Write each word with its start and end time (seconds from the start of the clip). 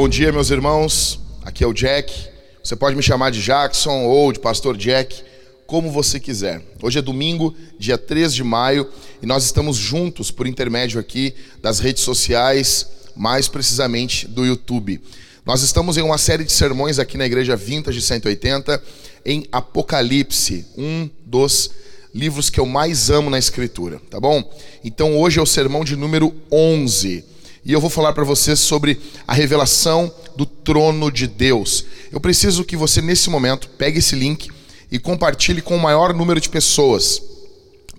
Bom 0.00 0.08
dia, 0.08 0.30
meus 0.30 0.48
irmãos. 0.52 1.18
Aqui 1.42 1.64
é 1.64 1.66
o 1.66 1.72
Jack. 1.72 2.28
Você 2.62 2.76
pode 2.76 2.94
me 2.94 3.02
chamar 3.02 3.30
de 3.30 3.42
Jackson 3.42 4.04
ou 4.04 4.32
de 4.32 4.38
Pastor 4.38 4.76
Jack, 4.76 5.24
como 5.66 5.90
você 5.90 6.20
quiser. 6.20 6.62
Hoje 6.80 7.00
é 7.00 7.02
domingo, 7.02 7.52
dia 7.80 7.98
3 7.98 8.32
de 8.32 8.44
maio, 8.44 8.88
e 9.20 9.26
nós 9.26 9.42
estamos 9.42 9.76
juntos 9.76 10.30
por 10.30 10.46
intermédio 10.46 11.00
aqui 11.00 11.34
das 11.60 11.80
redes 11.80 12.04
sociais, 12.04 12.86
mais 13.16 13.48
precisamente 13.48 14.28
do 14.28 14.46
YouTube. 14.46 15.00
Nós 15.44 15.62
estamos 15.64 15.96
em 15.96 16.02
uma 16.02 16.16
série 16.16 16.44
de 16.44 16.52
sermões 16.52 17.00
aqui 17.00 17.18
na 17.18 17.26
Igreja 17.26 17.56
Vintage 17.56 18.00
180 18.00 18.80
em 19.26 19.48
Apocalipse, 19.50 20.64
um 20.76 21.10
dos 21.26 21.72
livros 22.14 22.48
que 22.48 22.60
eu 22.60 22.66
mais 22.66 23.10
amo 23.10 23.30
na 23.30 23.38
Escritura, 23.40 24.00
tá 24.08 24.20
bom? 24.20 24.48
Então 24.84 25.18
hoje 25.18 25.40
é 25.40 25.42
o 25.42 25.46
sermão 25.46 25.84
de 25.84 25.96
número 25.96 26.32
11 26.52 27.37
e 27.68 27.72
eu 27.74 27.82
vou 27.82 27.90
falar 27.90 28.14
para 28.14 28.24
vocês 28.24 28.58
sobre 28.58 28.98
a 29.26 29.34
revelação 29.34 30.10
do 30.34 30.46
trono 30.46 31.12
de 31.12 31.26
Deus. 31.26 31.84
Eu 32.10 32.18
preciso 32.18 32.64
que 32.64 32.74
você, 32.74 33.02
nesse 33.02 33.28
momento, 33.28 33.68
pegue 33.68 33.98
esse 33.98 34.16
link 34.16 34.48
e 34.90 34.98
compartilhe 34.98 35.60
com 35.60 35.76
o 35.76 35.78
maior 35.78 36.14
número 36.14 36.40
de 36.40 36.48
pessoas. 36.48 37.20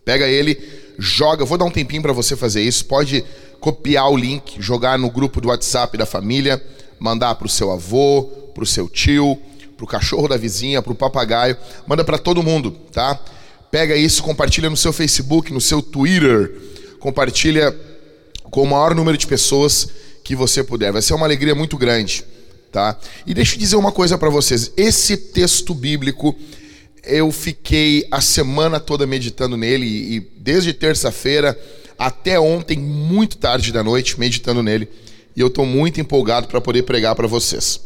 Pega 0.04 0.28
ele, 0.28 0.58
joga. 0.98 1.46
Vou 1.46 1.56
dar 1.56 1.66
um 1.66 1.70
tempinho 1.70 2.02
para 2.02 2.12
você 2.12 2.36
fazer 2.36 2.64
isso. 2.64 2.84
Pode 2.86 3.24
copiar 3.60 4.10
o 4.10 4.18
link, 4.18 4.60
jogar 4.60 4.98
no 4.98 5.12
grupo 5.12 5.40
do 5.40 5.50
WhatsApp 5.50 5.96
da 6.00 6.06
família, 6.08 6.60
mandar 7.00 7.36
para 7.36 7.46
o 7.46 7.50
seu 7.50 7.72
avô, 7.72 8.24
para 8.56 8.64
o 8.64 8.68
seu 8.68 8.90
tio, 8.90 9.38
para 9.78 9.84
o 9.84 9.88
cachorro 9.88 10.28
da 10.28 10.36
vizinha, 10.36 10.82
para 10.82 10.94
o 10.94 10.96
papagaio. 10.96 11.56
Manda 11.86 12.04
para 12.04 12.18
todo 12.18 12.42
mundo, 12.42 12.72
tá? 12.92 13.20
Pega 13.70 13.96
isso, 13.96 14.24
compartilha 14.24 14.68
no 14.68 14.76
seu 14.76 14.92
Facebook, 14.92 15.54
no 15.54 15.62
seu 15.62 15.80
Twitter. 15.80 16.60
Compartilha 17.00 17.72
com 18.50 18.64
o 18.64 18.68
maior 18.68 18.96
número 18.96 19.18
de 19.18 19.28
pessoas 19.28 19.90
que 20.24 20.36
você 20.36 20.64
puder. 20.64 20.92
Vai 20.92 21.02
ser 21.02 21.14
uma 21.14 21.26
alegria 21.26 21.56
muito 21.56 21.78
grande, 21.78 22.24
tá? 22.72 22.98
E 23.26 23.34
deixa 23.34 23.56
eu 23.56 23.60
dizer 23.60 23.76
uma 23.76 23.92
coisa 23.92 24.18
para 24.18 24.30
vocês. 24.30 24.72
Esse 24.78 25.18
texto 25.18 25.74
bíblico 25.74 26.36
eu 27.04 27.32
fiquei 27.32 28.08
a 28.12 28.22
semana 28.22 28.80
toda 28.80 29.08
meditando 29.08 29.58
nele 29.58 29.86
e 29.86 30.20
desde 30.38 30.74
terça-feira 30.74 31.60
até 31.98 32.40
ontem 32.40 32.78
muito 32.78 33.38
tarde 33.38 33.72
da 33.72 33.84
noite 33.84 34.20
meditando 34.20 34.62
nele. 34.62 34.88
E 35.36 35.42
eu 35.42 35.48
estou 35.48 35.66
muito 35.66 36.00
empolgado 36.00 36.48
para 36.48 36.62
poder 36.62 36.84
pregar 36.84 37.16
para 37.16 37.28
vocês. 37.28 37.80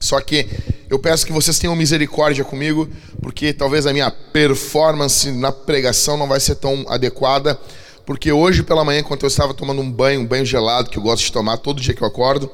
Só 0.00 0.20
que 0.20 0.46
eu 0.90 0.98
peço 0.98 1.24
que 1.24 1.32
vocês 1.32 1.58
tenham 1.58 1.74
misericórdia 1.74 2.44
comigo, 2.44 2.88
porque 3.22 3.52
talvez 3.52 3.86
a 3.86 3.92
minha 3.92 4.10
performance 4.10 5.30
na 5.30 5.50
pregação 5.50 6.16
não 6.16 6.28
vai 6.28 6.40
ser 6.40 6.56
tão 6.56 6.84
adequada 6.88 7.58
porque 8.06 8.30
hoje 8.30 8.62
pela 8.62 8.84
manhã, 8.84 9.00
enquanto 9.00 9.22
eu 9.22 9.28
estava 9.28 9.54
tomando 9.54 9.80
um 9.80 9.90
banho, 9.90 10.20
um 10.20 10.26
banho 10.26 10.44
gelado, 10.44 10.90
que 10.90 10.98
eu 10.98 11.02
gosto 11.02 11.24
de 11.24 11.32
tomar 11.32 11.56
todo 11.58 11.80
dia 11.80 11.94
que 11.94 12.02
eu 12.02 12.06
acordo, 12.06 12.50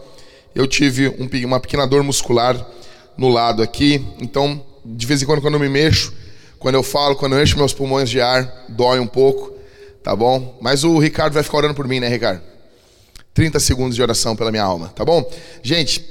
eu 0.54 0.66
tive 0.66 1.08
um, 1.08 1.28
uma 1.46 1.60
pequena 1.60 1.86
dor 1.86 2.02
muscular 2.02 2.66
no 3.16 3.28
lado 3.28 3.62
aqui. 3.62 4.04
Então, 4.20 4.64
de 4.84 5.06
vez 5.06 5.22
em 5.22 5.26
quando, 5.26 5.40
quando 5.40 5.54
eu 5.54 5.60
me 5.60 5.68
mexo, 5.68 6.12
quando 6.58 6.74
eu 6.76 6.82
falo, 6.82 7.16
quando 7.16 7.34
eu 7.34 7.42
encho 7.42 7.56
meus 7.56 7.72
pulmões 7.72 8.08
de 8.08 8.20
ar, 8.20 8.66
dói 8.68 9.00
um 9.00 9.06
pouco, 9.06 9.52
tá 10.02 10.14
bom? 10.14 10.56
Mas 10.60 10.84
o 10.84 10.98
Ricardo 10.98 11.32
vai 11.32 11.42
ficar 11.42 11.58
orando 11.58 11.74
por 11.74 11.88
mim, 11.88 12.00
né, 12.00 12.08
Ricardo? 12.08 12.42
30 13.34 13.58
segundos 13.60 13.96
de 13.96 14.02
oração 14.02 14.36
pela 14.36 14.50
minha 14.50 14.62
alma, 14.62 14.88
tá 14.88 15.04
bom? 15.04 15.28
Gente, 15.62 16.04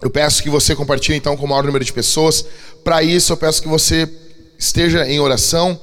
eu 0.00 0.08
peço 0.10 0.42
que 0.42 0.48
você 0.48 0.74
compartilhe 0.74 1.18
então 1.18 1.36
com 1.36 1.44
o 1.44 1.48
maior 1.48 1.64
número 1.64 1.84
de 1.84 1.92
pessoas. 1.92 2.44
Para 2.82 3.02
isso, 3.02 3.32
eu 3.32 3.36
peço 3.36 3.60
que 3.60 3.68
você 3.68 4.08
esteja 4.58 5.06
em 5.06 5.20
oração, 5.20 5.78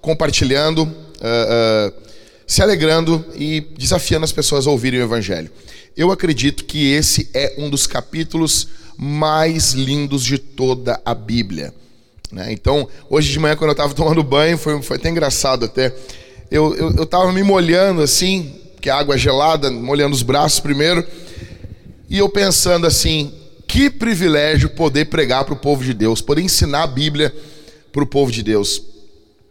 compartilhando. 0.00 0.82
Uh, 0.82 1.88
uh, 1.88 2.07
se 2.48 2.62
alegrando 2.62 3.22
e 3.36 3.60
desafiando 3.76 4.24
as 4.24 4.32
pessoas 4.32 4.66
a 4.66 4.70
ouvirem 4.70 4.98
o 5.00 5.02
Evangelho. 5.02 5.50
Eu 5.94 6.10
acredito 6.10 6.64
que 6.64 6.90
esse 6.90 7.28
é 7.34 7.54
um 7.58 7.68
dos 7.68 7.86
capítulos 7.86 8.68
mais 8.96 9.74
lindos 9.74 10.24
de 10.24 10.38
toda 10.38 10.98
a 11.04 11.14
Bíblia. 11.14 11.74
Né? 12.32 12.50
Então, 12.50 12.88
hoje 13.10 13.30
de 13.30 13.38
manhã, 13.38 13.54
quando 13.54 13.68
eu 13.68 13.72
estava 13.72 13.92
tomando 13.92 14.22
banho, 14.22 14.56
foi, 14.56 14.80
foi 14.80 14.96
até 14.96 15.10
engraçado 15.10 15.66
até. 15.66 15.94
Eu 16.50 17.02
estava 17.02 17.30
me 17.32 17.42
molhando 17.42 18.00
assim, 18.00 18.58
que 18.80 18.88
a 18.88 18.96
água 18.96 19.16
é 19.16 19.18
gelada, 19.18 19.70
molhando 19.70 20.16
os 20.16 20.22
braços 20.22 20.58
primeiro, 20.58 21.04
e 22.08 22.16
eu 22.16 22.30
pensando 22.30 22.86
assim, 22.86 23.30
que 23.66 23.90
privilégio 23.90 24.70
poder 24.70 25.04
pregar 25.04 25.44
para 25.44 25.52
o 25.52 25.58
povo 25.58 25.84
de 25.84 25.92
Deus, 25.92 26.22
poder 26.22 26.40
ensinar 26.40 26.84
a 26.84 26.86
Bíblia 26.86 27.34
para 27.92 28.02
o 28.02 28.06
povo 28.06 28.32
de 28.32 28.42
Deus. 28.42 28.82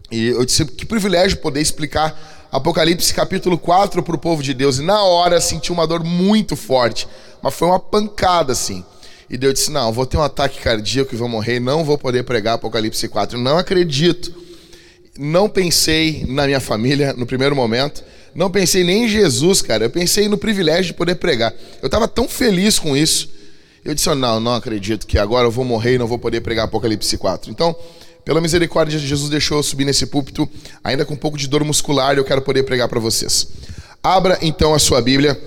E 0.10 0.30
eu 0.30 0.44
disse, 0.44 0.66
que 0.66 0.86
privilégio 0.86 1.38
poder 1.38 1.62
explicar 1.62 2.37
Apocalipse 2.52 3.14
capítulo 3.14 3.58
4 3.58 4.02
para 4.02 4.16
o 4.16 4.20
povo 4.20 4.42
de 4.42 4.54
Deus. 4.54 4.80
E 4.80 4.82
na 4.82 5.04
hora 5.04 5.42
senti 5.42 5.72
uma 5.72 5.86
dor 5.86 6.04
muito 6.04 6.56
forte. 6.56 7.08
Mas 7.42 7.54
foi 7.54 7.68
uma 7.68 7.80
pancada 7.80 8.54
assim. 8.54 8.84
E 9.30 9.38
Deus 9.38 9.56
disse: 9.56 9.72
Não, 9.72 9.92
vou 9.92 10.06
ter 10.06 10.18
um 10.18 10.24
ataque 10.24 10.60
cardíaco 10.62 11.14
e 11.14 11.18
vou 11.18 11.28
morrer. 11.28 11.60
Não 11.60 11.84
vou 11.84 11.98
poder 11.98 12.24
pregar 12.24 12.56
Apocalipse 12.56 13.08
4. 13.08 13.38
Não 13.38 13.58
acredito. 13.58 14.34
Não 15.18 15.50
pensei 15.50 16.26
na 16.28 16.46
minha 16.46 16.60
família 16.60 17.14
no 17.14 17.26
primeiro 17.26 17.56
momento. 17.56 18.04
Não 18.34 18.50
pensei 18.50 18.84
nem 18.84 19.06
em 19.06 19.08
Jesus, 19.10 19.62
cara. 19.62 19.86
Eu 19.86 19.90
pensei 19.90 20.30
no 20.30 20.38
privilégio 20.38 20.86
de 20.86 20.94
poder 20.94 21.16
pregar. 21.16 21.54
Eu 21.82 21.88
estava 21.88 22.08
tão 22.08 22.30
feliz 22.30 22.80
com 22.80 22.96
isso. 22.96 23.30
Eu 23.84 23.94
disse: 23.94 24.14
Não, 24.16 24.40
não 24.40 24.56
acredito 24.56 25.06
que 25.06 25.18
agora 25.18 25.48
eu 25.48 25.52
vou 25.52 25.66
morrer 25.66 25.96
e 25.96 25.98
não 25.98 26.08
vou 26.08 26.18
poder 26.18 26.40
pregar 26.40 26.66
Apocalipse 26.66 27.18
4. 27.18 27.52
Então. 27.52 27.76
Pela 28.28 28.42
misericórdia 28.42 29.00
de 29.00 29.08
Jesus, 29.08 29.30
deixou 29.30 29.56
eu 29.56 29.64
subir 29.64 29.86
nesse 29.86 30.06
púlpito, 30.06 30.50
ainda 30.84 31.06
com 31.06 31.14
um 31.14 31.18
pouco 31.18 31.38
de 31.38 31.48
dor 31.48 31.64
muscular, 31.64 32.14
e 32.14 32.18
eu 32.18 32.26
quero 32.26 32.42
poder 32.42 32.62
pregar 32.64 32.90
para 32.90 33.00
vocês. 33.00 33.48
Abra 34.04 34.38
então 34.42 34.74
a 34.74 34.80
sua 34.80 35.02
Bíblia. 35.02 35.42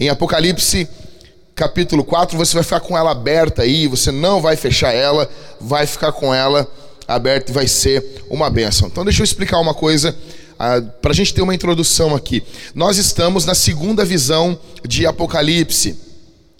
Em 0.00 0.08
Apocalipse, 0.08 0.88
capítulo 1.54 2.02
4, 2.02 2.36
você 2.36 2.54
vai 2.54 2.64
ficar 2.64 2.80
com 2.80 2.98
ela 2.98 3.12
aberta 3.12 3.62
aí, 3.62 3.86
você 3.86 4.10
não 4.10 4.42
vai 4.42 4.56
fechar 4.56 4.92
ela, 4.92 5.30
vai 5.60 5.86
ficar 5.86 6.10
com 6.10 6.34
ela 6.34 6.66
aberta 7.06 7.52
e 7.52 7.54
vai 7.54 7.68
ser 7.68 8.24
uma 8.28 8.50
bênção. 8.50 8.88
Então, 8.88 9.04
deixa 9.04 9.22
eu 9.22 9.24
explicar 9.24 9.60
uma 9.60 9.74
coisa. 9.74 10.12
Ah, 10.58 10.82
para 11.00 11.12
a 11.12 11.14
gente 11.14 11.32
ter 11.32 11.42
uma 11.42 11.54
introdução 11.54 12.16
aqui, 12.16 12.42
nós 12.74 12.98
estamos 12.98 13.44
na 13.44 13.54
segunda 13.54 14.04
visão 14.04 14.58
de 14.84 15.06
Apocalipse, 15.06 15.96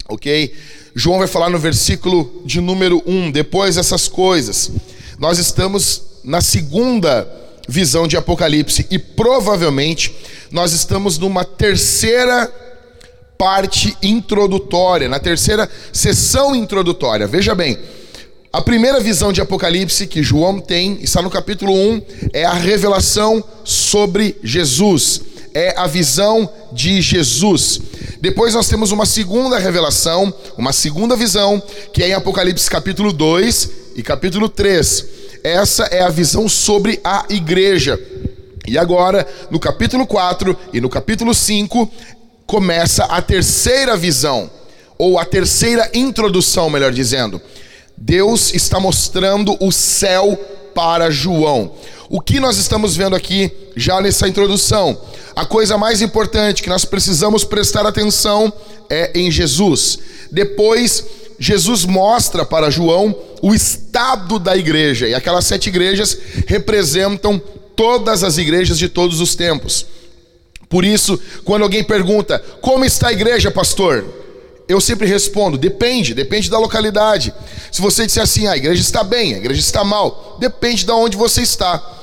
ok? 0.08 0.52
João 0.94 1.18
vai 1.18 1.26
falar 1.26 1.50
no 1.50 1.58
versículo 1.58 2.42
de 2.44 2.60
número 2.60 3.02
1, 3.06 3.30
depois 3.30 3.76
dessas 3.76 4.06
coisas. 4.08 4.70
Nós 5.18 5.38
estamos 5.38 6.02
na 6.22 6.40
segunda 6.40 7.28
visão 7.68 8.06
de 8.06 8.16
Apocalipse 8.16 8.86
e 8.90 8.98
provavelmente 8.98 10.14
nós 10.50 10.72
estamos 10.72 11.18
numa 11.18 11.44
terceira 11.44 12.52
parte 13.38 13.96
introdutória, 14.02 15.08
na 15.08 15.18
terceira 15.18 15.68
sessão 15.92 16.54
introdutória. 16.54 17.26
Veja 17.26 17.54
bem, 17.54 17.78
a 18.52 18.62
primeira 18.62 19.00
visão 19.00 19.32
de 19.32 19.40
Apocalipse 19.40 20.06
que 20.06 20.22
João 20.22 20.60
tem, 20.60 20.98
está 21.02 21.20
no 21.20 21.30
capítulo 21.30 21.72
1, 21.74 22.02
é 22.32 22.44
a 22.44 22.52
revelação 22.52 23.42
sobre 23.64 24.36
Jesus 24.44 25.33
é 25.54 25.72
a 25.78 25.86
visão 25.86 26.50
de 26.72 27.00
Jesus. 27.00 27.80
Depois 28.20 28.54
nós 28.54 28.68
temos 28.68 28.90
uma 28.90 29.06
segunda 29.06 29.58
revelação, 29.58 30.34
uma 30.58 30.72
segunda 30.72 31.16
visão, 31.16 31.62
que 31.92 32.02
é 32.02 32.08
em 32.08 32.12
Apocalipse 32.12 32.68
capítulo 32.68 33.12
2 33.12 33.70
e 33.94 34.02
capítulo 34.02 34.48
3. 34.48 35.06
Essa 35.44 35.84
é 35.84 36.02
a 36.02 36.10
visão 36.10 36.48
sobre 36.48 37.00
a 37.04 37.24
igreja. 37.28 38.00
E 38.66 38.76
agora, 38.78 39.26
no 39.50 39.60
capítulo 39.60 40.06
4 40.06 40.56
e 40.72 40.80
no 40.80 40.88
capítulo 40.88 41.34
5, 41.34 41.88
começa 42.46 43.04
a 43.04 43.22
terceira 43.22 43.96
visão, 43.96 44.50
ou 44.98 45.18
a 45.18 45.24
terceira 45.24 45.90
introdução, 45.94 46.70
melhor 46.70 46.92
dizendo. 46.92 47.40
Deus 47.96 48.52
está 48.54 48.80
mostrando 48.80 49.56
o 49.60 49.70
céu 49.70 50.36
para 50.74 51.10
João. 51.10 51.72
O 52.08 52.20
que 52.20 52.38
nós 52.38 52.58
estamos 52.58 52.96
vendo 52.96 53.16
aqui 53.16 53.50
já 53.74 54.00
nessa 54.00 54.28
introdução? 54.28 55.00
A 55.34 55.44
coisa 55.44 55.78
mais 55.78 56.02
importante 56.02 56.62
que 56.62 56.68
nós 56.68 56.84
precisamos 56.84 57.44
prestar 57.44 57.86
atenção 57.86 58.52
é 58.90 59.18
em 59.18 59.30
Jesus. 59.30 59.98
Depois, 60.30 61.04
Jesus 61.38 61.84
mostra 61.84 62.44
para 62.44 62.70
João 62.70 63.16
o 63.42 63.54
estado 63.54 64.38
da 64.38 64.56
igreja, 64.56 65.08
e 65.08 65.14
aquelas 65.14 65.46
sete 65.46 65.68
igrejas 65.68 66.16
representam 66.46 67.40
todas 67.74 68.22
as 68.22 68.38
igrejas 68.38 68.78
de 68.78 68.88
todos 68.88 69.20
os 69.20 69.34
tempos. 69.34 69.86
Por 70.68 70.84
isso, 70.84 71.18
quando 71.44 71.62
alguém 71.62 71.82
pergunta: 71.82 72.38
Como 72.60 72.84
está 72.84 73.08
a 73.08 73.12
igreja, 73.12 73.50
pastor? 73.50 74.04
Eu 74.68 74.80
sempre 74.80 75.06
respondo: 75.06 75.58
depende, 75.58 76.14
depende 76.14 76.50
da 76.50 76.58
localidade. 76.58 77.34
Se 77.70 77.80
você 77.80 78.06
disser 78.06 78.22
assim, 78.22 78.46
ah, 78.46 78.52
a 78.52 78.56
igreja 78.56 78.80
está 78.80 79.04
bem, 79.04 79.34
a 79.34 79.38
igreja 79.38 79.60
está 79.60 79.84
mal, 79.84 80.36
depende 80.40 80.84
de 80.84 80.92
onde 80.92 81.16
você 81.16 81.42
está. 81.42 81.93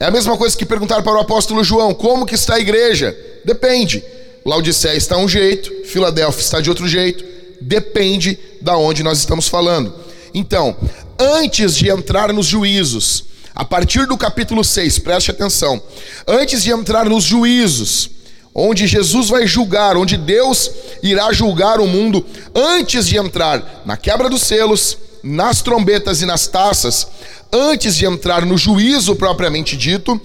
É 0.00 0.06
a 0.06 0.10
mesma 0.10 0.34
coisa 0.34 0.56
que 0.56 0.64
perguntar 0.64 1.02
para 1.02 1.12
o 1.12 1.20
apóstolo 1.20 1.62
João: 1.62 1.92
como 1.92 2.24
que 2.24 2.34
está 2.34 2.54
a 2.54 2.60
igreja? 2.60 3.14
Depende. 3.44 4.02
Laodiceia 4.46 4.96
está 4.96 5.18
um 5.18 5.28
jeito, 5.28 5.70
Filadélfia 5.84 6.40
está 6.40 6.60
de 6.62 6.70
outro 6.70 6.88
jeito, 6.88 7.22
depende 7.60 8.38
da 8.62 8.74
onde 8.78 9.02
nós 9.02 9.18
estamos 9.18 9.46
falando. 9.46 9.94
Então, 10.32 10.74
antes 11.18 11.76
de 11.76 11.90
entrar 11.90 12.32
nos 12.32 12.46
juízos, 12.46 13.24
a 13.54 13.66
partir 13.66 14.06
do 14.06 14.16
capítulo 14.16 14.64
6, 14.64 15.00
preste 15.00 15.30
atenção, 15.30 15.82
antes 16.26 16.62
de 16.62 16.70
entrar 16.70 17.04
nos 17.04 17.24
juízos, 17.24 18.08
onde 18.54 18.86
Jesus 18.86 19.28
vai 19.28 19.46
julgar, 19.46 19.98
onde 19.98 20.16
Deus 20.16 20.70
irá 21.02 21.30
julgar 21.34 21.78
o 21.78 21.86
mundo 21.86 22.24
antes 22.54 23.06
de 23.06 23.18
entrar 23.18 23.82
na 23.84 23.98
quebra 23.98 24.30
dos 24.30 24.40
selos, 24.40 24.96
nas 25.22 25.62
trombetas 25.62 26.22
e 26.22 26.26
nas 26.26 26.46
taças, 26.46 27.06
antes 27.52 27.96
de 27.96 28.06
entrar 28.06 28.44
no 28.44 28.56
juízo 28.56 29.16
propriamente 29.16 29.76
dito, 29.76 30.20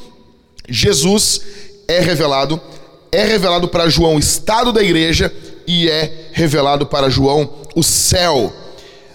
Jesus 0.67 1.41
é 1.87 1.99
revelado, 1.99 2.59
é 3.11 3.23
revelado 3.25 3.67
para 3.67 3.89
João 3.89 4.15
o 4.15 4.19
estado 4.19 4.71
da 4.71 4.83
igreja 4.83 5.31
e 5.67 5.89
é 5.89 6.29
revelado 6.33 6.85
para 6.85 7.09
João 7.09 7.49
o 7.75 7.83
céu. 7.83 8.53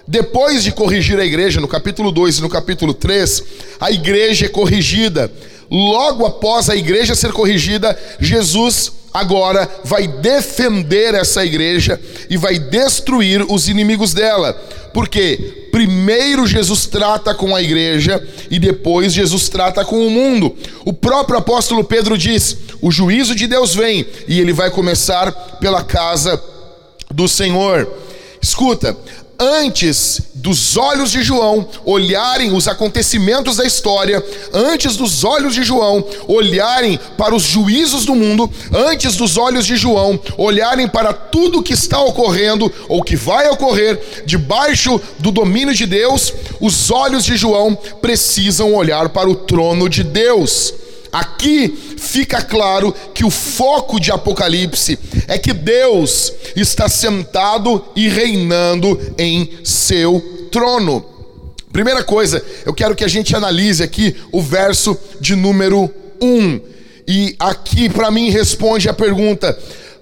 Depois 0.06 0.64
de 0.64 0.72
corrigir 0.72 1.18
a 1.20 1.24
igreja, 1.24 1.60
no 1.60 1.68
capítulo 1.68 2.10
2 2.10 2.38
e 2.38 2.42
no 2.42 2.48
capítulo 2.48 2.92
3, 2.92 3.44
a 3.80 3.90
igreja 3.90 4.46
é 4.46 4.48
corrigida. 4.48 5.32
Logo 5.70 6.26
após 6.26 6.68
a 6.68 6.74
igreja 6.74 7.14
ser 7.14 7.32
corrigida, 7.32 7.96
Jesus 8.18 8.92
agora 9.12 9.68
vai 9.84 10.06
defender 10.06 11.14
essa 11.14 11.44
igreja 11.44 12.00
e 12.28 12.36
vai 12.36 12.58
destruir 12.58 13.44
os 13.48 13.68
inimigos 13.68 14.14
dela. 14.14 14.52
Porque 14.92 15.68
primeiro 15.70 16.46
Jesus 16.46 16.86
trata 16.86 17.34
com 17.34 17.54
a 17.54 17.62
igreja 17.62 18.26
e 18.50 18.58
depois 18.58 19.12
Jesus 19.12 19.48
trata 19.48 19.84
com 19.84 20.06
o 20.06 20.10
mundo. 20.10 20.56
O 20.84 20.92
próprio 20.92 21.38
apóstolo 21.38 21.84
Pedro 21.84 22.18
diz: 22.18 22.56
"O 22.80 22.90
juízo 22.90 23.34
de 23.34 23.46
Deus 23.46 23.74
vem 23.74 24.04
e 24.26 24.40
ele 24.40 24.52
vai 24.52 24.70
começar 24.70 25.30
pela 25.60 25.82
casa 25.84 26.42
do 27.10 27.28
Senhor". 27.28 27.88
Escuta, 28.42 28.96
antes 29.40 30.20
dos 30.34 30.76
olhos 30.76 31.10
de 31.10 31.22
João 31.22 31.66
olharem 31.84 32.52
os 32.52 32.68
acontecimentos 32.68 33.56
da 33.56 33.64
história, 33.64 34.22
antes 34.52 34.96
dos 34.96 35.24
olhos 35.24 35.54
de 35.54 35.62
João 35.62 36.04
olharem 36.28 37.00
para 37.16 37.34
os 37.34 37.44
juízos 37.44 38.04
do 38.04 38.14
mundo, 38.14 38.50
antes 38.72 39.16
dos 39.16 39.38
olhos 39.38 39.64
de 39.64 39.76
João 39.76 40.20
olharem 40.36 40.86
para 40.86 41.14
tudo 41.14 41.62
que 41.62 41.72
está 41.72 41.98
ocorrendo 42.00 42.70
ou 42.88 43.02
que 43.02 43.16
vai 43.16 43.48
ocorrer 43.48 44.22
debaixo 44.26 45.00
do 45.18 45.30
domínio 45.30 45.74
de 45.74 45.86
Deus, 45.86 46.32
os 46.60 46.90
olhos 46.90 47.24
de 47.24 47.36
João 47.36 47.74
precisam 48.02 48.74
olhar 48.74 49.08
para 49.08 49.28
o 49.28 49.34
trono 49.34 49.88
de 49.88 50.04
Deus. 50.04 50.74
Aqui 51.12 51.68
fica 51.96 52.40
claro 52.42 52.94
que 53.12 53.24
o 53.24 53.30
foco 53.30 53.98
de 53.98 54.12
Apocalipse 54.12 54.98
é 55.26 55.38
que 55.38 55.52
Deus 55.52 56.32
está 56.54 56.88
sentado 56.88 57.84
e 57.96 58.08
reinando 58.08 58.98
em 59.18 59.58
seu 59.64 60.48
trono. 60.52 61.04
Primeira 61.72 62.02
coisa, 62.02 62.44
eu 62.64 62.74
quero 62.74 62.94
que 62.94 63.04
a 63.04 63.08
gente 63.08 63.34
analise 63.34 63.82
aqui 63.82 64.16
o 64.32 64.40
verso 64.40 64.96
de 65.20 65.36
número 65.36 65.90
1. 66.20 66.60
E 67.06 67.34
aqui 67.38 67.88
para 67.88 68.10
mim 68.10 68.30
responde 68.30 68.88
a 68.88 68.94
pergunta: 68.94 69.56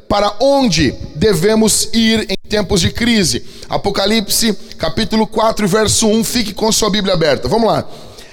para 0.08 0.34
onde 0.40 0.94
devemos 1.14 1.88
ir 1.92 2.26
em 2.28 2.48
tempos 2.48 2.80
de 2.80 2.90
crise? 2.90 3.44
Apocalipse, 3.68 4.54
capítulo 4.78 5.26
4, 5.26 5.68
verso 5.68 6.06
1. 6.06 6.24
Fique 6.24 6.54
com 6.54 6.72
sua 6.72 6.90
Bíblia 6.90 7.14
aberta. 7.14 7.48
Vamos 7.48 7.68
lá. 7.68 7.86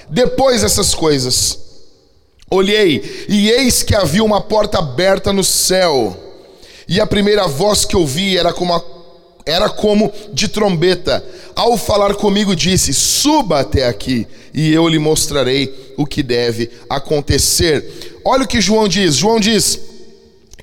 Depois 0.08 0.62
dessas 0.62 0.94
coisas, 0.94 1.65
Olhei, 2.50 3.26
e 3.28 3.50
eis 3.50 3.82
que 3.82 3.94
havia 3.94 4.22
uma 4.22 4.40
porta 4.40 4.78
aberta 4.78 5.32
no 5.32 5.42
céu, 5.42 6.16
e 6.86 7.00
a 7.00 7.06
primeira 7.06 7.48
voz 7.48 7.84
que 7.84 7.96
ouvi 7.96 8.38
era 8.38 8.52
como, 8.52 8.72
a, 8.72 8.82
era 9.44 9.68
como 9.68 10.12
de 10.32 10.46
trombeta. 10.46 11.24
Ao 11.56 11.76
falar 11.76 12.14
comigo, 12.14 12.54
disse: 12.54 12.94
Suba 12.94 13.60
até 13.60 13.88
aqui, 13.88 14.28
e 14.54 14.72
eu 14.72 14.86
lhe 14.86 14.98
mostrarei 14.98 15.92
o 15.96 16.06
que 16.06 16.22
deve 16.22 16.70
acontecer. 16.88 18.20
Olha 18.24 18.44
o 18.44 18.48
que 18.48 18.60
João 18.60 18.86
diz: 18.86 19.16
João 19.16 19.40
diz. 19.40 19.95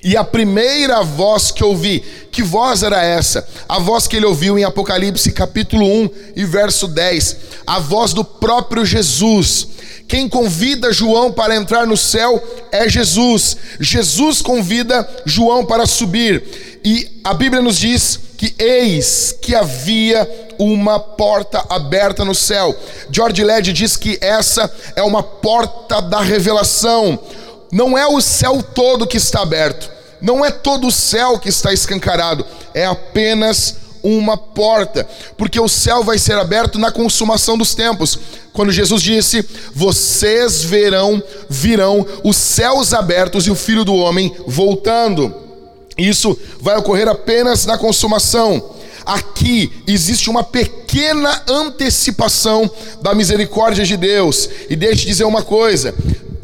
E 0.04 0.16
a 0.16 0.22
primeira 0.22 1.02
voz 1.02 1.50
que 1.50 1.64
ouvi, 1.64 2.00
que 2.30 2.42
voz 2.42 2.82
era 2.82 3.02
essa? 3.02 3.46
A 3.66 3.78
voz 3.78 4.06
que 4.06 4.16
ele 4.16 4.26
ouviu 4.26 4.58
em 4.58 4.62
Apocalipse 4.62 5.32
capítulo 5.32 5.86
1 5.86 6.10
e 6.36 6.44
verso 6.44 6.86
10, 6.86 7.36
a 7.66 7.78
voz 7.78 8.12
do 8.12 8.22
próprio 8.22 8.84
Jesus 8.84 9.68
quem 10.06 10.28
convida 10.28 10.92
João 10.92 11.32
para 11.32 11.56
entrar 11.56 11.86
no 11.86 11.96
céu 11.96 12.42
é 12.70 12.88
Jesus. 12.88 13.56
Jesus 13.80 14.42
convida 14.42 15.08
João 15.24 15.64
para 15.64 15.86
subir. 15.86 16.80
E 16.84 17.20
a 17.24 17.32
Bíblia 17.32 17.62
nos 17.62 17.78
diz 17.78 18.20
que 18.36 18.54
eis 18.58 19.34
que 19.40 19.54
havia 19.54 20.28
uma 20.58 21.00
porta 21.00 21.64
aberta 21.70 22.24
no 22.24 22.34
céu. 22.34 22.76
George 23.10 23.42
Led 23.42 23.72
diz 23.72 23.96
que 23.96 24.18
essa 24.20 24.70
é 24.94 25.02
uma 25.02 25.22
porta 25.22 26.02
da 26.02 26.20
revelação. 26.20 27.18
Não 27.72 27.96
é 27.96 28.06
o 28.06 28.20
céu 28.20 28.62
todo 28.62 29.06
que 29.06 29.16
está 29.16 29.40
aberto, 29.40 29.90
não 30.24 30.44
é 30.44 30.50
todo 30.50 30.86
o 30.86 30.90
céu 30.90 31.38
que 31.38 31.50
está 31.50 31.72
escancarado, 31.72 32.44
é 32.72 32.86
apenas 32.86 33.76
uma 34.02 34.36
porta, 34.36 35.06
porque 35.36 35.60
o 35.60 35.68
céu 35.68 36.02
vai 36.02 36.18
ser 36.18 36.38
aberto 36.38 36.78
na 36.78 36.90
consumação 36.90 37.56
dos 37.58 37.74
tempos. 37.74 38.18
Quando 38.52 38.72
Jesus 38.72 39.02
disse: 39.02 39.46
"Vocês 39.74 40.62
verão, 40.62 41.22
virão 41.48 42.06
os 42.22 42.36
céus 42.36 42.94
abertos 42.94 43.46
e 43.46 43.50
o 43.50 43.54
Filho 43.54 43.84
do 43.84 43.94
homem 43.94 44.34
voltando". 44.46 45.34
Isso 45.96 46.38
vai 46.60 46.76
ocorrer 46.76 47.06
apenas 47.06 47.66
na 47.66 47.78
consumação. 47.78 48.70
Aqui 49.06 49.70
existe 49.86 50.30
uma 50.30 50.42
pequena 50.42 50.83
antecipação 51.48 52.70
da 53.02 53.14
misericórdia 53.14 53.84
de 53.84 53.96
Deus. 53.96 54.48
E 54.68 54.76
deixe 54.76 55.06
dizer 55.06 55.24
uma 55.24 55.42
coisa: 55.42 55.94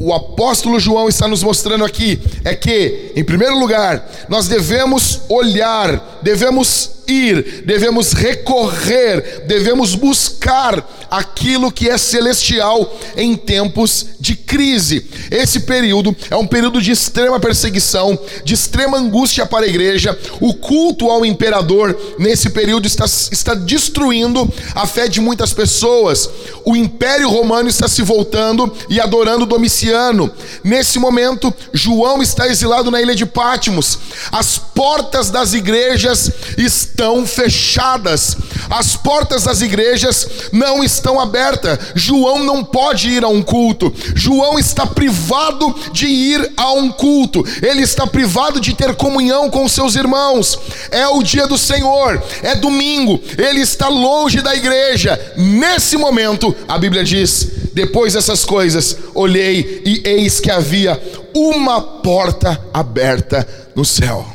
o 0.01 0.11
apóstolo 0.11 0.79
João 0.79 1.07
está 1.07 1.27
nos 1.27 1.43
mostrando 1.43 1.85
aqui 1.85 2.19
é 2.43 2.55
que, 2.55 3.11
em 3.15 3.23
primeiro 3.23 3.59
lugar, 3.59 4.09
nós 4.27 4.47
devemos 4.47 5.21
olhar, 5.29 6.19
devemos 6.23 7.01
ir, 7.07 7.63
devemos 7.65 8.13
recorrer, 8.13 9.43
devemos 9.45 9.93
buscar 9.95 10.83
aquilo 11.09 11.71
que 11.71 11.89
é 11.89 11.97
celestial 11.97 12.97
em 13.17 13.35
tempos 13.35 14.07
de 14.19 14.33
crise. 14.33 15.05
Esse 15.29 15.61
período 15.61 16.15
é 16.29 16.35
um 16.35 16.47
período 16.47 16.81
de 16.81 16.91
extrema 16.91 17.39
perseguição, 17.39 18.17
de 18.45 18.53
extrema 18.53 18.97
angústia 18.97 19.45
para 19.45 19.65
a 19.65 19.69
igreja. 19.69 20.17
O 20.39 20.53
culto 20.53 21.09
ao 21.09 21.25
imperador 21.25 22.15
nesse 22.17 22.49
período 22.49 22.87
está, 22.87 23.05
está 23.05 23.53
destruindo 23.53 24.40
a 24.75 24.85
fé 24.85 25.07
de 25.07 25.19
muitas 25.19 25.53
pessoas. 25.53 26.29
O 26.65 26.75
império 26.75 27.29
romano 27.29 27.69
está 27.69 27.87
se 27.87 28.01
voltando 28.01 28.71
e 28.89 28.99
adorando 28.99 29.45
Domiciano. 29.45 30.31
Nesse 30.63 30.99
momento, 30.99 31.53
João 31.73 32.21
está 32.21 32.47
exilado 32.47 32.91
na 32.91 33.01
ilha 33.01 33.15
de 33.15 33.25
Pátimos. 33.25 33.99
As 34.31 34.57
portas 34.57 35.29
das 35.29 35.53
igrejas 35.53 36.31
estão 36.57 37.25
fechadas. 37.25 38.37
As 38.69 38.95
portas 38.95 39.43
das 39.43 39.61
igrejas 39.61 40.27
não 40.51 40.83
estão 40.83 41.19
abertas. 41.19 41.79
João 41.95 42.39
não 42.43 42.63
pode 42.63 43.09
ir 43.09 43.23
a 43.23 43.27
um 43.27 43.41
culto. 43.41 43.93
João 44.15 44.57
está 44.59 44.85
privado 44.85 45.73
de 45.91 46.07
ir 46.07 46.53
a 46.55 46.71
um 46.73 46.91
culto. 46.91 47.43
Ele 47.61 47.81
está 47.81 48.05
privado 48.05 48.59
de 48.59 48.73
ter 48.73 48.95
comunhão 48.95 49.49
com 49.49 49.67
seus 49.67 49.95
irmãos. 49.95 50.57
É 50.91 51.07
o 51.07 51.23
dia 51.23 51.47
do 51.47 51.57
Senhor, 51.57 52.21
é 52.41 52.55
domingo. 52.55 53.19
Ele 53.37 53.61
está 53.61 53.87
longe 53.87 54.30
da 54.39 54.55
igreja. 54.55 55.19
Nesse 55.35 55.97
momento, 55.97 56.55
a 56.67 56.77
Bíblia 56.77 57.03
diz: 57.03 57.47
depois 57.73 58.13
dessas 58.13 58.45
coisas, 58.45 58.95
olhei 59.13 59.81
e 59.85 60.01
eis 60.07 60.39
que 60.39 60.51
havia 60.51 61.01
uma 61.33 61.81
porta 61.81 62.63
aberta 62.73 63.47
no 63.75 63.83
céu. 63.83 64.25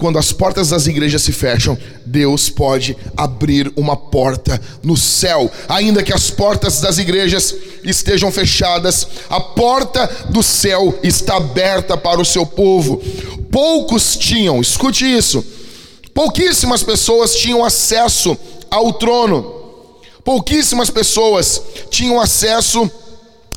Quando 0.00 0.18
as 0.18 0.32
portas 0.32 0.70
das 0.70 0.86
igrejas 0.86 1.20
se 1.20 1.30
fecham, 1.30 1.76
Deus 2.06 2.48
pode 2.48 2.96
abrir 3.14 3.70
uma 3.76 3.94
porta 3.94 4.58
no 4.82 4.96
céu. 4.96 5.50
Ainda 5.68 6.02
que 6.02 6.10
as 6.10 6.30
portas 6.30 6.80
das 6.80 6.96
igrejas 6.96 7.54
estejam 7.84 8.32
fechadas, 8.32 9.06
a 9.28 9.38
porta 9.38 10.06
do 10.30 10.42
céu 10.42 10.98
está 11.02 11.36
aberta 11.36 11.98
para 11.98 12.18
o 12.18 12.24
seu 12.24 12.46
povo. 12.46 12.96
Poucos 13.52 14.16
tinham, 14.16 14.58
escute 14.62 15.04
isso, 15.04 15.44
pouquíssimas 16.14 16.82
pessoas 16.82 17.34
tinham 17.34 17.62
acesso 17.62 18.38
ao 18.70 18.92
trono. 18.92 19.58
Pouquíssimas 20.24 20.90
pessoas 20.90 21.62
tinham 21.90 22.20
acesso 22.20 22.90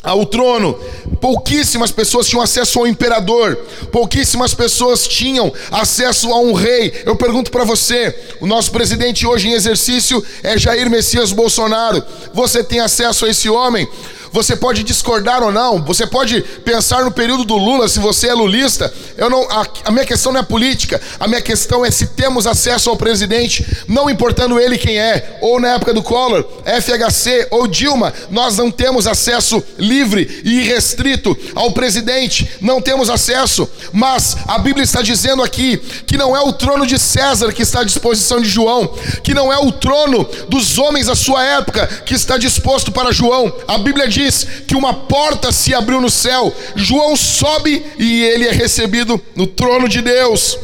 ao 0.04 0.26
trono. 0.26 0.78
Pouquíssimas 1.22 1.92
pessoas 1.92 2.28
tinham 2.28 2.42
acesso 2.42 2.80
ao 2.80 2.88
imperador, 2.88 3.56
pouquíssimas 3.92 4.54
pessoas 4.54 5.08
tinham 5.08 5.54
acesso 5.72 6.34
a 6.34 6.40
um 6.40 6.52
rei. 6.52 6.94
Eu 7.06 7.16
pergunto 7.16 7.50
para 7.50 7.64
você: 7.64 8.14
o 8.42 8.46
nosso 8.46 8.72
presidente 8.72 9.26
hoje 9.26 9.48
em 9.48 9.54
exercício 9.54 10.24
é 10.44 10.58
Jair 10.58 10.90
Messias 10.90 11.32
Bolsonaro. 11.32 12.04
Você 12.34 12.62
tem 12.62 12.82
acesso 12.82 13.26
a 13.26 13.30
esse 13.30 13.50
homem? 13.50 13.88
Você 14.34 14.56
pode 14.56 14.84
discordar 14.84 15.44
ou 15.44 15.52
não, 15.52 15.80
você 15.84 16.08
pode 16.08 16.42
pensar 16.66 17.06
no 17.06 17.12
período 17.12 17.44
do 17.44 17.56
Lula, 17.56 17.88
se 17.88 18.00
você 18.00 18.30
é 18.30 18.34
lulista. 18.34 18.92
Eu 19.16 19.30
não, 19.30 19.44
a, 19.44 19.68
a 19.86 19.92
minha 19.92 20.06
questão 20.06 20.32
não 20.32 20.40
é 20.40 20.44
política, 20.44 21.00
a 21.20 21.28
minha 21.28 21.42
questão 21.42 21.86
é 21.86 21.92
se 21.92 22.08
temos 22.08 22.48
acesso 22.48 22.90
ao 22.90 22.98
presidente, 22.98 23.64
não 23.88 24.10
importando 24.10 24.60
ele 24.60 24.76
quem 24.76 24.98
é, 24.98 25.38
ou 25.40 25.60
na 25.60 25.76
época 25.76 25.94
do 25.94 26.02
Collor, 26.02 26.44
FHC 26.66 27.50
ou 27.52 27.68
Dilma, 27.68 28.12
nós 28.32 28.58
não 28.58 28.72
temos 28.72 29.06
acesso 29.06 29.64
livre 29.78 30.42
e 30.44 30.62
irrestrito 30.62 31.38
ao 31.54 31.72
presidente, 31.72 32.50
não 32.60 32.82
temos 32.82 33.12
acesso, 33.12 33.70
mas 33.92 34.36
a 34.48 34.58
Bíblia 34.58 34.84
está 34.84 35.04
dizendo 35.04 35.44
aqui 35.44 35.78
que 36.08 36.18
não 36.18 36.36
é 36.36 36.42
o 36.42 36.52
trono 36.52 36.88
de 36.88 36.98
César 36.98 37.54
que 37.54 37.62
está 37.62 37.82
à 37.82 37.84
disposição 37.84 38.42
de 38.42 38.50
João, 38.50 38.96
que 39.24 39.36
não 39.36 39.54
é 39.54 39.60
o 39.60 39.72
trono 39.72 40.28
dos 40.50 40.80
homens 40.80 41.06
da 41.06 41.16
sua 41.16 41.44
época 41.44 41.86
que 42.04 42.16
está 42.16 42.36
disposto 42.36 42.92
para 42.92 43.12
João. 43.12 43.54
A 43.68 43.78
Bíblia 43.78 44.08
diz 44.08 44.23
que 44.68 44.76
uma 44.76 44.94
porta 44.94 45.52
se 45.52 45.74
abriu 45.74 46.00
no 46.00 46.10
céu, 46.10 46.54
João 46.76 47.16
sobe 47.16 47.86
e 47.98 48.24
ele 48.24 48.48
é 48.48 48.52
recebido 48.52 49.22
no 49.36 49.48
trono 49.48 49.90
de 49.90 50.02
Deus. 50.02 50.58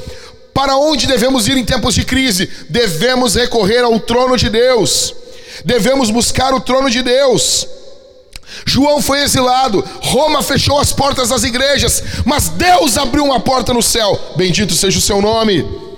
Para 0.53 0.75
onde 0.77 1.07
devemos 1.07 1.47
ir 1.47 1.57
em 1.57 1.65
tempos 1.65 1.95
de 1.95 2.03
crise? 2.03 2.49
Devemos 2.69 3.35
recorrer 3.35 3.83
ao 3.83 3.99
trono 3.99 4.37
de 4.37 4.49
Deus, 4.49 5.13
devemos 5.63 6.09
buscar 6.09 6.53
o 6.53 6.59
trono 6.59 6.89
de 6.89 7.01
Deus. 7.01 7.67
João 8.65 9.01
foi 9.01 9.21
exilado, 9.21 9.83
Roma 10.01 10.41
fechou 10.41 10.79
as 10.79 10.91
portas 10.91 11.29
das 11.29 11.43
igrejas, 11.43 12.03
mas 12.25 12.49
Deus 12.49 12.97
abriu 12.97 13.23
uma 13.23 13.39
porta 13.39 13.73
no 13.73 13.81
céu. 13.81 14.19
Bendito 14.35 14.73
seja 14.73 14.97
o 14.97 15.01
seu 15.01 15.21
nome. 15.21 15.88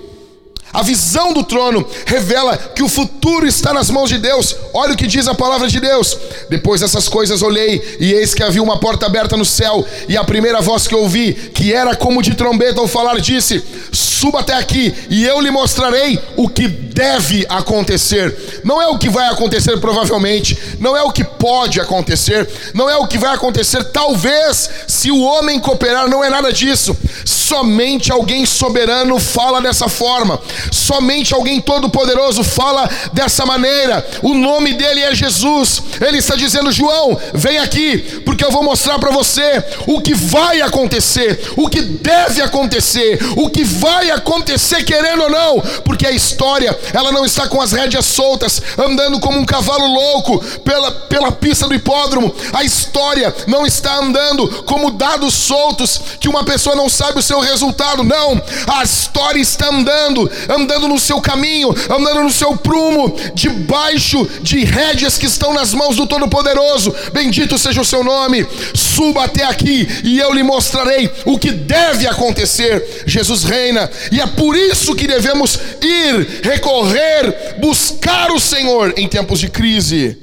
A 0.72 0.82
visão 0.82 1.32
do 1.32 1.44
trono 1.44 1.86
revela 2.06 2.56
que 2.56 2.82
o 2.82 2.88
futuro 2.88 3.46
está 3.46 3.74
nas 3.74 3.90
mãos 3.90 4.08
de 4.08 4.18
Deus. 4.18 4.56
Olha 4.72 4.94
o 4.94 4.96
que 4.96 5.06
diz 5.06 5.28
a 5.28 5.34
palavra 5.34 5.68
de 5.68 5.78
Deus. 5.78 6.16
Depois 6.48 6.80
dessas 6.80 7.08
coisas 7.08 7.42
olhei, 7.42 7.96
e 8.00 8.12
eis 8.12 8.32
que 8.32 8.42
havia 8.42 8.62
uma 8.62 8.78
porta 8.78 9.06
aberta 9.06 9.36
no 9.36 9.44
céu, 9.44 9.86
e 10.08 10.16
a 10.16 10.24
primeira 10.24 10.60
voz 10.60 10.86
que 10.86 10.94
ouvi, 10.94 11.34
que 11.34 11.72
era 11.72 11.94
como 11.94 12.22
de 12.22 12.34
trombeta 12.34 12.80
ao 12.80 12.88
falar, 12.88 13.20
disse: 13.20 13.62
Suba 13.92 14.40
até 14.40 14.54
aqui, 14.54 14.94
e 15.10 15.24
eu 15.24 15.40
lhe 15.40 15.50
mostrarei 15.50 16.18
o 16.36 16.48
que 16.48 16.68
deve 16.68 17.44
acontecer. 17.48 18.62
Não 18.64 18.80
é 18.80 18.86
o 18.86 18.98
que 18.98 19.08
vai 19.08 19.28
acontecer 19.28 19.78
provavelmente, 19.78 20.58
não 20.78 20.96
é 20.96 21.02
o 21.02 21.12
que 21.12 21.24
pode 21.24 21.80
acontecer, 21.80 22.48
não 22.74 22.88
é 22.88 22.96
o 22.96 23.06
que 23.06 23.18
vai 23.18 23.34
acontecer 23.34 23.84
talvez 23.84 24.70
se 24.86 25.10
o 25.10 25.20
homem 25.20 25.58
cooperar, 25.58 26.08
não 26.08 26.22
é 26.22 26.30
nada 26.30 26.52
disso. 26.52 26.96
Somente 27.24 28.12
alguém 28.12 28.46
soberano 28.46 29.18
fala 29.18 29.60
dessa 29.60 29.88
forma. 29.88 30.40
Somente 30.70 31.34
alguém 31.34 31.60
todo-poderoso 31.60 32.44
fala 32.44 32.88
dessa 33.12 33.44
maneira. 33.44 34.06
O 34.22 34.34
nome 34.34 34.74
dele 34.74 35.00
é 35.00 35.14
Jesus. 35.14 35.82
Ele 36.00 36.18
está 36.18 36.36
dizendo: 36.36 36.72
João, 36.72 37.18
vem 37.34 37.58
aqui, 37.58 37.98
porque 38.24 38.44
eu 38.44 38.50
vou 38.50 38.62
mostrar 38.62 38.98
para 38.98 39.10
você 39.10 39.64
o 39.86 40.00
que 40.00 40.14
vai 40.14 40.60
acontecer, 40.60 41.52
o 41.56 41.68
que 41.68 41.80
deve 41.80 42.42
acontecer, 42.42 43.18
o 43.36 43.48
que 43.48 43.64
vai 43.64 44.10
acontecer, 44.10 44.84
querendo 44.84 45.22
ou 45.24 45.30
não, 45.30 45.60
porque 45.84 46.06
a 46.06 46.10
história, 46.10 46.76
ela 46.92 47.12
não 47.12 47.24
está 47.24 47.48
com 47.48 47.60
as 47.60 47.72
rédeas 47.72 48.06
soltas, 48.06 48.60
andando 48.78 49.20
como 49.20 49.38
um 49.38 49.44
cavalo 49.44 49.86
louco 49.86 50.38
pela, 50.60 50.90
pela 50.92 51.32
pista 51.32 51.66
do 51.66 51.74
hipódromo. 51.74 52.34
A 52.52 52.64
história 52.64 53.34
não 53.46 53.66
está 53.66 53.96
andando 53.96 54.48
como 54.64 54.90
dados 54.90 55.34
soltos, 55.34 56.00
que 56.20 56.28
uma 56.28 56.44
pessoa 56.44 56.76
não 56.76 56.88
sabe 56.88 57.18
o 57.18 57.22
seu 57.22 57.40
resultado. 57.40 58.02
Não, 58.04 58.40
a 58.68 58.82
história 58.82 59.40
está 59.40 59.68
andando 59.68 60.30
andando 60.52 60.88
no 60.88 60.98
seu 60.98 61.20
caminho, 61.20 61.74
andando 61.90 62.22
no 62.22 62.30
seu 62.30 62.56
prumo, 62.56 63.16
debaixo 63.34 64.28
de 64.40 64.64
rédeas 64.64 65.18
que 65.18 65.26
estão 65.26 65.52
nas 65.52 65.72
mãos 65.74 65.96
do 65.96 66.06
Todo-Poderoso. 66.06 66.94
Bendito 67.12 67.58
seja 67.58 67.80
o 67.80 67.84
seu 67.84 68.04
nome. 68.04 68.46
Suba 68.74 69.24
até 69.24 69.44
aqui 69.44 69.86
e 70.04 70.18
eu 70.18 70.32
lhe 70.32 70.42
mostrarei 70.42 71.10
o 71.24 71.38
que 71.38 71.50
deve 71.50 72.06
acontecer. 72.06 73.04
Jesus 73.06 73.44
reina 73.44 73.90
e 74.10 74.20
é 74.20 74.26
por 74.26 74.56
isso 74.56 74.94
que 74.94 75.06
devemos 75.06 75.58
ir, 75.80 76.42
recorrer, 76.42 77.56
buscar 77.58 78.30
o 78.30 78.40
Senhor 78.40 78.94
em 78.96 79.08
tempos 79.08 79.40
de 79.40 79.48
crise. 79.48 80.18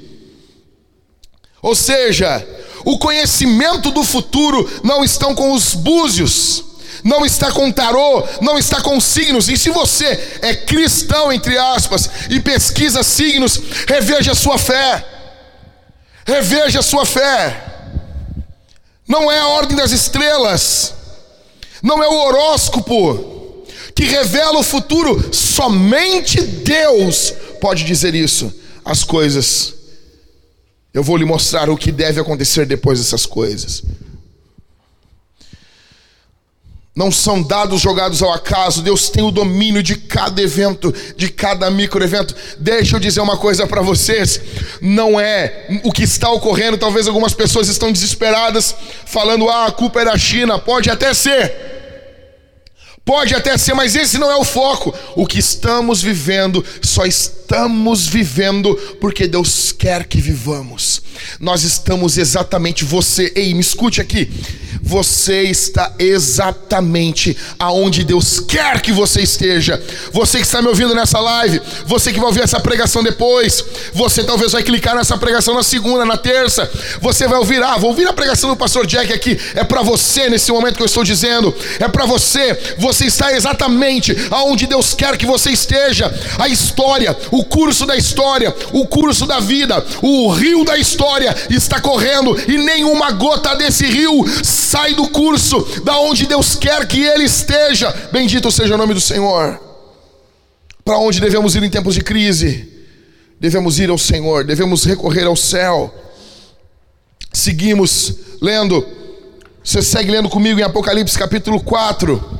Ou 1.62 1.74
seja, 1.74 2.46
o 2.84 2.98
conhecimento 2.98 3.90
do 3.90 4.02
futuro 4.02 4.68
não 4.82 5.04
estão 5.04 5.34
com 5.34 5.52
os 5.52 5.74
búzios 5.74 6.69
não 7.04 7.24
está 7.24 7.50
com 7.50 7.70
tarô, 7.70 8.26
não 8.40 8.58
está 8.58 8.80
com 8.80 9.00
signos. 9.00 9.48
E 9.48 9.56
se 9.56 9.70
você 9.70 10.38
é 10.42 10.54
cristão, 10.54 11.32
entre 11.32 11.56
aspas, 11.56 12.10
e 12.28 12.40
pesquisa 12.40 13.02
signos, 13.02 13.60
reveja 13.86 14.32
a 14.32 14.34
sua 14.34 14.58
fé. 14.58 15.04
Reveja 16.26 16.80
a 16.80 16.82
sua 16.82 17.06
fé. 17.06 17.66
Não 19.06 19.30
é 19.30 19.38
a 19.38 19.48
ordem 19.48 19.76
das 19.76 19.90
estrelas, 19.90 20.94
não 21.82 22.02
é 22.02 22.06
o 22.06 22.26
horóscopo 22.26 23.66
que 23.94 24.04
revela 24.04 24.60
o 24.60 24.62
futuro, 24.62 25.34
somente 25.34 26.40
Deus 26.40 27.34
pode 27.60 27.82
dizer 27.82 28.14
isso. 28.14 28.54
As 28.84 29.02
coisas, 29.02 29.74
eu 30.94 31.02
vou 31.02 31.16
lhe 31.16 31.24
mostrar 31.24 31.68
o 31.68 31.76
que 31.76 31.90
deve 31.90 32.20
acontecer 32.20 32.66
depois 32.66 33.00
dessas 33.00 33.26
coisas 33.26 33.82
não 37.00 37.10
são 37.10 37.42
dados 37.42 37.80
jogados 37.80 38.22
ao 38.22 38.30
acaso. 38.30 38.82
Deus 38.82 39.08
tem 39.08 39.24
o 39.24 39.30
domínio 39.30 39.82
de 39.82 39.96
cada 39.96 40.42
evento, 40.42 40.94
de 41.16 41.30
cada 41.30 41.70
micro 41.70 42.04
evento. 42.04 42.36
Deixa 42.58 42.96
eu 42.96 43.00
dizer 43.00 43.22
uma 43.22 43.38
coisa 43.38 43.66
para 43.66 43.80
vocês: 43.80 44.38
não 44.82 45.18
é 45.18 45.80
o 45.82 45.90
que 45.90 46.02
está 46.02 46.30
ocorrendo. 46.30 46.76
Talvez 46.76 47.08
algumas 47.08 47.32
pessoas 47.32 47.68
estão 47.68 47.90
desesperadas, 47.90 48.76
falando: 49.06 49.48
ah, 49.48 49.64
a 49.64 49.72
culpa 49.72 50.02
é 50.02 50.04
da 50.04 50.18
China. 50.18 50.58
Pode 50.58 50.90
até 50.90 51.14
ser. 51.14 51.79
Pode 53.10 53.34
até 53.34 53.58
ser, 53.58 53.74
mas 53.74 53.96
esse 53.96 54.18
não 54.18 54.30
é 54.30 54.36
o 54.36 54.44
foco. 54.44 54.94
O 55.16 55.26
que 55.26 55.40
estamos 55.40 56.00
vivendo, 56.00 56.64
só 56.80 57.04
estamos 57.04 58.06
vivendo 58.06 58.76
porque 59.00 59.26
Deus 59.26 59.72
quer 59.72 60.04
que 60.04 60.20
vivamos. 60.20 61.02
Nós 61.40 61.64
estamos 61.64 62.16
exatamente, 62.16 62.84
você, 62.84 63.32
ei, 63.34 63.52
me 63.52 63.62
escute 63.62 64.00
aqui 64.00 64.30
você 64.82 65.42
está 65.42 65.92
exatamente 65.98 67.36
aonde 67.58 68.02
Deus 68.02 68.40
quer 68.40 68.80
que 68.80 68.92
você 68.92 69.20
esteja. 69.20 69.80
Você 70.12 70.38
que 70.38 70.44
está 70.44 70.60
me 70.60 70.68
ouvindo 70.68 70.94
nessa 70.94 71.20
live, 71.20 71.60
você 71.86 72.12
que 72.12 72.18
vai 72.18 72.28
ouvir 72.28 72.42
essa 72.42 72.58
pregação 72.58 73.02
depois, 73.02 73.64
você 73.92 74.24
talvez 74.24 74.52
vai 74.52 74.62
clicar 74.62 74.96
nessa 74.96 75.16
pregação 75.16 75.54
na 75.54 75.62
segunda, 75.62 76.04
na 76.04 76.16
terça, 76.16 76.68
você 77.00 77.28
vai 77.28 77.38
ouvir, 77.38 77.62
ah, 77.62 77.76
vou 77.76 77.90
ouvir 77.90 78.08
a 78.08 78.12
pregação 78.12 78.50
do 78.50 78.56
pastor 78.56 78.86
Jack 78.86 79.12
aqui. 79.12 79.38
É 79.54 79.62
para 79.62 79.82
você 79.82 80.28
nesse 80.28 80.50
momento 80.50 80.76
que 80.76 80.82
eu 80.82 80.86
estou 80.86 81.04
dizendo, 81.04 81.54
é 81.78 81.86
para 81.86 82.04
você. 82.04 82.58
Você 82.78 82.99
está 83.06 83.32
exatamente 83.32 84.14
aonde 84.30 84.66
Deus 84.66 84.94
quer 84.94 85.16
que 85.16 85.26
você 85.26 85.50
esteja. 85.50 86.12
A 86.38 86.48
história, 86.48 87.16
o 87.30 87.44
curso 87.44 87.86
da 87.86 87.96
história, 87.96 88.54
o 88.72 88.86
curso 88.86 89.26
da 89.26 89.40
vida, 89.40 89.84
o 90.02 90.30
rio 90.30 90.64
da 90.64 90.76
história 90.76 91.34
está 91.48 91.80
correndo 91.80 92.36
e 92.48 92.58
nenhuma 92.58 93.12
gota 93.12 93.54
desse 93.54 93.86
rio 93.86 94.24
sai 94.42 94.80
sai 94.80 94.94
do 94.94 95.08
curso 95.08 95.82
da 95.84 95.98
onde 95.98 96.26
Deus 96.26 96.54
quer 96.54 96.86
que 96.86 97.02
ele 97.02 97.24
esteja. 97.24 97.90
Bendito 98.12 98.50
seja 98.50 98.74
o 98.74 98.78
nome 98.78 98.94
do 98.94 99.00
Senhor. 99.00 99.60
Para 100.84 100.98
onde 100.98 101.20
devemos 101.20 101.54
ir 101.54 101.62
em 101.62 101.70
tempos 101.70 101.94
de 101.94 102.02
crise? 102.02 102.68
Devemos 103.38 103.78
ir 103.78 103.90
ao 103.90 103.98
Senhor, 103.98 104.44
devemos 104.44 104.84
recorrer 104.84 105.26
ao 105.26 105.36
céu. 105.36 105.94
Seguimos 107.32 108.14
lendo. 108.40 108.86
Você 109.62 109.82
segue 109.82 110.10
lendo 110.10 110.28
comigo 110.28 110.58
em 110.58 110.62
Apocalipse 110.62 111.18
capítulo 111.18 111.60
4, 111.60 112.39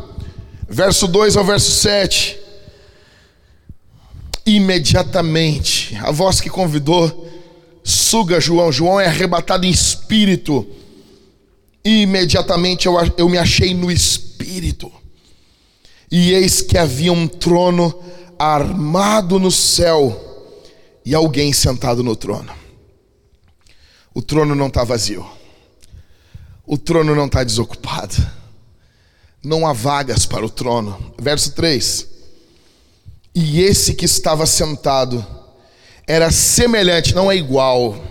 verso 0.71 1.07
2 1.07 1.37
ao 1.37 1.45
verso 1.45 1.71
7. 1.73 2.39
Imediatamente, 4.47 5.95
a 5.97 6.11
voz 6.11 6.41
que 6.41 6.49
convidou 6.49 7.29
suga 7.85 8.41
João. 8.41 8.73
João 8.73 8.99
é 8.99 9.07
arrebatado 9.07 9.67
em 9.67 9.71
espírito 9.71 10.67
imediatamente 11.85 12.87
eu, 12.87 12.95
eu 13.17 13.29
me 13.29 13.39
achei 13.39 13.75
no 13.75 13.91
espírito. 13.91 14.91
E 16.11 16.33
eis 16.33 16.61
que 16.61 16.77
havia 16.77 17.13
um 17.13 17.27
trono 17.27 18.03
armado 18.39 19.39
no 19.39 19.51
céu 19.51 20.27
e 21.05 21.15
alguém 21.15 21.53
sentado 21.53 22.03
no 22.03 22.17
trono. 22.17 22.53
O 24.13 24.21
trono 24.21 24.55
não 24.55 24.67
está 24.67 24.83
vazio. 24.83 25.25
O 26.67 26.77
trono 26.77 27.15
não 27.15 27.27
está 27.27 27.45
desocupado. 27.45 28.15
Não 29.43 29.67
há 29.67 29.73
vagas 29.73 30.27
para 30.27 30.45
o 30.45 30.51
trono. 30.51 31.15
Verso 31.19 31.53
3. 31.53 32.07
E 33.35 33.61
esse 33.61 33.95
que 33.95 34.05
estava 34.05 34.47
sentado 34.47 35.25
era 36.07 36.31
semelhante, 36.31 37.15
não 37.15 37.31
é 37.31 37.37
igual, 37.37 38.03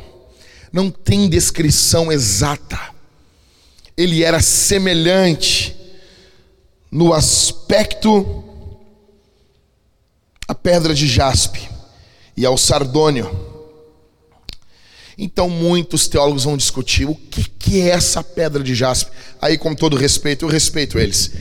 não 0.71 0.89
tem 0.89 1.29
descrição 1.29 2.11
exata 2.11 2.99
ele 3.99 4.23
era 4.23 4.41
semelhante 4.41 5.75
no 6.89 7.13
aspecto 7.13 8.45
à 10.47 10.55
pedra 10.55 10.93
de 10.93 11.05
jaspe 11.05 11.69
e 12.37 12.45
ao 12.45 12.57
sardônio. 12.57 13.48
Então 15.21 15.49
muitos 15.49 16.07
teólogos 16.07 16.45
vão 16.45 16.55
discutir 16.55 17.05
o 17.05 17.13
que, 17.13 17.43
que 17.59 17.81
é 17.81 17.89
essa 17.89 18.23
pedra 18.23 18.63
de 18.63 18.73
jaspe. 18.73 19.11
Aí, 19.41 19.57
com 19.57 19.75
todo 19.75 19.97
respeito, 19.97 20.45
eu 20.45 20.49
respeito 20.49 20.97
eles. 20.97 21.31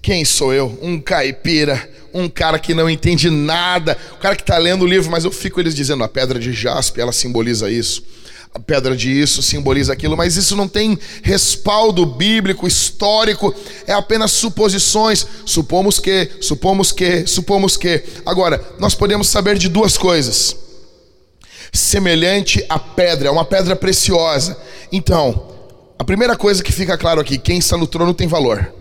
Quem 0.00 0.24
sou 0.24 0.54
eu? 0.54 0.78
Um 0.80 0.98
caipira, 0.98 1.86
um 2.14 2.30
cara 2.30 2.58
que 2.58 2.72
não 2.72 2.88
entende 2.88 3.28
nada, 3.28 3.96
o 4.14 4.16
cara 4.16 4.34
que 4.34 4.42
está 4.42 4.56
lendo 4.56 4.82
o 4.82 4.86
livro, 4.86 5.10
mas 5.10 5.24
eu 5.24 5.30
fico 5.30 5.60
eles 5.60 5.74
dizendo 5.74 6.02
a 6.02 6.08
pedra 6.08 6.38
de 6.38 6.50
jaspe, 6.50 6.98
ela 6.98 7.12
simboliza 7.12 7.70
isso. 7.70 8.02
A 8.54 8.58
pedra 8.58 8.96
de 8.96 9.10
isso 9.10 9.42
simboliza 9.42 9.92
aquilo, 9.92 10.16
mas 10.16 10.38
isso 10.38 10.56
não 10.56 10.66
tem 10.66 10.98
respaldo 11.22 12.06
bíblico, 12.06 12.66
histórico, 12.66 13.54
é 13.86 13.92
apenas 13.92 14.32
suposições. 14.32 15.26
Supomos 15.44 15.98
que, 15.98 16.30
supomos 16.40 16.90
que, 16.90 17.26
supomos 17.26 17.76
que. 17.76 18.02
Agora, 18.24 18.64
nós 18.78 18.94
podemos 18.94 19.28
saber 19.28 19.58
de 19.58 19.68
duas 19.68 19.98
coisas 19.98 20.56
semelhante 21.72 22.64
à 22.68 22.78
pedra, 22.78 23.28
é 23.28 23.30
uma 23.30 23.44
pedra 23.44 23.74
preciosa. 23.76 24.56
Então, 24.90 25.54
a 25.98 26.04
primeira 26.04 26.36
coisa 26.36 26.62
que 26.62 26.72
fica 26.72 26.96
claro 26.98 27.20
aqui: 27.20 27.38
quem 27.38 27.58
está 27.58 27.76
no 27.76 27.86
trono 27.86 28.14
tem 28.14 28.26
valor. 28.26 28.72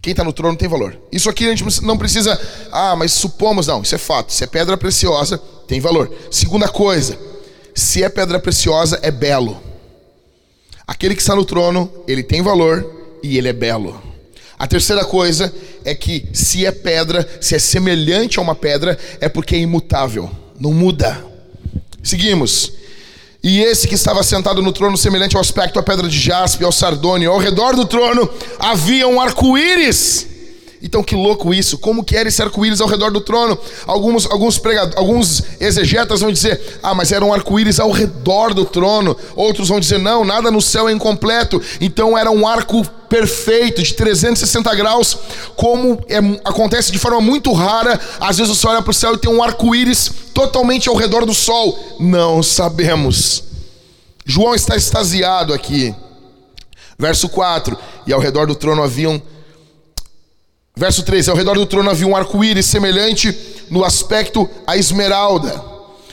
Quem 0.00 0.12
está 0.12 0.22
no 0.22 0.32
trono 0.32 0.56
tem 0.56 0.68
valor. 0.68 0.96
Isso 1.10 1.28
aqui 1.28 1.46
a 1.46 1.48
gente 1.54 1.82
não 1.82 1.98
precisa, 1.98 2.40
ah, 2.70 2.94
mas 2.94 3.12
supomos, 3.12 3.66
não, 3.66 3.82
isso 3.82 3.94
é 3.94 3.98
fato. 3.98 4.32
Se 4.32 4.44
é 4.44 4.46
pedra 4.46 4.76
preciosa, 4.76 5.36
tem 5.66 5.80
valor. 5.80 6.12
Segunda 6.30 6.68
coisa, 6.68 7.18
se 7.74 8.04
é 8.04 8.08
pedra 8.08 8.38
preciosa, 8.38 9.00
é 9.02 9.10
belo. 9.10 9.60
Aquele 10.86 11.16
que 11.16 11.20
está 11.20 11.34
no 11.34 11.44
trono, 11.44 11.92
ele 12.06 12.22
tem 12.22 12.40
valor 12.40 13.18
e 13.20 13.36
ele 13.36 13.48
é 13.48 13.52
belo. 13.52 14.00
A 14.56 14.66
terceira 14.66 15.04
coisa 15.04 15.52
é 15.84 15.94
que 15.94 16.28
se 16.32 16.64
é 16.64 16.70
pedra, 16.70 17.28
se 17.40 17.54
é 17.54 17.58
semelhante 17.58 18.38
a 18.38 18.42
uma 18.42 18.54
pedra, 18.54 18.96
é 19.20 19.28
porque 19.28 19.56
é 19.56 19.58
imutável, 19.58 20.30
não 20.60 20.72
muda. 20.72 21.24
Seguimos. 22.02 22.72
E 23.42 23.60
esse 23.60 23.86
que 23.86 23.94
estava 23.94 24.22
sentado 24.22 24.60
no 24.60 24.72
trono, 24.72 24.96
semelhante 24.96 25.36
ao 25.36 25.40
aspecto 25.40 25.78
à 25.78 25.82
pedra 25.82 26.08
de 26.08 26.18
jaspe, 26.18 26.64
ao 26.64 26.72
sardônio, 26.72 27.30
ao 27.30 27.38
redor 27.38 27.76
do 27.76 27.84
trono 27.84 28.28
havia 28.58 29.06
um 29.06 29.20
arco-íris 29.20 30.35
então 30.82 31.02
que 31.02 31.14
louco 31.14 31.54
isso! 31.54 31.78
Como 31.78 32.04
que 32.04 32.16
era 32.16 32.28
esse 32.28 32.42
arco-íris 32.42 32.80
ao 32.80 32.88
redor 32.88 33.10
do 33.10 33.20
trono? 33.20 33.58
Alguns, 33.86 34.26
alguns, 34.30 34.58
pregadores, 34.58 34.96
alguns 34.96 35.42
exegetas 35.60 36.20
vão 36.20 36.30
dizer: 36.30 36.78
ah, 36.82 36.94
mas 36.94 37.12
era 37.12 37.24
um 37.24 37.32
arco-íris 37.32 37.80
ao 37.80 37.90
redor 37.90 38.52
do 38.52 38.64
trono. 38.64 39.16
Outros 39.34 39.68
vão 39.68 39.80
dizer: 39.80 39.98
não, 39.98 40.24
nada 40.24 40.50
no 40.50 40.60
céu 40.60 40.88
é 40.88 40.92
incompleto. 40.92 41.60
Então 41.80 42.16
era 42.16 42.30
um 42.30 42.46
arco 42.46 42.84
perfeito, 43.08 43.82
de 43.82 43.94
360 43.94 44.74
graus, 44.74 45.16
como 45.56 46.04
é, 46.08 46.18
acontece 46.44 46.92
de 46.92 46.98
forma 46.98 47.20
muito 47.20 47.52
rara. 47.52 47.98
Às 48.20 48.38
vezes 48.38 48.56
você 48.56 48.66
olha 48.66 48.82
para 48.82 48.90
o 48.90 48.94
céu 48.94 49.14
e 49.14 49.18
tem 49.18 49.30
um 49.30 49.42
arco-íris 49.42 50.10
totalmente 50.34 50.88
ao 50.88 50.94
redor 50.94 51.24
do 51.24 51.34
sol. 51.34 51.96
Não 51.98 52.42
sabemos. 52.42 53.44
João 54.24 54.54
está 54.54 54.76
extasiado 54.76 55.54
aqui. 55.54 55.94
Verso 56.98 57.28
4: 57.28 57.76
E 58.06 58.12
ao 58.12 58.20
redor 58.20 58.46
do 58.46 58.54
trono 58.54 58.82
haviam 58.82 59.22
Verso 60.78 61.02
3: 61.02 61.28
Ao 61.28 61.36
redor 61.36 61.54
do 61.54 61.64
trono 61.64 61.88
havia 61.88 62.06
um 62.06 62.14
arco-íris 62.14 62.66
semelhante 62.66 63.34
no 63.70 63.82
aspecto 63.82 64.48
à 64.66 64.76
esmeralda. 64.76 65.64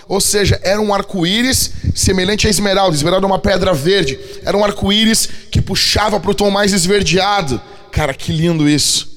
Ou 0.08 0.22
seja, 0.22 0.60
era 0.64 0.80
um 0.80 0.94
arco-íris 0.94 1.72
semelhante 1.94 2.48
à 2.48 2.50
esmeralda. 2.50 2.96
Esmeralda 2.96 3.26
é 3.26 3.30
uma 3.30 3.40
pedra 3.40 3.74
verde. 3.74 4.18
Era 4.46 4.56
um 4.56 4.64
arco-íris 4.64 5.28
que 5.52 5.62
puxava 5.62 6.18
para 6.20 6.32
o 6.32 6.36
tom 6.36 6.50
mais 6.50 6.72
esverdeado. 6.72 7.62
Cara, 7.92 8.14
que 8.14 8.32
lindo 8.32 8.68
isso. 8.70 9.12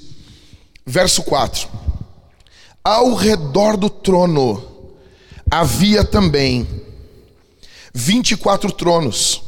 Verso 0.85 1.23
4: 1.23 1.69
Ao 2.83 3.15
redor 3.15 3.77
do 3.77 3.89
trono 3.89 4.63
havia 5.49 6.05
também 6.05 6.67
24 7.95 8.73
tronos, 8.73 9.43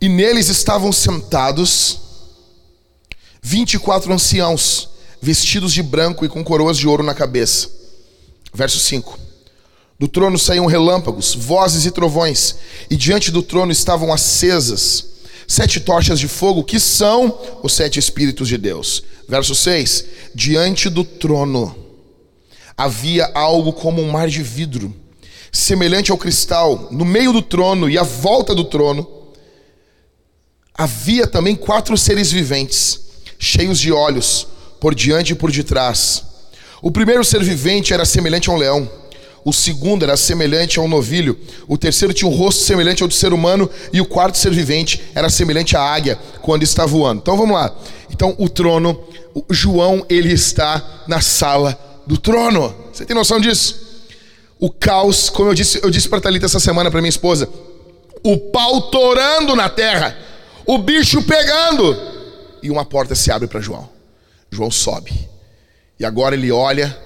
e 0.00 0.08
neles 0.08 0.48
estavam 0.48 0.90
sentados 0.90 2.07
24 3.48 4.12
anciãos, 4.12 4.90
vestidos 5.22 5.72
de 5.72 5.82
branco 5.82 6.22
e 6.22 6.28
com 6.28 6.44
coroas 6.44 6.76
de 6.76 6.86
ouro 6.86 7.02
na 7.02 7.14
cabeça. 7.14 7.70
Verso 8.52 8.78
5. 8.78 9.18
Do 9.98 10.06
trono 10.06 10.38
saíam 10.38 10.66
relâmpagos, 10.66 11.34
vozes 11.34 11.86
e 11.86 11.90
trovões, 11.90 12.56
e 12.90 12.94
diante 12.94 13.30
do 13.30 13.42
trono 13.42 13.72
estavam 13.72 14.12
acesas 14.12 15.06
sete 15.46 15.80
tochas 15.80 16.20
de 16.20 16.28
fogo, 16.28 16.62
que 16.62 16.78
são 16.78 17.40
os 17.62 17.72
sete 17.72 17.98
Espíritos 17.98 18.48
de 18.48 18.58
Deus. 18.58 19.02
Verso 19.26 19.54
6: 19.54 20.04
Diante 20.34 20.90
do 20.90 21.02
trono 21.02 21.74
havia 22.76 23.30
algo 23.32 23.72
como 23.72 24.02
um 24.02 24.10
mar 24.10 24.28
de 24.28 24.42
vidro, 24.42 24.94
semelhante 25.50 26.10
ao 26.10 26.18
cristal, 26.18 26.88
no 26.90 27.06
meio 27.06 27.32
do 27.32 27.40
trono 27.40 27.88
e 27.88 27.96
à 27.96 28.02
volta 28.02 28.54
do 28.54 28.64
trono. 28.64 29.08
Havia 30.74 31.26
também 31.26 31.56
quatro 31.56 31.96
seres 31.96 32.30
viventes 32.30 33.07
cheios 33.38 33.78
de 33.78 33.92
olhos, 33.92 34.46
por 34.80 34.94
diante 34.94 35.32
e 35.32 35.34
por 35.34 35.50
detrás. 35.50 36.24
O 36.82 36.90
primeiro 36.90 37.24
ser 37.24 37.42
vivente 37.42 37.92
era 37.92 38.04
semelhante 38.04 38.50
a 38.50 38.52
um 38.52 38.56
leão. 38.56 38.88
O 39.44 39.52
segundo 39.52 40.02
era 40.02 40.16
semelhante 40.16 40.78
a 40.78 40.82
um 40.82 40.88
novilho. 40.88 41.38
O 41.66 41.78
terceiro 41.78 42.12
tinha 42.12 42.30
um 42.30 42.34
rosto 42.34 42.62
semelhante 42.62 43.02
ao 43.02 43.08
do 43.08 43.14
ser 43.14 43.32
humano. 43.32 43.70
E 43.92 44.00
o 44.00 44.04
quarto 44.04 44.36
ser 44.36 44.52
vivente 44.52 45.02
era 45.14 45.30
semelhante 45.30 45.76
à 45.76 45.80
águia 45.80 46.18
quando 46.42 46.62
está 46.62 46.84
voando. 46.84 47.20
Então 47.22 47.36
vamos 47.36 47.54
lá. 47.54 47.74
Então 48.10 48.34
o 48.38 48.48
trono, 48.48 49.00
o 49.34 49.44
João, 49.48 50.04
ele 50.08 50.32
está 50.32 51.04
na 51.06 51.20
sala 51.20 51.78
do 52.06 52.18
trono. 52.18 52.74
Você 52.92 53.04
tem 53.04 53.16
noção 53.16 53.40
disso? 53.40 53.88
O 54.58 54.70
caos, 54.70 55.30
como 55.30 55.50
eu 55.50 55.54
disse, 55.54 55.80
eu 55.82 55.90
disse 55.90 56.08
para 56.08 56.20
Talita 56.20 56.46
essa 56.46 56.58
semana 56.58 56.90
para 56.90 57.00
minha 57.00 57.08
esposa, 57.08 57.48
o 58.24 58.36
pau 58.36 58.82
torando 58.90 59.54
na 59.54 59.68
terra, 59.68 60.16
o 60.66 60.78
bicho 60.78 61.22
pegando 61.22 62.17
e 62.62 62.70
uma 62.70 62.84
porta 62.84 63.14
se 63.14 63.30
abre 63.30 63.48
para 63.48 63.60
João. 63.60 63.88
João 64.50 64.70
sobe. 64.70 65.12
E 65.98 66.04
agora 66.04 66.34
ele 66.34 66.50
olha, 66.50 66.96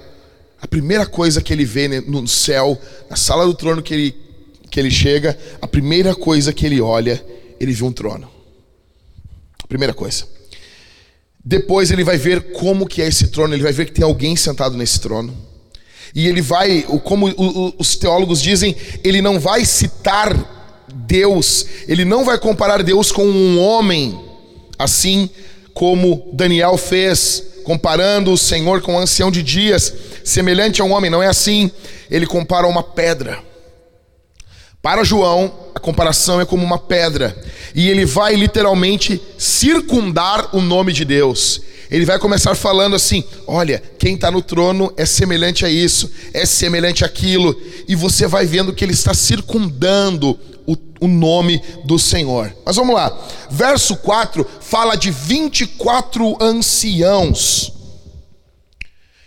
a 0.60 0.66
primeira 0.66 1.06
coisa 1.06 1.42
que 1.42 1.52
ele 1.52 1.64
vê 1.64 1.88
no 2.00 2.28
céu, 2.28 2.80
na 3.08 3.16
sala 3.16 3.46
do 3.46 3.54
trono 3.54 3.82
que 3.82 3.94
ele, 3.94 4.16
que 4.70 4.78
ele 4.78 4.90
chega, 4.90 5.38
a 5.60 5.66
primeira 5.66 6.14
coisa 6.14 6.52
que 6.52 6.64
ele 6.66 6.80
olha, 6.80 7.24
ele 7.58 7.72
vê 7.72 7.84
um 7.84 7.92
trono. 7.92 8.30
Primeira 9.68 9.94
coisa. 9.94 10.24
Depois 11.44 11.90
ele 11.90 12.04
vai 12.04 12.16
ver 12.16 12.52
como 12.52 12.86
que 12.86 13.02
é 13.02 13.08
esse 13.08 13.28
trono, 13.28 13.54
ele 13.54 13.62
vai 13.62 13.72
ver 13.72 13.86
que 13.86 13.92
tem 13.92 14.04
alguém 14.04 14.36
sentado 14.36 14.76
nesse 14.76 15.00
trono. 15.00 15.36
E 16.14 16.28
ele 16.28 16.42
vai, 16.42 16.82
como 17.02 17.26
os 17.78 17.96
teólogos 17.96 18.40
dizem, 18.40 18.76
ele 19.02 19.22
não 19.22 19.40
vai 19.40 19.64
citar 19.64 20.84
Deus, 20.94 21.66
ele 21.88 22.04
não 22.04 22.24
vai 22.24 22.38
comparar 22.38 22.82
Deus 22.82 23.10
com 23.10 23.24
um 23.24 23.58
homem 23.58 24.31
Assim 24.82 25.30
como 25.74 26.30
Daniel 26.32 26.76
fez, 26.76 27.42
comparando 27.64 28.32
o 28.32 28.38
Senhor 28.38 28.82
com 28.82 28.94
o 28.94 28.98
ancião 28.98 29.30
de 29.30 29.42
dias, 29.42 29.92
semelhante 30.24 30.82
a 30.82 30.84
um 30.84 30.92
homem, 30.92 31.10
não 31.10 31.22
é 31.22 31.28
assim. 31.28 31.70
Ele 32.10 32.26
compara 32.26 32.66
uma 32.66 32.82
pedra. 32.82 33.38
Para 34.82 35.04
João, 35.04 35.52
a 35.74 35.78
comparação 35.78 36.40
é 36.40 36.44
como 36.44 36.64
uma 36.64 36.78
pedra, 36.78 37.36
e 37.72 37.88
ele 37.88 38.04
vai 38.04 38.34
literalmente 38.34 39.22
circundar 39.38 40.54
o 40.54 40.60
nome 40.60 40.92
de 40.92 41.04
Deus. 41.04 41.62
Ele 41.88 42.04
vai 42.04 42.18
começar 42.18 42.54
falando 42.56 42.96
assim: 42.96 43.22
olha, 43.46 43.80
quem 43.98 44.16
está 44.16 44.28
no 44.28 44.42
trono 44.42 44.92
é 44.96 45.06
semelhante 45.06 45.64
a 45.64 45.70
isso, 45.70 46.10
é 46.34 46.44
semelhante 46.44 47.04
àquilo, 47.04 47.56
e 47.86 47.94
você 47.94 48.26
vai 48.26 48.44
vendo 48.44 48.72
que 48.72 48.84
ele 48.84 48.92
está 48.92 49.14
circundando 49.14 50.36
o, 50.66 50.76
o 51.02 51.08
nome 51.08 51.60
do 51.84 51.98
Senhor. 51.98 52.54
Mas 52.64 52.76
vamos 52.76 52.94
lá, 52.94 53.12
verso 53.50 53.96
4 53.96 54.46
fala 54.60 54.94
de 54.94 55.10
24 55.10 56.36
anciãos. 56.40 57.72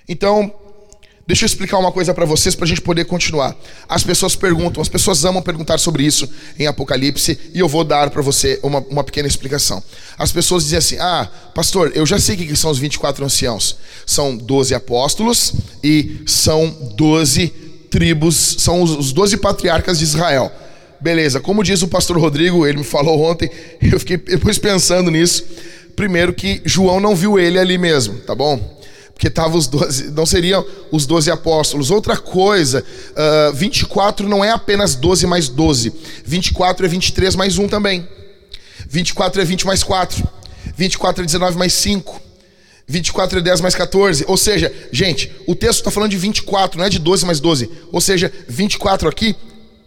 Então, 0.08 0.54
Deixa 1.28 1.44
eu 1.44 1.48
explicar 1.48 1.80
uma 1.80 1.92
coisa 1.92 2.14
para 2.14 2.24
vocês 2.24 2.54
para 2.54 2.66
a 2.66 2.68
gente 2.68 2.82
poder 2.82 3.06
continuar. 3.06 3.56
As 3.90 4.04
pessoas 4.04 4.36
perguntam, 4.36 4.80
as 4.80 4.88
pessoas 4.88 5.26
amam 5.26 5.42
perguntar 5.42 5.80
sobre 5.80 6.04
isso 6.04 6.30
em 6.60 6.68
Apocalipse 6.68 7.40
e 7.52 7.60
eu 7.60 7.68
vou 7.68 7.84
dar 7.84 8.12
para 8.12 8.22
você 8.22 8.60
uma, 8.62 8.78
uma 8.82 9.04
pequena 9.04 9.28
explicação. 9.28 9.82
As 10.20 10.32
pessoas 10.32 10.66
dizem 10.66 10.78
assim: 10.78 10.98
Ah, 11.00 11.28
pastor, 11.56 11.92
eu 11.96 12.06
já 12.06 12.20
sei 12.20 12.36
o 12.36 12.38
que 12.38 12.56
são 12.56 12.70
os 12.70 12.78
24 12.78 13.26
anciãos. 13.26 13.76
São 14.06 14.38
12 14.38 14.76
apóstolos 14.76 15.54
e 15.84 16.22
são 16.28 16.70
12 16.96 17.48
tribos, 17.90 18.58
são 18.60 18.84
os 18.84 19.12
12 19.12 19.38
patriarcas 19.38 19.98
de 19.98 20.04
Israel. 20.04 20.52
Beleza, 21.06 21.40
como 21.40 21.64
diz 21.64 21.84
o 21.84 21.88
pastor 21.88 22.18
Rodrigo, 22.18 22.66
ele 22.66 22.80
me 22.80 22.84
falou 22.84 23.22
ontem, 23.22 23.48
eu 23.80 24.00
fiquei 24.00 24.18
depois 24.18 24.58
pensando 24.58 25.12
nisso. 25.12 25.46
Primeiro 25.96 26.34
que 26.34 26.64
João 26.66 27.00
não 27.00 27.16
viu 27.16 27.38
ele 27.38 27.60
ali 27.60 27.78
mesmo, 27.78 28.18
tá 28.22 28.34
bom? 28.34 28.82
Porque 29.14 29.30
tava 29.30 29.56
os 29.56 29.68
12, 29.68 30.10
não 30.10 30.26
seriam 30.26 30.66
os 30.92 31.06
12 31.06 31.30
apóstolos. 31.30 31.92
Outra 31.92 32.18
coisa, 32.18 32.80
uh, 32.80 33.50
ah, 33.50 33.52
24 33.54 34.28
não 34.28 34.44
é 34.44 34.50
apenas 34.50 34.96
12 34.96 35.28
mais 35.28 35.48
12. 35.48 35.94
24 36.26 36.88
é 36.88 36.90
23 36.90 37.36
mais 37.36 37.60
1 37.60 37.68
também. 37.68 38.08
24 38.90 39.44
é 39.44 39.46
20 39.46 39.68
mais 39.68 39.84
4. 39.84 40.28
24 40.76 41.22
é 41.22 41.26
19 41.28 41.56
mais 41.56 41.74
5. 41.74 42.20
24 42.88 43.38
é 43.38 43.42
10 43.44 43.62
mais 43.62 43.76
14. 43.76 44.26
Ou 44.28 44.38
seja, 44.38 44.74
gente, 44.92 45.32
o 45.46 45.54
texto 45.54 45.82
está 45.82 45.92
falando 45.92 46.10
de 46.10 46.18
24, 46.18 46.80
não 46.80 46.86
é 46.88 46.90
de 46.90 46.98
12 46.98 47.28
mais 47.28 47.40
12. 47.40 47.70
Ou 47.92 48.02
seja, 48.02 48.34
24 48.50 49.08
aqui 49.08 49.36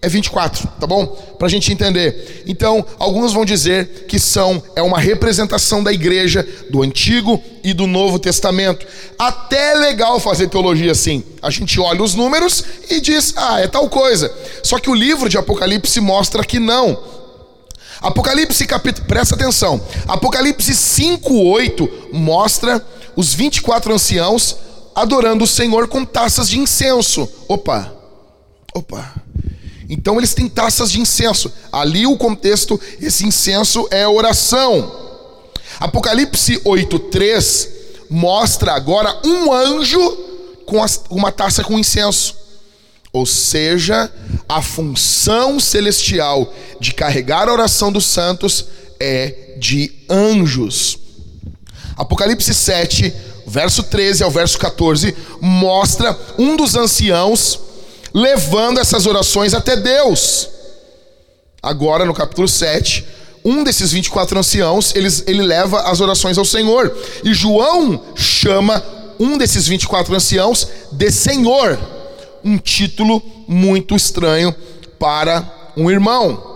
é 0.01 0.09
24, 0.09 0.69
tá 0.79 0.87
bom? 0.87 1.07
Para 1.07 1.49
a 1.49 1.51
gente 1.51 1.73
entender. 1.73 2.45
Então, 2.47 2.87
alguns 2.99 3.33
vão 3.33 3.45
dizer 3.45 4.07
que 4.07 4.19
são 4.19 4.63
é 4.77 4.83
uma 4.83 4.99
representação 4.99 5.83
da 5.83 5.93
igreja 5.93 6.47
do 6.71 6.83
Antigo 6.83 7.43
e 7.65 7.75
do 7.75 7.87
Novo 7.87 8.19
Testamento. 8.19 8.87
Até 9.19 9.73
é 9.73 9.75
legal 9.75 10.21
fazer 10.21 10.49
teologia 10.49 10.93
assim. 10.93 11.25
A 11.43 11.51
gente 11.51 11.81
olha 11.81 12.03
os 12.03 12.15
números 12.15 12.65
e 12.89 13.01
diz, 13.01 13.35
ah, 13.37 13.61
é 13.61 13.67
tal 13.67 13.89
coisa. 13.91 14.33
Só 14.63 14.79
que 14.79 14.89
o 14.89 14.95
livro 14.95 15.29
de 15.29 15.37
Apocalipse 15.37 16.01
mostra 16.01 16.45
que 16.45 16.61
não. 16.61 16.97
Apocalipse 18.01 18.65
capítulo, 18.67 19.09
presta 19.09 19.35
atenção. 19.35 19.81
Apocalipse 20.07 20.73
5:8 20.73 21.91
mostra 22.13 22.81
os 23.17 23.35
24 23.35 23.93
anciãos 23.93 24.57
adorando 24.95 25.43
o 25.43 25.49
Senhor 25.49 25.89
com 25.89 26.05
taças 26.05 26.49
de 26.49 26.59
incenso. 26.59 27.29
Opa. 27.49 27.93
Opa. 28.73 29.13
Então 29.88 30.18
eles 30.18 30.35
têm 30.35 30.48
taças 30.48 30.90
de 30.90 31.01
incenso. 31.01 31.51
Ali 31.72 32.07
o 32.07 32.16
contexto, 32.16 32.79
esse 33.01 33.24
incenso 33.27 33.88
é 33.90 34.07
oração. 34.07 34.92
Apocalipse 35.81 36.61
8:3 36.64 37.68
mostra 38.11 38.72
agora 38.72 39.18
um 39.24 39.53
anjo 39.53 40.01
com 40.66 40.85
uma 41.11 41.33
taça 41.33 41.64
com 41.64 41.79
incenso. 41.79 42.37
Ou 43.12 43.24
seja, 43.24 44.12
a 44.48 44.61
função 44.61 45.59
celestial 45.59 46.53
de 46.79 46.92
carregar 46.92 47.48
a 47.48 47.53
oração 47.53 47.90
dos 47.90 48.05
santos 48.05 48.66
é 49.01 49.55
de 49.59 49.92
anjos. 50.11 50.98
Apocalipse 51.96 52.53
7, 52.53 53.12
verso 53.46 53.83
13 53.83 54.22
ao 54.22 54.31
verso 54.31 54.59
14, 54.59 55.16
mostra 55.40 56.16
um 56.38 56.55
dos 56.55 56.77
anciãos 56.77 57.59
levando 58.12 58.79
essas 58.79 59.07
orações 59.07 59.55
até 59.55 59.77
Deus. 59.77 60.49
Agora, 61.62 62.05
no 62.05 62.14
capítulo 62.14 62.49
7, 62.49 63.05
um 63.44 63.64
desses 63.64 63.92
24 63.92 64.38
anciãos, 64.38 64.94
ele, 64.94 65.09
ele 65.27 65.42
leva 65.42 65.83
as 65.83 66.01
orações 66.01 66.38
ao 66.38 66.44
Senhor. 66.44 66.97
E 67.25 67.33
João 67.35 68.03
chama 68.14 68.83
um 69.18 69.37
desses 69.37 69.66
24 69.66 70.14
anciãos 70.14 70.68
de 70.92 71.11
Senhor. 71.11 71.79
Um 72.44 72.59
título 72.59 73.23
muito 73.47 73.97
estranho 73.97 74.55
para 74.99 75.73
um 75.77 75.90
irmão. 75.90 76.49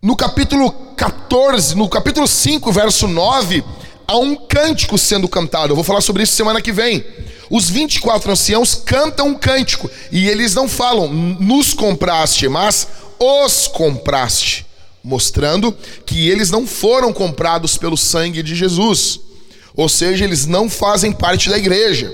No 0.00 0.16
capítulo 0.16 0.70
14, 0.96 1.74
no 1.74 1.88
capítulo 1.88 2.26
5, 2.26 2.70
verso 2.72 3.08
9, 3.08 3.64
há 4.06 4.16
um 4.16 4.36
cântico 4.36 4.96
sendo 4.96 5.28
cantado. 5.28 5.72
Eu 5.72 5.74
vou 5.74 5.84
falar 5.84 6.00
sobre 6.00 6.22
isso 6.22 6.34
semana 6.34 6.62
que 6.62 6.72
vem. 6.72 7.04
Os 7.50 7.68
24 7.70 8.32
anciãos 8.32 8.74
cantam 8.74 9.28
um 9.28 9.34
cântico 9.34 9.90
e 10.10 10.28
eles 10.28 10.54
não 10.54 10.68
falam 10.68 11.08
nos 11.08 11.72
compraste, 11.72 12.48
mas 12.48 12.88
os 13.18 13.68
compraste, 13.68 14.66
mostrando 15.02 15.76
que 16.04 16.28
eles 16.28 16.50
não 16.50 16.66
foram 16.66 17.12
comprados 17.12 17.76
pelo 17.76 17.96
sangue 17.96 18.42
de 18.42 18.54
Jesus. 18.54 19.20
Ou 19.76 19.88
seja, 19.88 20.24
eles 20.24 20.46
não 20.46 20.68
fazem 20.68 21.12
parte 21.12 21.48
da 21.48 21.58
igreja. 21.58 22.12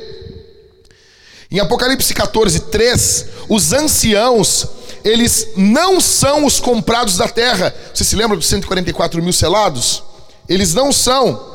Em 1.50 1.60
Apocalipse 1.60 2.12
14, 2.12 2.60
3, 2.60 3.26
os 3.48 3.72
anciãos, 3.72 4.66
eles 5.04 5.48
não 5.56 6.00
são 6.00 6.44
os 6.44 6.58
comprados 6.58 7.16
da 7.16 7.28
terra. 7.28 7.74
Você 7.92 8.04
se 8.04 8.16
lembra 8.16 8.36
dos 8.36 8.46
144 8.46 9.22
mil 9.22 9.32
selados? 9.32 10.02
Eles 10.48 10.74
não 10.74 10.92
são. 10.92 11.51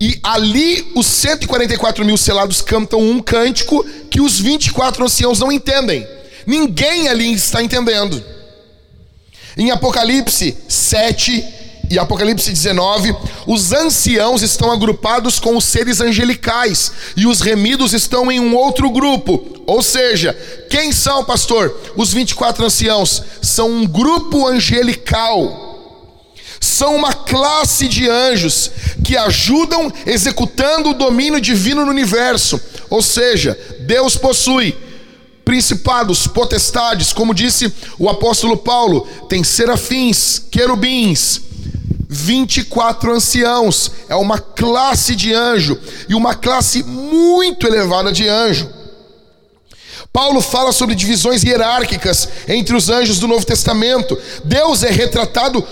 E 0.00 0.18
ali 0.22 0.92
os 0.94 1.06
144 1.06 2.04
mil 2.04 2.16
selados 2.16 2.60
cantam 2.60 3.00
um 3.00 3.20
cântico 3.20 3.84
que 4.08 4.20
os 4.20 4.38
24 4.38 5.04
anciãos 5.04 5.40
não 5.40 5.50
entendem. 5.50 6.06
Ninguém 6.46 7.08
ali 7.08 7.32
está 7.32 7.62
entendendo. 7.62 8.22
Em 9.56 9.72
Apocalipse 9.72 10.56
7 10.68 11.44
e 11.90 11.98
Apocalipse 11.98 12.50
19, 12.52 13.14
os 13.46 13.72
anciãos 13.72 14.42
estão 14.42 14.70
agrupados 14.70 15.40
com 15.40 15.56
os 15.56 15.64
seres 15.64 16.00
angelicais 16.00 16.92
e 17.16 17.26
os 17.26 17.40
remidos 17.40 17.92
estão 17.92 18.30
em 18.30 18.38
um 18.38 18.54
outro 18.54 18.90
grupo. 18.90 19.62
Ou 19.66 19.82
seja, 19.82 20.32
quem 20.70 20.92
são, 20.92 21.24
pastor? 21.24 21.76
Os 21.96 22.12
24 22.12 22.64
anciãos 22.64 23.22
são 23.42 23.68
um 23.70 23.86
grupo 23.86 24.46
angelical 24.46 25.67
são 26.68 26.94
uma 26.94 27.12
classe 27.12 27.88
de 27.88 28.08
anjos 28.08 28.70
que 29.04 29.16
ajudam 29.16 29.92
executando 30.06 30.90
o 30.90 30.94
domínio 30.94 31.40
divino 31.40 31.84
no 31.84 31.90
universo. 31.90 32.60
Ou 32.90 33.02
seja, 33.02 33.58
Deus 33.80 34.16
possui 34.16 34.76
principados, 35.44 36.26
potestades, 36.26 37.12
como 37.12 37.32
disse 37.32 37.72
o 37.98 38.08
apóstolo 38.08 38.56
Paulo, 38.56 39.08
tem 39.28 39.42
serafins, 39.42 40.42
querubins, 40.50 41.40
24 42.08 43.12
anciãos, 43.12 43.90
é 44.08 44.14
uma 44.14 44.38
classe 44.38 45.14
de 45.14 45.32
anjo 45.32 45.78
e 46.08 46.14
uma 46.14 46.34
classe 46.34 46.82
muito 46.82 47.66
elevada 47.66 48.12
de 48.12 48.28
anjo. 48.28 48.68
Paulo 50.12 50.40
fala 50.40 50.72
sobre 50.72 50.94
divisões 50.94 51.44
hierárquicas 51.44 52.28
entre 52.48 52.74
os 52.74 52.88
anjos 52.88 53.18
do 53.18 53.28
Novo 53.28 53.44
Testamento. 53.44 54.18
Deus 54.44 54.82
é 54.82 54.90
retratado 54.90 55.64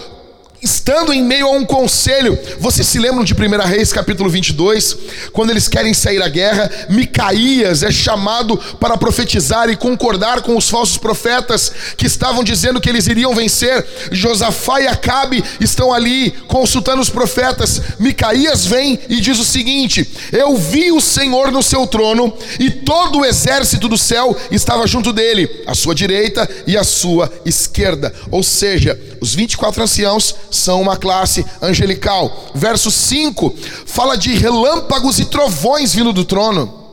estando 0.66 1.12
em 1.12 1.22
meio 1.22 1.46
a 1.46 1.52
um 1.52 1.64
conselho. 1.64 2.36
Vocês 2.58 2.88
se 2.88 2.98
lembram 2.98 3.22
de 3.22 3.34
1 3.34 3.36
Reis 3.68 3.92
capítulo 3.92 4.28
22? 4.28 4.96
Quando 5.32 5.50
eles 5.50 5.68
querem 5.68 5.94
sair 5.94 6.20
à 6.20 6.28
guerra, 6.28 6.68
Micaías 6.88 7.84
é 7.84 7.90
chamado 7.92 8.58
para 8.80 8.98
profetizar 8.98 9.70
e 9.70 9.76
concordar 9.76 10.42
com 10.42 10.56
os 10.56 10.68
falsos 10.68 10.98
profetas 10.98 11.70
que 11.96 12.06
estavam 12.06 12.42
dizendo 12.42 12.80
que 12.80 12.88
eles 12.88 13.06
iriam 13.06 13.32
vencer. 13.32 13.86
Josafá 14.10 14.80
e 14.80 14.88
Acabe 14.88 15.42
estão 15.60 15.92
ali 15.92 16.32
consultando 16.48 17.00
os 17.00 17.10
profetas. 17.10 17.80
Micaías 18.00 18.66
vem 18.66 18.98
e 19.08 19.20
diz 19.20 19.38
o 19.38 19.44
seguinte: 19.44 20.04
Eu 20.32 20.56
vi 20.56 20.90
o 20.90 21.00
Senhor 21.00 21.52
no 21.52 21.62
seu 21.62 21.86
trono 21.86 22.36
e 22.58 22.70
todo 22.70 23.20
o 23.20 23.24
exército 23.24 23.88
do 23.88 23.96
céu 23.96 24.36
estava 24.50 24.84
junto 24.84 25.12
dele, 25.12 25.48
à 25.64 25.76
sua 25.76 25.94
direita 25.94 26.48
e 26.66 26.76
à 26.76 26.82
sua 26.82 27.32
esquerda. 27.44 28.12
Ou 28.32 28.42
seja, 28.42 28.98
os 29.20 29.32
24 29.32 29.80
anciãos 29.80 30.34
são 30.56 30.80
uma 30.80 30.96
classe 30.96 31.44
angelical. 31.60 32.50
Verso 32.54 32.90
5 32.90 33.54
fala 33.86 34.16
de 34.16 34.34
relâmpagos 34.34 35.18
e 35.18 35.24
trovões 35.24 35.94
vindo 35.94 36.12
do 36.12 36.24
trono. 36.24 36.86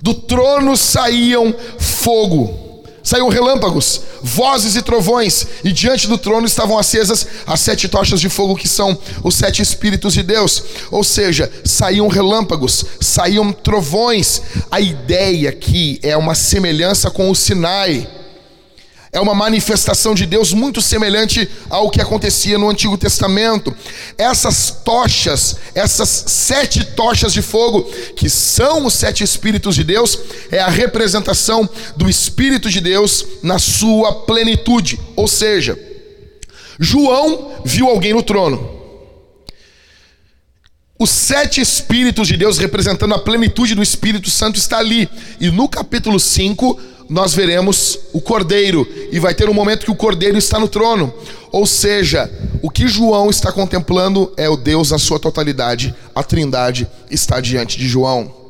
Do 0.00 0.14
trono 0.14 0.76
saíam 0.76 1.54
fogo, 1.78 2.82
saíam 3.04 3.28
relâmpagos, 3.28 4.00
vozes 4.20 4.74
e 4.74 4.82
trovões, 4.82 5.46
e 5.62 5.70
diante 5.70 6.08
do 6.08 6.18
trono 6.18 6.44
estavam 6.44 6.76
acesas 6.76 7.24
as 7.46 7.60
sete 7.60 7.88
tochas 7.88 8.20
de 8.20 8.28
fogo 8.28 8.56
que 8.56 8.66
são 8.66 8.98
os 9.22 9.36
sete 9.36 9.62
Espíritos 9.62 10.14
de 10.14 10.24
Deus. 10.24 10.64
Ou 10.90 11.04
seja, 11.04 11.50
saíam 11.64 12.08
relâmpagos, 12.08 12.84
saíam 13.00 13.52
trovões. 13.52 14.42
A 14.68 14.80
ideia 14.80 15.50
aqui 15.50 16.00
é 16.02 16.16
uma 16.16 16.34
semelhança 16.34 17.08
com 17.08 17.30
o 17.30 17.34
Sinai 17.36 18.21
é 19.12 19.20
uma 19.20 19.34
manifestação 19.34 20.14
de 20.14 20.24
Deus 20.24 20.54
muito 20.54 20.80
semelhante 20.80 21.46
ao 21.68 21.90
que 21.90 22.00
acontecia 22.00 22.56
no 22.56 22.70
Antigo 22.70 22.96
Testamento. 22.96 23.74
Essas 24.16 24.70
tochas, 24.82 25.56
essas 25.74 26.08
sete 26.08 26.82
tochas 26.82 27.34
de 27.34 27.42
fogo, 27.42 27.82
que 28.16 28.30
são 28.30 28.86
os 28.86 28.94
sete 28.94 29.22
Espíritos 29.22 29.74
de 29.74 29.84
Deus, 29.84 30.18
é 30.50 30.60
a 30.60 30.68
representação 30.70 31.68
do 31.94 32.08
Espírito 32.08 32.70
de 32.70 32.80
Deus 32.80 33.26
na 33.42 33.58
sua 33.58 34.14
plenitude. 34.22 34.98
Ou 35.14 35.28
seja, 35.28 35.78
João 36.80 37.60
viu 37.66 37.88
alguém 37.88 38.14
no 38.14 38.22
trono. 38.22 38.81
Os 41.02 41.10
sete 41.10 41.60
Espíritos 41.60 42.28
de 42.28 42.36
Deus, 42.36 42.58
representando 42.58 43.12
a 43.12 43.18
plenitude 43.18 43.74
do 43.74 43.82
Espírito 43.82 44.30
Santo, 44.30 44.56
está 44.56 44.78
ali. 44.78 45.10
E 45.40 45.50
no 45.50 45.68
capítulo 45.68 46.20
5, 46.20 46.78
nós 47.08 47.34
veremos 47.34 47.98
o 48.12 48.20
cordeiro, 48.20 48.86
e 49.10 49.18
vai 49.18 49.34
ter 49.34 49.50
um 49.50 49.52
momento 49.52 49.84
que 49.84 49.90
o 49.90 49.96
cordeiro 49.96 50.38
está 50.38 50.60
no 50.60 50.68
trono. 50.68 51.12
Ou 51.50 51.66
seja, 51.66 52.30
o 52.62 52.70
que 52.70 52.86
João 52.86 53.30
está 53.30 53.50
contemplando 53.50 54.32
é 54.36 54.48
o 54.48 54.56
Deus 54.56 54.92
na 54.92 54.98
sua 54.98 55.18
totalidade, 55.18 55.92
a 56.14 56.22
Trindade 56.22 56.86
está 57.10 57.40
diante 57.40 57.76
de 57.76 57.88
João. 57.88 58.41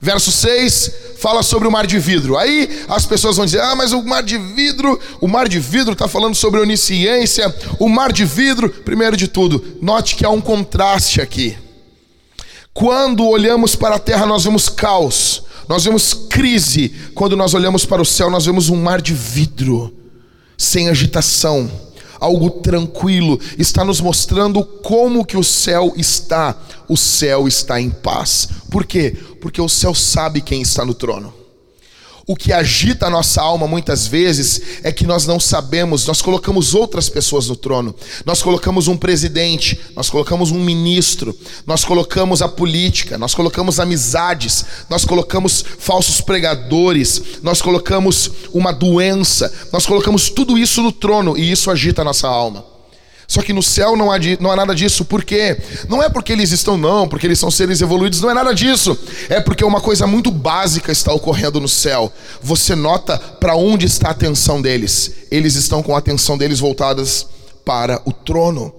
Verso 0.00 0.32
6 0.32 0.92
fala 1.18 1.42
sobre 1.42 1.68
o 1.68 1.70
mar 1.70 1.86
de 1.86 1.98
vidro. 1.98 2.38
Aí 2.38 2.84
as 2.88 3.04
pessoas 3.04 3.36
vão 3.36 3.44
dizer: 3.44 3.60
ah, 3.60 3.76
mas 3.76 3.92
o 3.92 4.02
mar 4.02 4.22
de 4.22 4.38
vidro, 4.38 4.98
o 5.20 5.28
mar 5.28 5.46
de 5.46 5.60
vidro 5.60 5.92
está 5.92 6.08
falando 6.08 6.34
sobre 6.34 6.60
onisciência. 6.60 7.54
O 7.78 7.88
mar 7.88 8.10
de 8.10 8.24
vidro, 8.24 8.70
primeiro 8.70 9.16
de 9.16 9.28
tudo, 9.28 9.62
note 9.82 10.16
que 10.16 10.24
há 10.24 10.30
um 10.30 10.40
contraste 10.40 11.20
aqui. 11.20 11.56
Quando 12.72 13.26
olhamos 13.26 13.76
para 13.76 13.96
a 13.96 13.98
terra, 13.98 14.24
nós 14.24 14.44
vemos 14.44 14.68
caos. 14.70 15.42
Nós 15.68 15.84
vemos 15.84 16.14
crise. 16.14 16.88
Quando 17.14 17.36
nós 17.36 17.52
olhamos 17.52 17.84
para 17.84 18.00
o 18.00 18.06
céu, 18.06 18.30
nós 18.30 18.46
vemos 18.46 18.70
um 18.70 18.76
mar 18.76 19.02
de 19.02 19.12
vidro, 19.12 19.94
sem 20.56 20.88
agitação, 20.88 21.70
algo 22.20 22.50
tranquilo. 22.50 23.40
Está 23.58 23.84
nos 23.84 24.00
mostrando 24.00 24.62
como 24.64 25.24
que 25.24 25.36
o 25.36 25.42
céu 25.42 25.94
está. 25.96 26.56
O 26.86 26.96
céu 26.96 27.48
está 27.48 27.80
em 27.80 27.90
paz. 27.90 28.48
Por 28.70 28.84
quê? 28.84 29.16
Porque 29.40 29.60
o 29.60 29.68
céu 29.68 29.94
sabe 29.94 30.40
quem 30.40 30.62
está 30.62 30.84
no 30.84 30.94
trono. 30.94 31.39
O 32.26 32.36
que 32.36 32.52
agita 32.52 33.06
a 33.06 33.10
nossa 33.10 33.40
alma 33.40 33.66
muitas 33.66 34.06
vezes 34.06 34.60
é 34.82 34.92
que 34.92 35.06
nós 35.06 35.26
não 35.26 35.40
sabemos, 35.40 36.06
nós 36.06 36.22
colocamos 36.22 36.74
outras 36.74 37.08
pessoas 37.08 37.48
no 37.48 37.56
trono. 37.56 37.94
Nós 38.24 38.42
colocamos 38.42 38.88
um 38.88 38.96
presidente, 38.96 39.80
nós 39.96 40.10
colocamos 40.10 40.50
um 40.50 40.62
ministro, 40.62 41.36
nós 41.66 41.84
colocamos 41.84 42.42
a 42.42 42.48
política, 42.48 43.18
nós 43.18 43.34
colocamos 43.34 43.80
amizades, 43.80 44.64
nós 44.88 45.04
colocamos 45.04 45.64
falsos 45.78 46.20
pregadores, 46.20 47.22
nós 47.42 47.60
colocamos 47.60 48.30
uma 48.52 48.72
doença, 48.72 49.52
nós 49.72 49.86
colocamos 49.86 50.28
tudo 50.28 50.58
isso 50.58 50.82
no 50.82 50.92
trono 50.92 51.36
e 51.36 51.50
isso 51.50 51.70
agita 51.70 52.02
a 52.02 52.04
nossa 52.04 52.28
alma. 52.28 52.79
Só 53.30 53.42
que 53.42 53.52
no 53.52 53.62
céu 53.62 53.96
não 53.96 54.10
há, 54.10 54.16
não 54.40 54.50
há 54.50 54.56
nada 54.56 54.74
disso. 54.74 55.04
Por 55.04 55.22
quê? 55.22 55.56
Não 55.88 56.02
é 56.02 56.08
porque 56.08 56.32
eles 56.32 56.50
estão, 56.50 56.76
não, 56.76 57.06
porque 57.06 57.28
eles 57.28 57.38
são 57.38 57.48
seres 57.48 57.80
evoluídos, 57.80 58.20
não 58.20 58.28
é 58.28 58.34
nada 58.34 58.52
disso. 58.52 58.98
É 59.28 59.40
porque 59.40 59.64
uma 59.64 59.80
coisa 59.80 60.04
muito 60.04 60.32
básica 60.32 60.90
está 60.90 61.12
ocorrendo 61.12 61.60
no 61.60 61.68
céu. 61.68 62.12
Você 62.42 62.74
nota 62.74 63.16
para 63.16 63.54
onde 63.54 63.86
está 63.86 64.08
a 64.08 64.10
atenção 64.10 64.60
deles. 64.60 65.12
Eles 65.30 65.54
estão 65.54 65.80
com 65.80 65.94
a 65.94 65.98
atenção 66.00 66.36
deles 66.36 66.58
voltadas 66.58 67.24
para 67.64 68.02
o 68.04 68.12
trono. 68.12 68.74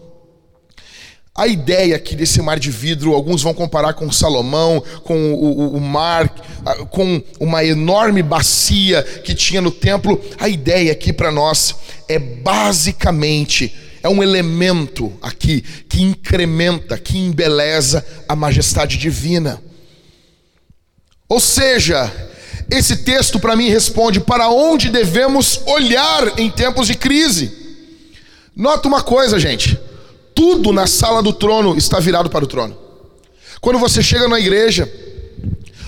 A 1.33 1.47
ideia 1.47 1.95
aqui 1.95 2.13
desse 2.13 2.41
mar 2.41 2.59
de 2.59 2.69
vidro, 2.69 3.13
alguns 3.13 3.41
vão 3.41 3.53
comparar 3.53 3.93
com 3.93 4.11
Salomão, 4.11 4.83
com 5.05 5.33
o, 5.33 5.45
o, 5.45 5.77
o, 5.77 5.79
mar, 5.79 6.27
com 6.89 7.23
uma 7.39 7.63
enorme 7.63 8.21
bacia 8.21 9.01
que 9.23 9.33
tinha 9.33 9.61
no 9.61 9.71
templo. 9.71 10.19
A 10.37 10.49
ideia 10.49 10.91
aqui 10.91 11.13
para 11.13 11.31
nós 11.31 11.73
é 12.09 12.19
basicamente 12.19 13.73
é 14.03 14.09
um 14.09 14.23
elemento 14.23 15.11
aqui 15.21 15.61
que 15.87 16.01
incrementa, 16.01 16.97
que 16.97 17.17
embeleza 17.17 18.05
a 18.27 18.35
majestade 18.35 18.97
divina. 18.97 19.61
Ou 21.29 21.39
seja, 21.39 22.11
esse 22.69 22.97
texto 22.97 23.39
para 23.39 23.55
mim 23.55 23.69
responde 23.69 24.19
para 24.19 24.49
onde 24.49 24.89
devemos 24.89 25.61
olhar 25.65 26.39
em 26.39 26.49
tempos 26.49 26.87
de 26.87 26.95
crise. 26.95 27.51
Nota 28.55 28.87
uma 28.87 29.01
coisa, 29.01 29.39
gente: 29.39 29.79
tudo 30.33 30.73
na 30.73 30.87
sala 30.87 31.21
do 31.21 31.33
trono 31.33 31.77
está 31.77 31.99
virado 31.99 32.29
para 32.29 32.43
o 32.43 32.47
trono. 32.47 32.77
Quando 33.59 33.77
você 33.77 34.01
chega 34.01 34.27
na 34.27 34.39
igreja, 34.39 34.91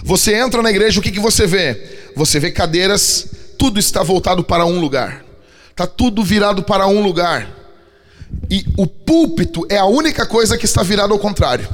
você 0.04 0.36
entra 0.36 0.62
na 0.62 0.69
igreja, 0.69 0.99
o 0.99 1.04
que, 1.04 1.12
que 1.12 1.19
você 1.19 1.47
vê? 1.47 2.12
Você 2.15 2.39
vê 2.39 2.52
cadeiras, 2.52 3.26
tudo 3.58 3.80
está 3.80 4.04
voltado 4.04 4.43
para 4.43 4.65
um 4.65 4.80
lugar, 4.80 5.26
está 5.71 5.88
tudo 5.88 6.23
virado 6.23 6.63
para 6.63 6.86
um 6.86 7.02
lugar. 7.02 7.62
E 8.50 8.65
o 8.78 8.86
púlpito 8.86 9.65
é 9.69 9.78
a 9.78 9.86
única 9.86 10.26
coisa 10.26 10.58
que 10.58 10.65
está 10.65 10.84
virado 10.84 11.13
ao 11.13 11.19
contrário, 11.19 11.67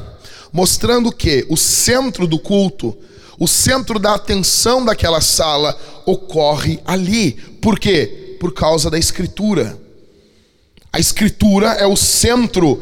mostrando 0.52 1.12
que 1.12 1.46
o 1.50 1.58
centro 1.58 2.28
do 2.28 2.40
culto, 2.40 2.98
o 3.40 3.48
centro 3.48 4.00
da 4.00 4.16
atenção 4.16 4.84
daquela 4.84 5.22
sala 5.22 5.78
ocorre 6.06 6.80
ali. 6.86 7.34
Por 7.62 7.80
quê? 7.80 8.38
Por 8.40 8.54
causa 8.54 8.90
da 8.90 8.98
escritura. 8.98 9.78
A 10.92 11.00
escritura 11.00 11.74
é 11.74 11.86
o 11.86 11.96
centro, 11.96 12.82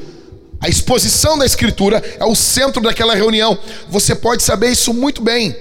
a 0.61 0.69
exposição 0.69 1.37
da 1.37 1.45
escritura 1.45 2.01
é 2.19 2.25
o 2.25 2.35
centro 2.35 2.81
daquela 2.81 3.15
reunião. 3.15 3.57
Você 3.89 4.15
pode 4.15 4.43
saber 4.43 4.71
isso 4.71 4.93
muito 4.93 5.21
bem. 5.21 5.55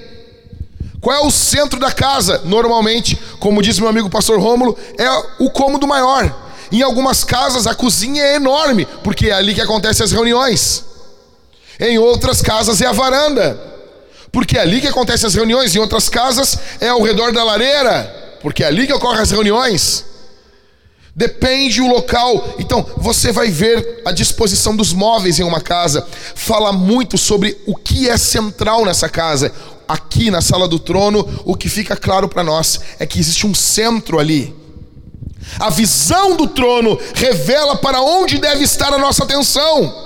Qual 1.01 1.17
é 1.17 1.27
o 1.27 1.31
centro 1.31 1.79
da 1.79 1.93
casa? 1.93 2.43
Normalmente, 2.45 3.19
como 3.39 3.63
diz 3.63 3.79
meu 3.79 3.89
amigo 3.89 4.11
pastor 4.11 4.41
Rômulo, 4.41 4.77
é 4.99 5.09
o 5.39 5.51
cômodo 5.51 5.87
maior. 5.87 6.46
Em 6.71 6.83
algumas 6.83 7.25
casas 7.25 7.67
a 7.67 7.75
cozinha 7.75 8.23
é 8.23 8.35
enorme, 8.37 8.87
porque 9.05 9.29
é 9.29 9.33
ali 9.33 9.55
que 9.55 9.61
acontecem 9.61 10.05
as 10.05 10.13
reuniões. 10.13 10.85
Em 11.79 11.99
outras 11.99 12.41
casas 12.41 12.81
é 12.81 12.87
a 12.87 12.93
varanda, 12.93 13.61
porque 14.33 14.57
é 14.57 14.61
ali 14.61 14.81
que 14.81 14.89
acontecem 14.89 15.27
as 15.27 15.35
reuniões. 15.35 15.75
Em 15.75 15.79
outras 15.79 16.09
casas 16.09 16.59
é 16.81 16.89
ao 16.89 17.03
redor 17.03 17.33
da 17.33 17.45
lareira, 17.45 18.39
porque 18.41 18.65
é 18.65 18.67
ali 18.67 18.87
que 18.87 18.93
ocorrem 18.93 19.23
as 19.23 19.31
reuniões. 19.31 20.05
Depende 21.15 21.81
o 21.81 21.89
local. 21.89 22.57
Então, 22.59 22.85
você 22.99 23.33
vai 23.33 23.51
ver 23.51 24.03
a 24.05 24.13
disposição 24.13 24.77
dos 24.77 24.93
móveis 24.93 25.39
em 25.39 25.45
uma 25.45 25.63
casa. 25.63 26.07
Fala 26.35 26.73
muito 26.73 27.17
sobre 27.17 27.57
o 27.67 27.75
que 27.75 28.09
é 28.09 28.19
central 28.19 28.85
nessa 28.85 29.09
casa. 29.09 29.51
Aqui 29.89 30.31
na 30.31 30.43
sala 30.43 30.69
do 30.69 30.79
trono, 30.79 31.27
o 31.45 31.55
que 31.55 31.71
fica 31.71 31.97
claro 31.97 32.29
para 32.29 32.43
nós 32.43 32.81
é 32.99 33.07
que 33.07 33.19
existe 33.19 33.47
um 33.47 33.55
centro 33.55 34.19
ali 34.19 34.55
a 35.59 35.71
visão 35.71 36.37
do 36.37 36.49
trono 36.49 36.99
revela 37.15 37.77
para 37.77 38.01
onde 38.01 38.39
deve 38.39 38.65
estar 38.65 38.93
a 38.93 38.99
nossa 38.99 39.25
atenção. 39.25 40.05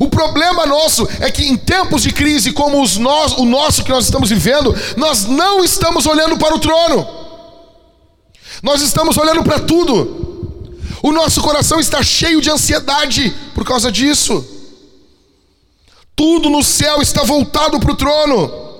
O 0.00 0.08
problema 0.08 0.66
nosso 0.66 1.06
é 1.20 1.30
que 1.30 1.44
em 1.44 1.56
tempos 1.56 2.02
de 2.02 2.12
crise 2.12 2.52
como 2.52 2.82
os 2.82 2.96
nós, 2.96 3.32
o 3.32 3.44
nosso 3.44 3.84
que 3.84 3.90
nós 3.90 4.04
estamos 4.04 4.30
vivendo, 4.30 4.74
nós 4.96 5.24
não 5.24 5.62
estamos 5.62 6.06
olhando 6.06 6.36
para 6.36 6.54
o 6.54 6.58
trono. 6.58 7.06
Nós 8.62 8.80
estamos 8.80 9.16
olhando 9.16 9.44
para 9.44 9.60
tudo. 9.60 10.56
O 11.02 11.12
nosso 11.12 11.40
coração 11.42 11.78
está 11.78 12.02
cheio 12.02 12.40
de 12.40 12.50
ansiedade 12.50 13.32
por 13.54 13.64
causa 13.64 13.92
disso. 13.92 14.44
Tudo 16.16 16.48
no 16.48 16.62
céu 16.62 17.02
está 17.02 17.22
voltado 17.22 17.78
para 17.78 17.92
o 17.92 17.96
trono. 17.96 18.73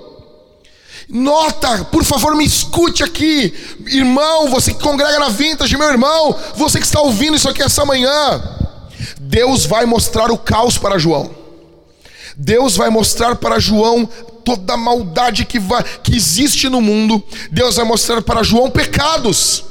Nota, 1.07 1.85
por 1.85 2.03
favor, 2.03 2.35
me 2.35 2.45
escute 2.45 3.03
aqui, 3.03 3.53
irmão, 3.85 4.49
você 4.49 4.73
que 4.73 4.81
congrega 4.81 5.19
na 5.19 5.29
vintage, 5.29 5.77
meu 5.77 5.87
irmão, 5.87 6.35
você 6.55 6.79
que 6.79 6.85
está 6.85 6.99
ouvindo 6.99 7.35
isso 7.35 7.47
aqui 7.47 7.61
essa 7.61 7.85
manhã. 7.85 8.41
Deus 9.19 9.65
vai 9.65 9.85
mostrar 9.85 10.31
o 10.31 10.37
caos 10.37 10.77
para 10.77 10.97
João. 10.97 11.29
Deus 12.35 12.75
vai 12.75 12.89
mostrar 12.89 13.35
para 13.35 13.59
João 13.59 14.05
toda 14.43 14.73
a 14.73 14.77
maldade 14.77 15.45
que, 15.45 15.59
vai, 15.59 15.83
que 15.83 16.15
existe 16.15 16.69
no 16.69 16.81
mundo. 16.81 17.23
Deus 17.51 17.75
vai 17.75 17.85
mostrar 17.85 18.21
para 18.21 18.43
João 18.43 18.69
pecados. 18.69 19.63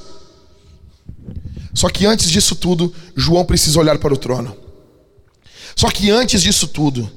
Só 1.75 1.89
que 1.89 2.07
antes 2.07 2.31
disso 2.31 2.55
tudo, 2.55 2.95
João 3.17 3.45
precisa 3.45 3.79
olhar 3.81 3.99
para 3.99 4.15
o 4.15 4.17
trono. 4.17 4.57
Só 5.75 5.91
que 5.91 6.11
antes 6.11 6.41
disso 6.41 6.69
tudo, 6.69 7.11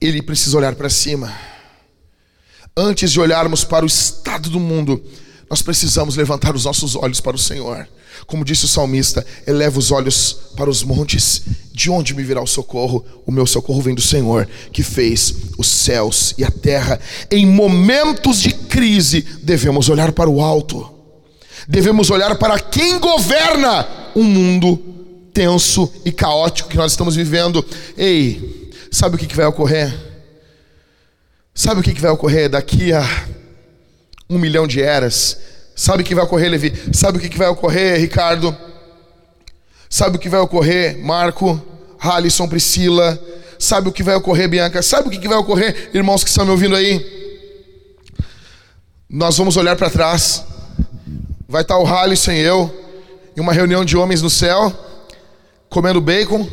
ele 0.00 0.22
precisa 0.22 0.56
olhar 0.56 0.74
para 0.74 0.88
cima. 0.88 1.32
Antes 2.78 3.10
de 3.10 3.18
olharmos 3.18 3.64
para 3.64 3.86
o 3.86 3.88
estado 3.88 4.50
do 4.50 4.60
mundo, 4.60 5.02
nós 5.48 5.62
precisamos 5.62 6.14
levantar 6.14 6.54
os 6.54 6.66
nossos 6.66 6.94
olhos 6.94 7.22
para 7.22 7.34
o 7.34 7.38
Senhor. 7.38 7.88
Como 8.26 8.44
disse 8.44 8.66
o 8.66 8.68
salmista, 8.68 9.24
eleva 9.46 9.78
os 9.78 9.90
olhos 9.90 10.36
para 10.54 10.68
os 10.68 10.82
montes, 10.82 11.40
de 11.72 11.90
onde 11.90 12.12
me 12.12 12.22
virá 12.22 12.42
o 12.42 12.46
socorro? 12.46 13.02
O 13.24 13.32
meu 13.32 13.46
socorro 13.46 13.80
vem 13.80 13.94
do 13.94 14.02
Senhor, 14.02 14.46
que 14.72 14.82
fez 14.82 15.34
os 15.56 15.66
céus 15.68 16.34
e 16.36 16.44
a 16.44 16.50
terra. 16.50 17.00
Em 17.30 17.46
momentos 17.46 18.42
de 18.42 18.52
crise, 18.52 19.24
devemos 19.42 19.88
olhar 19.88 20.12
para 20.12 20.28
o 20.28 20.42
alto, 20.42 20.86
devemos 21.66 22.10
olhar 22.10 22.36
para 22.36 22.58
quem 22.58 22.98
governa 22.98 23.88
o 24.14 24.20
um 24.20 24.24
mundo 24.24 24.78
tenso 25.32 25.90
e 26.04 26.12
caótico 26.12 26.68
que 26.68 26.76
nós 26.76 26.92
estamos 26.92 27.16
vivendo. 27.16 27.64
Ei, 27.96 28.70
sabe 28.90 29.16
o 29.16 29.18
que 29.18 29.34
vai 29.34 29.46
ocorrer? 29.46 30.15
Sabe 31.58 31.80
o 31.80 31.82
que 31.82 31.98
vai 31.98 32.10
ocorrer 32.10 32.50
daqui 32.50 32.92
a 32.92 33.02
um 34.28 34.38
milhão 34.38 34.66
de 34.66 34.82
eras? 34.82 35.40
Sabe 35.74 36.02
o 36.02 36.04
que 36.04 36.14
vai 36.14 36.22
ocorrer, 36.22 36.50
Levi? 36.50 36.70
Sabe 36.92 37.16
o 37.16 37.20
que 37.20 37.34
vai 37.34 37.48
ocorrer, 37.48 37.98
Ricardo? 37.98 38.54
Sabe 39.88 40.16
o 40.16 40.20
que 40.20 40.28
vai 40.28 40.38
ocorrer, 40.38 41.02
Marco, 41.02 41.58
Halisson, 41.98 42.46
Priscila? 42.46 43.18
Sabe 43.58 43.88
o 43.88 43.92
que 43.92 44.02
vai 44.02 44.14
ocorrer, 44.16 44.50
Bianca? 44.50 44.82
Sabe 44.82 45.08
o 45.08 45.10
que 45.10 45.26
vai 45.26 45.38
ocorrer, 45.38 45.92
irmãos 45.94 46.22
que 46.22 46.28
estão 46.28 46.44
me 46.44 46.50
ouvindo 46.50 46.76
aí? 46.76 47.02
Nós 49.08 49.38
vamos 49.38 49.56
olhar 49.56 49.76
para 49.76 49.88
trás. 49.88 50.44
Vai 51.48 51.62
estar 51.62 51.78
o 51.78 51.86
Halisson 51.86 52.32
e 52.32 52.40
eu 52.40 52.70
em 53.34 53.40
uma 53.40 53.54
reunião 53.54 53.82
de 53.82 53.96
homens 53.96 54.20
no 54.20 54.28
céu, 54.28 54.70
comendo 55.70 56.02
bacon. 56.02 56.46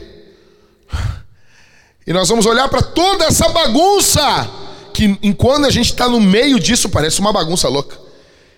E 2.07 2.13
nós 2.13 2.29
vamos 2.29 2.45
olhar 2.45 2.69
para 2.69 2.81
toda 2.81 3.25
essa 3.25 3.49
bagunça 3.49 4.62
que 4.93 5.17
enquanto 5.21 5.65
a 5.65 5.69
gente 5.69 5.91
está 5.91 6.08
no 6.08 6.21
meio 6.21 6.60
disso, 6.60 6.88
parece 6.88 7.19
uma 7.19 7.34
bagunça 7.34 7.67
louca. 7.67 7.97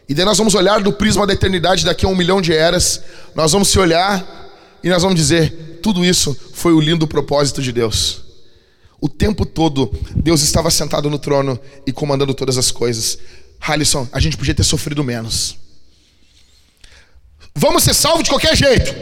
E 0.08 0.14
daí 0.14 0.26
nós 0.26 0.38
vamos 0.38 0.54
olhar 0.54 0.82
do 0.82 0.94
prisma 0.94 1.26
da 1.26 1.34
eternidade 1.34 1.84
daqui 1.84 2.06
a 2.06 2.10
um 2.10 2.16
milhão 2.16 2.42
de 2.42 2.54
eras, 2.54 3.02
nós 3.34 3.52
vamos 3.52 3.70
se 3.70 3.80
olhar 3.80 4.24
e 4.84 4.90
nós 4.90 5.02
vamos 5.02 5.16
dizer: 5.16 5.80
tudo 5.82 6.06
isso 6.06 6.38
foi 6.54 6.74
o 6.74 6.80
lindo 6.80 7.08
propósito 7.08 7.62
de 7.62 7.72
Deus. 7.72 8.22
O 9.02 9.10
tempo 9.10 9.46
todo, 9.46 9.94
Deus 10.16 10.42
estava 10.42 10.70
sentado 10.72 11.10
no 11.10 11.20
trono 11.20 11.60
e 11.86 11.92
comandando 11.92 12.34
todas 12.34 12.58
as 12.58 12.72
coisas. 12.72 13.18
Halisson, 13.60 14.08
a 14.12 14.20
gente 14.20 14.38
podia 14.38 14.54
ter 14.54 14.64
sofrido 14.64 15.04
menos. 15.04 15.58
Vamos 17.56 17.84
ser 17.84 17.94
salvos 17.94 18.24
de 18.24 18.30
qualquer 18.30 18.56
jeito. 18.56 18.94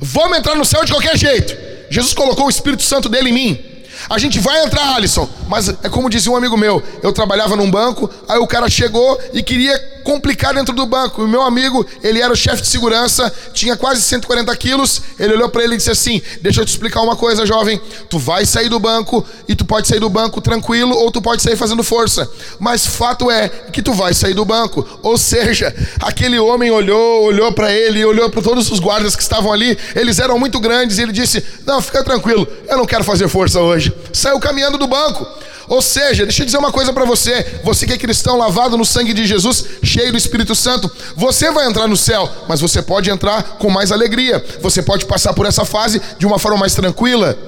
Vamos 0.00 0.38
entrar 0.38 0.54
no 0.54 0.64
céu 0.64 0.84
de 0.84 0.92
qualquer 0.92 1.16
jeito. 1.16 1.54
Jesus 1.90 2.14
colocou 2.14 2.46
o 2.46 2.50
Espírito 2.50 2.82
Santo 2.82 3.08
dele 3.08 3.30
em 3.30 3.32
mim. 3.32 3.71
A 4.08 4.18
gente 4.18 4.38
vai 4.38 4.64
entrar, 4.64 4.94
Alisson, 4.94 5.28
mas 5.48 5.68
é 5.68 5.88
como 5.88 6.10
dizia 6.10 6.32
um 6.32 6.36
amigo 6.36 6.56
meu: 6.56 6.82
eu 7.02 7.12
trabalhava 7.12 7.56
num 7.56 7.70
banco, 7.70 8.10
aí 8.28 8.38
o 8.38 8.46
cara 8.46 8.68
chegou 8.68 9.18
e 9.32 9.42
queria 9.42 9.92
complicar 10.02 10.54
dentro 10.54 10.74
do 10.74 10.84
banco. 10.86 11.22
O 11.22 11.28
meu 11.28 11.42
amigo, 11.42 11.86
ele 12.02 12.20
era 12.20 12.32
o 12.32 12.36
chefe 12.36 12.62
de 12.62 12.68
segurança, 12.68 13.32
tinha 13.52 13.76
quase 13.76 14.02
140 14.02 14.54
quilos. 14.56 15.02
Ele 15.18 15.34
olhou 15.34 15.48
para 15.48 15.64
ele 15.64 15.74
e 15.74 15.76
disse 15.76 15.90
assim: 15.90 16.20
Deixa 16.40 16.60
eu 16.60 16.64
te 16.64 16.70
explicar 16.70 17.00
uma 17.00 17.16
coisa, 17.16 17.46
jovem. 17.46 17.80
Tu 18.08 18.18
vai 18.18 18.44
sair 18.44 18.68
do 18.68 18.78
banco 18.78 19.24
e 19.48 19.54
tu 19.54 19.64
pode 19.64 19.88
sair 19.88 20.00
do 20.00 20.08
banco 20.08 20.40
tranquilo 20.40 20.94
ou 20.94 21.10
tu 21.10 21.22
pode 21.22 21.42
sair 21.42 21.56
fazendo 21.56 21.82
força. 21.82 22.28
Mas 22.58 22.86
fato 22.86 23.30
é 23.30 23.48
que 23.48 23.82
tu 23.82 23.92
vai 23.92 24.12
sair 24.14 24.34
do 24.34 24.44
banco. 24.44 24.86
Ou 25.02 25.16
seja, 25.16 25.74
aquele 26.02 26.38
homem 26.38 26.70
olhou, 26.70 27.24
olhou 27.24 27.52
para 27.52 27.72
ele, 27.72 28.04
olhou 28.04 28.28
para 28.28 28.42
todos 28.42 28.70
os 28.70 28.78
guardas 28.78 29.16
que 29.16 29.22
estavam 29.22 29.52
ali. 29.52 29.78
Eles 29.94 30.18
eram 30.18 30.38
muito 30.38 30.60
grandes 30.60 30.98
e 30.98 31.02
ele 31.02 31.12
disse: 31.12 31.44
Não, 31.66 31.80
fica 31.80 32.02
tranquilo, 32.02 32.46
eu 32.68 32.76
não 32.76 32.86
quero 32.86 33.04
fazer 33.04 33.28
força 33.28 33.60
hoje. 33.60 33.91
Saiu 34.12 34.38
caminhando 34.40 34.78
do 34.78 34.86
banco. 34.86 35.26
Ou 35.68 35.80
seja, 35.80 36.24
deixa 36.24 36.42
eu 36.42 36.46
dizer 36.46 36.58
uma 36.58 36.72
coisa 36.72 36.92
para 36.92 37.04
você, 37.04 37.60
você 37.64 37.86
que 37.86 37.92
é 37.92 37.98
cristão 37.98 38.36
lavado 38.36 38.76
no 38.76 38.84
sangue 38.84 39.14
de 39.14 39.26
Jesus, 39.26 39.64
cheio 39.82 40.10
do 40.10 40.18
Espírito 40.18 40.54
Santo, 40.54 40.90
você 41.16 41.50
vai 41.50 41.66
entrar 41.66 41.86
no 41.86 41.96
céu, 41.96 42.28
mas 42.48 42.60
você 42.60 42.82
pode 42.82 43.08
entrar 43.10 43.56
com 43.58 43.70
mais 43.70 43.92
alegria. 43.92 44.44
Você 44.60 44.82
pode 44.82 45.06
passar 45.06 45.32
por 45.32 45.46
essa 45.46 45.64
fase 45.64 46.00
de 46.18 46.26
uma 46.26 46.38
forma 46.38 46.58
mais 46.58 46.74
tranquila. 46.74 47.38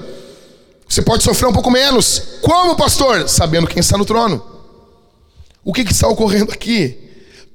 Você 0.87 1.01
pode 1.01 1.23
sofrer 1.23 1.47
um 1.47 1.53
pouco 1.53 1.69
menos. 1.69 2.21
Como, 2.41 2.75
pastor? 2.75 3.27
Sabendo 3.27 3.67
quem 3.67 3.79
está 3.79 3.97
no 3.97 4.05
trono. 4.05 4.43
O 5.63 5.73
que, 5.73 5.83
que 5.83 5.91
está 5.91 6.07
ocorrendo 6.07 6.51
aqui? 6.51 6.97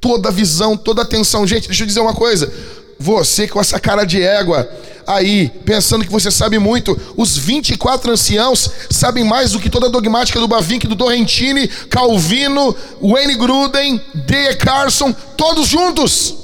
Toda 0.01 0.29
a 0.29 0.33
visão, 0.33 0.77
toda 0.77 1.03
a 1.03 1.05
atenção. 1.05 1.47
Gente, 1.47 1.69
deixa 1.69 1.83
eu 1.83 1.87
dizer 1.87 2.01
uma 2.01 2.15
coisa. 2.15 2.53
Você 3.03 3.49
com 3.49 3.59
essa 3.59 3.81
cara 3.81 4.05
de 4.05 4.21
égua, 4.23 4.71
aí, 5.07 5.49
pensando 5.65 6.05
que 6.05 6.13
você 6.13 6.31
sabe 6.31 6.59
muito, 6.59 7.01
os 7.17 7.35
24 7.35 8.13
anciãos 8.13 8.71
sabem 8.91 9.25
mais 9.25 9.53
do 9.53 9.59
que 9.59 9.71
toda 9.71 9.87
a 9.87 9.91
dogmática 9.91 10.39
do 10.39 10.47
Bavinck, 10.47 10.87
do 10.87 10.95
Torrentini, 10.95 11.67
Calvino, 11.67 12.77
Wayne 13.01 13.37
Gruden, 13.37 13.99
D. 14.27 14.55
Carson, 14.57 15.15
todos 15.35 15.67
juntos. 15.67 16.35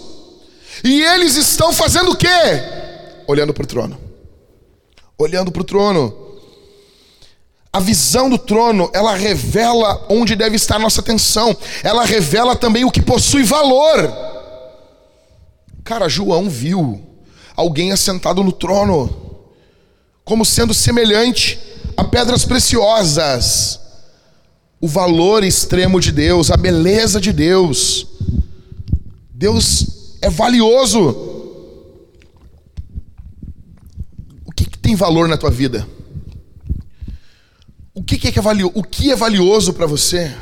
E 0.82 1.02
eles 1.02 1.36
estão 1.36 1.74
fazendo 1.74 2.12
o 2.12 2.16
quê? 2.16 2.26
Olhando 3.26 3.52
para 3.52 3.64
o 3.64 3.66
trono. 3.66 4.00
Olhando 5.18 5.52
para 5.52 5.60
o 5.60 5.64
trono. 5.64 6.16
A 7.70 7.80
visão 7.80 8.30
do 8.30 8.38
trono, 8.38 8.90
ela 8.94 9.14
revela 9.14 10.06
onde 10.08 10.34
deve 10.34 10.56
estar 10.56 10.78
nossa 10.78 11.02
atenção. 11.02 11.54
Ela 11.84 12.06
revela 12.06 12.56
também 12.56 12.86
o 12.86 12.90
que 12.90 13.02
possui 13.02 13.42
valor. 13.42 14.25
Cara, 15.86 16.08
João 16.08 16.50
viu 16.50 17.00
alguém 17.54 17.92
assentado 17.92 18.42
no 18.42 18.50
trono, 18.50 19.08
como 20.24 20.44
sendo 20.44 20.74
semelhante 20.74 21.60
a 21.96 22.02
pedras 22.02 22.44
preciosas. 22.44 23.78
O 24.80 24.88
valor 24.88 25.44
extremo 25.44 26.00
de 26.00 26.10
Deus, 26.10 26.50
a 26.50 26.56
beleza 26.56 27.20
de 27.20 27.32
Deus. 27.32 28.04
Deus 29.30 30.16
é 30.20 30.28
valioso. 30.28 31.10
O 34.44 34.50
que, 34.56 34.64
que 34.64 34.78
tem 34.78 34.96
valor 34.96 35.28
na 35.28 35.36
tua 35.36 35.52
vida? 35.52 35.86
O 37.94 38.02
que, 38.02 38.18
que 38.18 38.36
é 38.36 38.42
valioso? 38.42 38.72
O 38.74 38.82
que 38.82 39.12
é 39.12 39.14
valioso 39.14 39.72
para 39.72 39.86
você? 39.86 40.34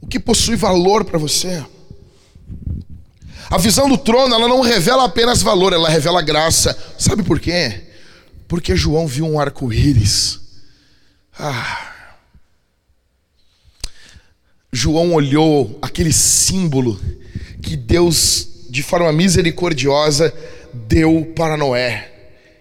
O 0.00 0.06
que 0.06 0.18
possui 0.18 0.56
valor 0.56 1.04
para 1.04 1.18
você? 1.18 1.62
A 3.50 3.56
visão 3.56 3.88
do 3.88 3.96
trono, 3.96 4.34
ela 4.34 4.46
não 4.46 4.60
revela 4.60 5.04
apenas 5.04 5.42
valor, 5.42 5.72
ela 5.72 5.88
revela 5.88 6.20
graça. 6.20 6.76
Sabe 6.98 7.22
por 7.22 7.40
quê? 7.40 7.82
Porque 8.46 8.76
João 8.76 9.06
viu 9.06 9.26
um 9.26 9.40
arco-íris. 9.40 10.40
Ah. 11.38 11.92
João 14.70 15.14
olhou 15.14 15.78
aquele 15.80 16.12
símbolo 16.12 17.00
que 17.62 17.74
Deus, 17.74 18.66
de 18.68 18.82
forma 18.82 19.12
misericordiosa, 19.12 20.32
deu 20.74 21.32
para 21.34 21.56
Noé 21.56 22.12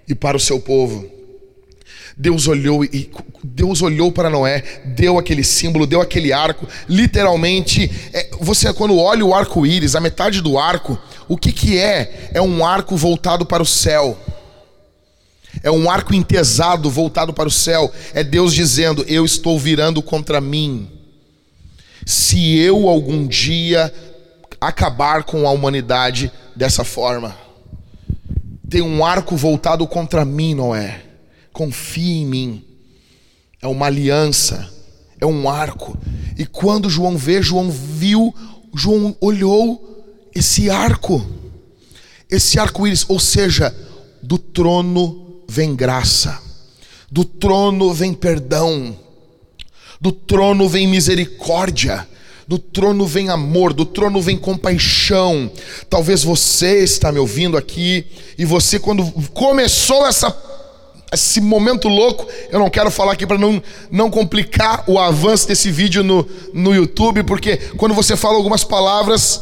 e 0.08 0.16
para 0.16 0.38
o 0.38 0.40
seu 0.40 0.60
povo. 0.60 1.17
Deus 2.18 2.48
olhou 2.48 2.84
e 2.84 3.12
Deus 3.44 3.84
olhou 3.84 4.12
para 4.12 4.30
Noé, 4.30 4.64
deu 4.86 5.20
aquele 5.20 5.44
símbolo, 5.44 5.86
deu 5.86 6.02
aquele 6.02 6.34
arco. 6.34 6.68
Literalmente, 6.90 7.92
é, 8.12 8.32
você 8.40 8.74
quando 8.74 8.98
olha 8.98 9.24
o 9.24 9.36
arco-íris, 9.36 9.96
a 9.96 10.00
metade 10.00 10.42
do 10.42 10.58
arco, 10.58 10.98
o 11.28 11.38
que 11.38 11.52
que 11.52 11.78
é? 11.78 12.30
É 12.34 12.42
um 12.42 12.66
arco 12.66 12.98
voltado 12.98 13.46
para 13.46 13.62
o 13.62 13.66
céu. 13.66 14.18
É 15.62 15.70
um 15.70 15.90
arco 15.90 16.14
entesado 16.14 16.90
voltado 16.90 17.34
para 17.34 17.48
o 17.48 17.52
céu. 17.52 17.92
É 18.16 18.24
Deus 18.24 18.52
dizendo: 18.54 19.06
Eu 19.08 19.24
estou 19.24 19.60
virando 19.60 20.02
contra 20.02 20.42
mim. 20.42 20.90
Se 22.04 22.58
eu 22.58 22.90
algum 22.90 23.28
dia 23.28 23.94
acabar 24.60 25.24
com 25.24 25.48
a 25.48 25.52
humanidade 25.52 26.32
dessa 26.56 26.84
forma, 26.84 27.36
tem 28.68 28.82
um 28.82 29.06
arco 29.06 29.36
voltado 29.36 29.86
contra 29.86 30.26
mim, 30.26 30.56
Noé 30.56 31.07
confie 31.58 32.20
em 32.20 32.26
mim. 32.28 32.64
É 33.60 33.66
uma 33.66 33.88
aliança, 33.88 34.72
é 35.20 35.26
um 35.26 35.50
arco. 35.50 35.98
E 36.38 36.46
quando 36.46 36.88
João 36.88 37.18
vê, 37.18 37.42
João 37.42 37.72
viu, 37.72 38.32
João 38.76 39.16
olhou 39.20 40.06
esse 40.36 40.70
arco, 40.70 41.26
esse 42.30 42.60
arco-íris, 42.60 43.06
ou 43.10 43.20
seja, 43.20 43.76
do 44.22 44.38
trono 44.38 45.42
vem 45.50 45.76
graça, 45.76 46.40
do 47.12 47.26
trono 47.26 47.92
vem 47.92 48.14
perdão, 48.14 48.96
do 50.00 50.12
trono 50.12 50.70
vem 50.70 50.86
misericórdia, 50.86 52.08
do 52.48 52.60
trono 52.60 53.08
vem 53.08 53.30
amor, 53.30 53.74
do 53.74 53.84
trono 53.84 54.22
vem 54.22 54.38
compaixão. 54.38 55.52
Talvez 55.90 56.24
você 56.24 56.84
está 56.84 57.12
me 57.12 57.18
ouvindo 57.18 57.58
aqui 57.58 58.06
e 58.38 58.46
você 58.46 58.78
quando 58.78 59.12
começou 59.34 60.06
essa 60.06 60.30
esse 61.12 61.40
momento 61.40 61.88
louco. 61.88 62.28
Eu 62.50 62.60
não 62.60 62.70
quero 62.70 62.92
falar 62.92 63.14
aqui 63.14 63.26
para 63.26 63.38
não, 63.38 63.62
não 63.90 64.10
complicar 64.10 64.84
o 64.88 65.00
avanço 65.00 65.48
desse 65.48 65.72
vídeo 65.72 66.04
no, 66.04 66.28
no 66.54 66.76
YouTube, 66.76 67.24
porque 67.24 67.58
quando 67.78 67.94
você 67.94 68.16
fala 68.16 68.36
algumas 68.36 68.64
palavras, 68.64 69.42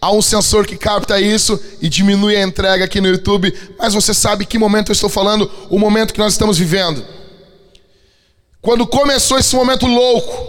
há 0.00 0.10
um 0.10 0.22
sensor 0.22 0.66
que 0.66 0.76
capta 0.76 1.20
isso 1.20 1.58
e 1.80 1.88
diminui 1.88 2.36
a 2.36 2.42
entrega 2.42 2.84
aqui 2.84 3.00
no 3.00 3.08
YouTube. 3.08 3.52
Mas 3.78 3.94
você 3.94 4.12
sabe 4.12 4.44
que 4.44 4.58
momento 4.58 4.90
eu 4.90 4.94
estou 4.94 5.10
falando, 5.10 5.50
o 5.70 5.78
momento 5.78 6.12
que 6.12 6.20
nós 6.20 6.32
estamos 6.32 6.58
vivendo. 6.58 7.04
Quando 8.60 8.86
começou 8.86 9.38
esse 9.38 9.54
momento 9.56 9.86
louco, 9.86 10.46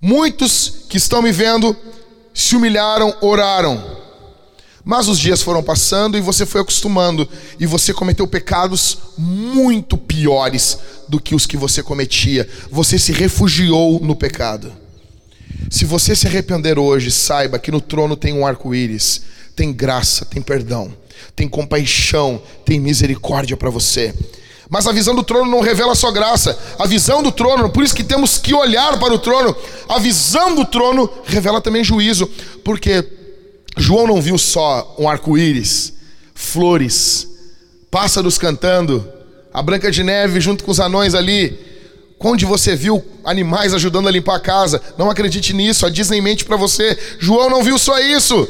muitos 0.00 0.84
que 0.88 0.96
estão 0.96 1.20
me 1.20 1.32
vendo 1.32 1.76
se 2.32 2.54
humilharam, 2.54 3.14
oraram 3.20 3.97
mas 4.88 5.06
os 5.06 5.18
dias 5.18 5.42
foram 5.42 5.62
passando 5.62 6.16
e 6.16 6.20
você 6.22 6.46
foi 6.46 6.62
acostumando 6.62 7.28
e 7.60 7.66
você 7.66 7.92
cometeu 7.92 8.26
pecados 8.26 8.96
muito 9.18 9.98
piores 9.98 10.78
do 11.06 11.20
que 11.20 11.34
os 11.34 11.44
que 11.44 11.58
você 11.58 11.82
cometia. 11.82 12.48
Você 12.70 12.98
se 12.98 13.12
refugiou 13.12 14.00
no 14.00 14.16
pecado. 14.16 14.72
Se 15.70 15.84
você 15.84 16.16
se 16.16 16.26
arrepender 16.26 16.78
hoje, 16.78 17.10
saiba 17.10 17.58
que 17.58 17.70
no 17.70 17.82
trono 17.82 18.16
tem 18.16 18.32
um 18.32 18.46
arco-íris, 18.46 19.20
tem 19.54 19.74
graça, 19.74 20.24
tem 20.24 20.40
perdão, 20.40 20.90
tem 21.36 21.46
compaixão, 21.46 22.40
tem 22.64 22.80
misericórdia 22.80 23.58
para 23.58 23.68
você. 23.68 24.14
Mas 24.70 24.86
a 24.86 24.92
visão 24.92 25.14
do 25.14 25.22
trono 25.22 25.50
não 25.50 25.60
revela 25.60 25.94
só 25.94 26.10
graça. 26.10 26.58
A 26.78 26.86
visão 26.86 27.22
do 27.22 27.30
trono, 27.30 27.68
por 27.68 27.84
isso 27.84 27.94
que 27.94 28.02
temos 28.02 28.38
que 28.38 28.54
olhar 28.54 28.98
para 28.98 29.12
o 29.12 29.18
trono. 29.18 29.54
A 29.86 29.98
visão 29.98 30.54
do 30.54 30.64
trono 30.64 31.10
revela 31.26 31.60
também 31.60 31.84
juízo, 31.84 32.26
porque 32.64 33.17
João 33.78 34.06
não 34.06 34.20
viu 34.20 34.36
só 34.36 34.94
um 34.98 35.08
arco-íris, 35.08 35.92
flores, 36.34 37.28
pássaros 37.90 38.36
cantando, 38.36 39.06
a 39.54 39.62
Branca 39.62 39.90
de 39.90 40.02
Neve 40.02 40.40
junto 40.40 40.64
com 40.64 40.70
os 40.70 40.80
anões 40.80 41.14
ali. 41.14 41.58
Onde 42.20 42.44
você 42.44 42.74
viu 42.74 43.02
animais 43.24 43.72
ajudando 43.72 44.08
a 44.08 44.10
limpar 44.10 44.36
a 44.36 44.40
casa? 44.40 44.82
Não 44.98 45.08
acredite 45.08 45.52
nisso, 45.52 45.86
a 45.86 45.90
Disney 45.90 46.20
mente 46.20 46.44
para 46.44 46.56
você. 46.56 46.98
João 47.20 47.48
não 47.48 47.62
viu 47.62 47.78
só 47.78 47.98
isso. 48.00 48.48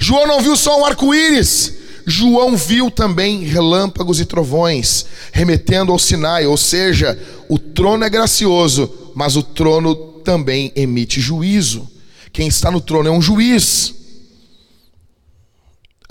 João 0.00 0.26
não 0.26 0.40
viu 0.40 0.56
só 0.56 0.80
um 0.80 0.84
arco-íris. 0.84 1.74
João 2.04 2.56
viu 2.56 2.90
também 2.90 3.44
relâmpagos 3.44 4.20
e 4.20 4.24
trovões, 4.24 5.06
remetendo 5.32 5.92
ao 5.92 5.98
Sinai, 5.98 6.46
ou 6.46 6.56
seja, 6.56 7.18
o 7.48 7.58
trono 7.58 8.04
é 8.04 8.10
gracioso, 8.10 8.92
mas 9.14 9.36
o 9.36 9.42
trono 9.42 9.94
também 10.24 10.72
emite 10.76 11.20
juízo. 11.20 11.88
Quem 12.32 12.48
está 12.48 12.70
no 12.70 12.80
trono 12.80 13.08
é 13.08 13.12
um 13.12 13.22
juiz. 13.22 13.94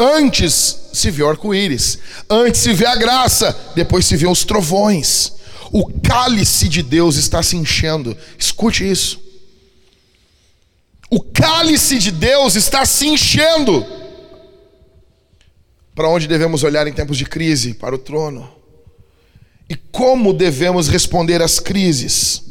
Antes 0.03 0.89
se 0.91 1.09
vê 1.09 1.23
o 1.23 1.29
arco-íris, 1.29 1.97
antes 2.29 2.59
se 2.59 2.73
vê 2.73 2.85
a 2.85 2.95
graça, 2.95 3.57
depois 3.73 4.05
se 4.05 4.17
vê 4.17 4.27
os 4.27 4.43
trovões. 4.43 5.31
O 5.71 5.87
cálice 6.01 6.67
de 6.67 6.83
Deus 6.83 7.15
está 7.15 7.41
se 7.41 7.55
enchendo. 7.55 8.15
Escute 8.37 8.89
isso. 8.89 9.21
O 11.09 11.21
cálice 11.21 11.97
de 11.97 12.11
Deus 12.11 12.55
está 12.55 12.85
se 12.85 13.07
enchendo. 13.07 13.85
Para 15.95 16.09
onde 16.09 16.27
devemos 16.27 16.63
olhar 16.63 16.85
em 16.85 16.93
tempos 16.93 17.17
de 17.17 17.25
crise? 17.25 17.73
Para 17.73 17.95
o 17.95 17.99
trono. 17.99 18.49
E 19.69 19.75
como 19.75 20.33
devemos 20.33 20.89
responder 20.89 21.41
às 21.41 21.59
crises? 21.59 22.43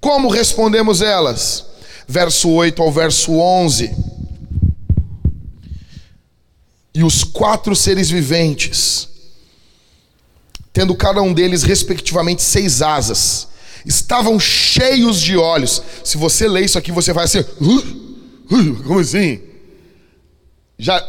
Como 0.00 0.28
respondemos 0.28 1.02
elas? 1.02 1.68
verso 2.08 2.48
8 2.48 2.82
ao 2.82 2.90
verso 2.90 3.32
11. 3.32 3.94
E 6.98 7.04
os 7.04 7.22
quatro 7.22 7.76
seres 7.76 8.10
viventes, 8.10 9.08
tendo 10.72 10.96
cada 10.96 11.22
um 11.22 11.32
deles 11.32 11.62
respectivamente 11.62 12.42
seis 12.42 12.82
asas, 12.82 13.46
estavam 13.86 14.40
cheios 14.40 15.20
de 15.20 15.36
olhos. 15.36 15.80
Se 16.02 16.16
você 16.16 16.48
ler 16.48 16.64
isso 16.64 16.76
aqui, 16.76 16.90
você 16.90 17.12
vai 17.12 17.26
assim, 17.26 17.38
uh, 17.38 17.76
uh, 18.52 18.82
como 18.82 18.98
assim? 18.98 19.40
Já 20.76 21.00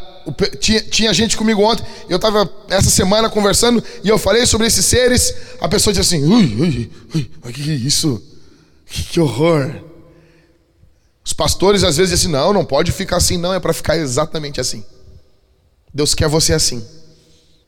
tinha, 0.59 0.79
tinha 0.83 1.11
gente 1.11 1.35
comigo 1.35 1.63
ontem, 1.63 1.83
eu 2.07 2.17
estava 2.17 2.47
essa 2.69 2.91
semana 2.91 3.27
conversando 3.27 3.83
e 4.03 4.09
eu 4.09 4.19
falei 4.19 4.45
sobre 4.45 4.67
esses 4.67 4.85
seres. 4.85 5.33
A 5.59 5.67
pessoa 5.67 5.91
disse 5.91 6.15
assim: 6.15 6.23
ui, 6.23 6.55
ui, 6.55 6.91
ui, 7.15 7.31
o 7.43 7.51
que 7.51 7.67
é 7.67 7.73
isso? 7.73 8.21
Que, 8.85 9.01
que 9.05 9.19
horror. 9.19 9.73
Os 11.25 11.33
pastores 11.33 11.83
às 11.83 11.97
vezes 11.97 12.11
dizem 12.11 12.29
assim: 12.29 12.45
não, 12.45 12.53
não 12.53 12.63
pode 12.63 12.91
ficar 12.91 13.17
assim, 13.17 13.37
não, 13.37 13.55
é 13.55 13.59
para 13.59 13.73
ficar 13.73 13.97
exatamente 13.97 14.61
assim. 14.61 14.85
Deus 15.93 16.13
quer 16.13 16.27
você 16.27 16.53
assim. 16.53 16.85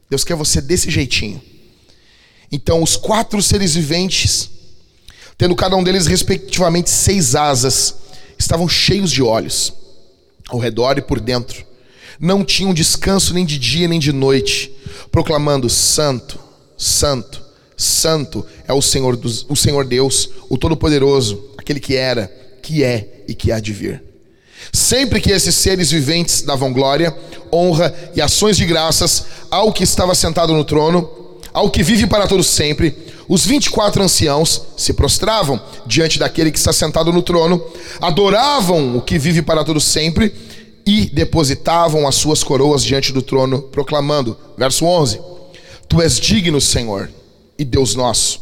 Deus 0.10 0.24
quer 0.24 0.36
você 0.36 0.62
desse 0.62 0.90
jeitinho. 0.90 1.42
Então, 2.52 2.84
os 2.84 2.98
quatro 2.98 3.42
seres 3.42 3.76
viventes, 3.76 4.50
tendo 5.38 5.56
cada 5.56 5.76
um 5.76 5.84
deles 5.84 6.06
respectivamente 6.06 6.90
seis 6.90 7.36
asas, 7.36 7.96
estavam 8.38 8.68
cheios 8.68 9.12
de 9.12 9.22
olhos, 9.22 9.74
ao 10.50 10.60
redor 10.60 10.98
e 10.98 11.02
por 11.02 11.20
dentro 11.20 11.72
não 12.22 12.46
tinham 12.46 12.72
descanso 12.72 13.34
nem 13.34 13.44
de 13.44 13.58
dia 13.58 13.88
nem 13.88 14.00
de 14.00 14.14
noite, 14.14 14.72
proclamando: 15.12 15.68
Santo, 15.68 16.40
Santo, 16.78 17.44
Santo 17.76 18.46
é 18.68 18.72
o 18.72 18.82
Senhor, 18.82 19.18
dos, 19.18 19.44
o 19.50 19.56
Senhor 19.56 19.84
Deus, 19.84 20.30
o 20.48 20.58
Todo-Poderoso, 20.58 21.44
aquele 21.58 21.80
que 21.80 21.96
era, 21.96 22.28
que 22.62 22.84
é 22.84 23.24
e 23.28 23.34
que 23.34 23.52
há 23.52 23.60
de 23.60 23.74
vir. 23.74 24.04
Sempre 24.72 25.20
que 25.20 25.32
esses 25.32 25.56
seres 25.56 25.92
viventes 25.92 26.42
davam 26.42 26.74
glória, 26.74 27.16
honra 27.52 27.94
e 28.16 28.22
ações 28.22 28.58
de 28.58 28.66
graças 28.66 29.26
ao 29.50 29.72
que 29.72 29.84
estava 29.84 30.16
sentado 30.16 30.54
no 30.54 30.64
trono, 30.64 31.10
ao 31.54 31.70
que 31.70 31.84
vive 31.84 32.08
para 32.08 32.28
todos 32.28 32.48
sempre, 32.48 32.96
os 33.28 33.46
24 33.46 34.04
anciãos 34.04 34.62
se 34.76 34.94
prostravam 34.94 35.62
diante 35.86 36.20
daquele 36.20 36.52
que 36.52 36.58
está 36.58 36.74
sentado 36.74 37.14
no 37.14 37.22
trono, 37.22 37.64
adoravam 38.02 38.98
o 38.98 39.02
que 39.02 39.18
vive 39.18 39.42
para 39.42 39.64
todos 39.64 39.84
sempre 39.84 40.34
e 40.86 41.06
depositavam 41.06 42.08
as 42.08 42.16
suas 42.16 42.44
coroas 42.44 42.84
diante 42.84 43.12
do 43.12 43.22
trono, 43.22 43.62
proclamando, 43.62 44.38
verso 44.58 44.86
11: 44.86 45.20
Tu 45.88 46.02
és 46.02 46.20
digno, 46.20 46.60
Senhor 46.60 47.10
e 47.58 47.64
Deus 47.64 47.96
nosso, 47.96 48.42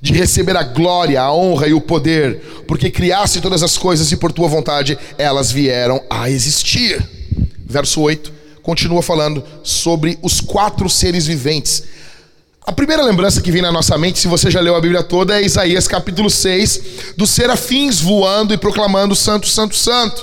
de 0.00 0.12
receber 0.12 0.56
a 0.56 0.62
glória, 0.62 1.20
a 1.20 1.32
honra 1.32 1.68
e 1.68 1.74
o 1.74 1.80
poder, 1.80 2.64
porque 2.66 2.90
criaste 2.90 3.40
todas 3.40 3.62
as 3.62 3.76
coisas 3.76 4.10
e 4.12 4.16
por 4.16 4.32
tua 4.32 4.48
vontade 4.48 4.98
elas 5.16 5.50
vieram 5.50 6.02
a 6.08 6.30
existir. 6.30 7.04
Verso 7.66 8.00
8 8.00 8.38
continua 8.68 9.00
falando 9.00 9.42
sobre 9.62 10.18
os 10.20 10.42
quatro 10.42 10.90
seres 10.90 11.26
viventes. 11.26 11.84
A 12.66 12.70
primeira 12.70 13.02
lembrança 13.02 13.40
que 13.40 13.50
vem 13.50 13.62
na 13.62 13.72
nossa 13.72 13.96
mente, 13.96 14.18
se 14.18 14.28
você 14.28 14.50
já 14.50 14.60
leu 14.60 14.76
a 14.76 14.80
Bíblia 14.80 15.02
toda, 15.02 15.40
é 15.40 15.42
Isaías 15.42 15.88
capítulo 15.88 16.28
6, 16.28 16.80
dos 17.16 17.30
serafins 17.30 17.98
voando 17.98 18.52
e 18.52 18.58
proclamando 18.58 19.16
Santo, 19.16 19.48
Santo, 19.48 19.74
Santo. 19.74 20.22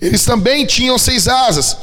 Eles 0.00 0.24
também 0.24 0.66
tinham 0.66 0.98
seis 0.98 1.28
asas. 1.28 1.76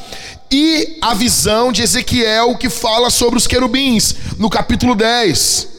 E 0.51 0.97
a 1.01 1.13
visão 1.13 1.71
de 1.71 1.83
Ezequiel 1.83 2.57
que 2.57 2.69
fala 2.69 3.09
sobre 3.09 3.37
os 3.37 3.47
querubins, 3.47 4.13
no 4.37 4.49
capítulo 4.49 4.93
10. 4.93 5.76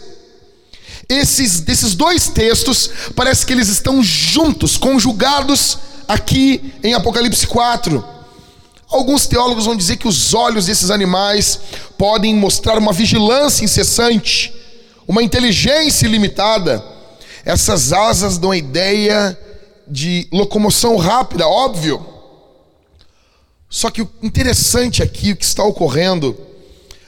Esses, 1.08 1.60
desses 1.60 1.94
dois 1.94 2.28
textos, 2.28 2.90
parece 3.16 3.46
que 3.46 3.52
eles 3.52 3.68
estão 3.68 4.02
juntos, 4.02 4.76
conjugados 4.76 5.78
aqui 6.06 6.74
em 6.82 6.92
Apocalipse 6.94 7.46
4. 7.46 8.04
Alguns 8.88 9.26
teólogos 9.26 9.64
vão 9.66 9.76
dizer 9.76 9.96
que 9.96 10.08
os 10.08 10.34
olhos 10.34 10.66
desses 10.66 10.90
animais 10.90 11.60
podem 11.96 12.34
mostrar 12.34 12.78
uma 12.78 12.92
vigilância 12.92 13.64
incessante, 13.64 14.54
uma 15.06 15.22
inteligência 15.22 16.06
ilimitada. 16.06 16.84
Essas 17.44 17.92
asas 17.92 18.38
dão 18.38 18.50
a 18.50 18.56
ideia 18.56 19.38
de 19.86 20.28
locomoção 20.32 20.96
rápida, 20.96 21.46
óbvio. 21.46 22.04
Só 23.70 23.90
que 23.90 24.02
o 24.02 24.10
interessante 24.22 25.02
aqui, 25.02 25.32
o 25.32 25.36
que 25.36 25.44
está 25.44 25.62
ocorrendo, 25.62 26.36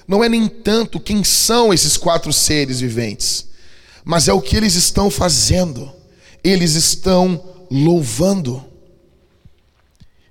não 0.06 0.22
é 0.22 0.28
nem 0.28 0.48
tanto 0.48 1.00
quem 1.00 1.24
são 1.24 1.72
esses 1.72 1.96
quatro 1.96 2.32
seres 2.32 2.80
viventes, 2.80 3.46
mas 4.10 4.26
é 4.26 4.32
o 4.32 4.40
que 4.40 4.56
eles 4.56 4.74
estão 4.74 5.08
fazendo. 5.08 5.88
Eles 6.42 6.74
estão 6.74 7.40
louvando. 7.70 8.60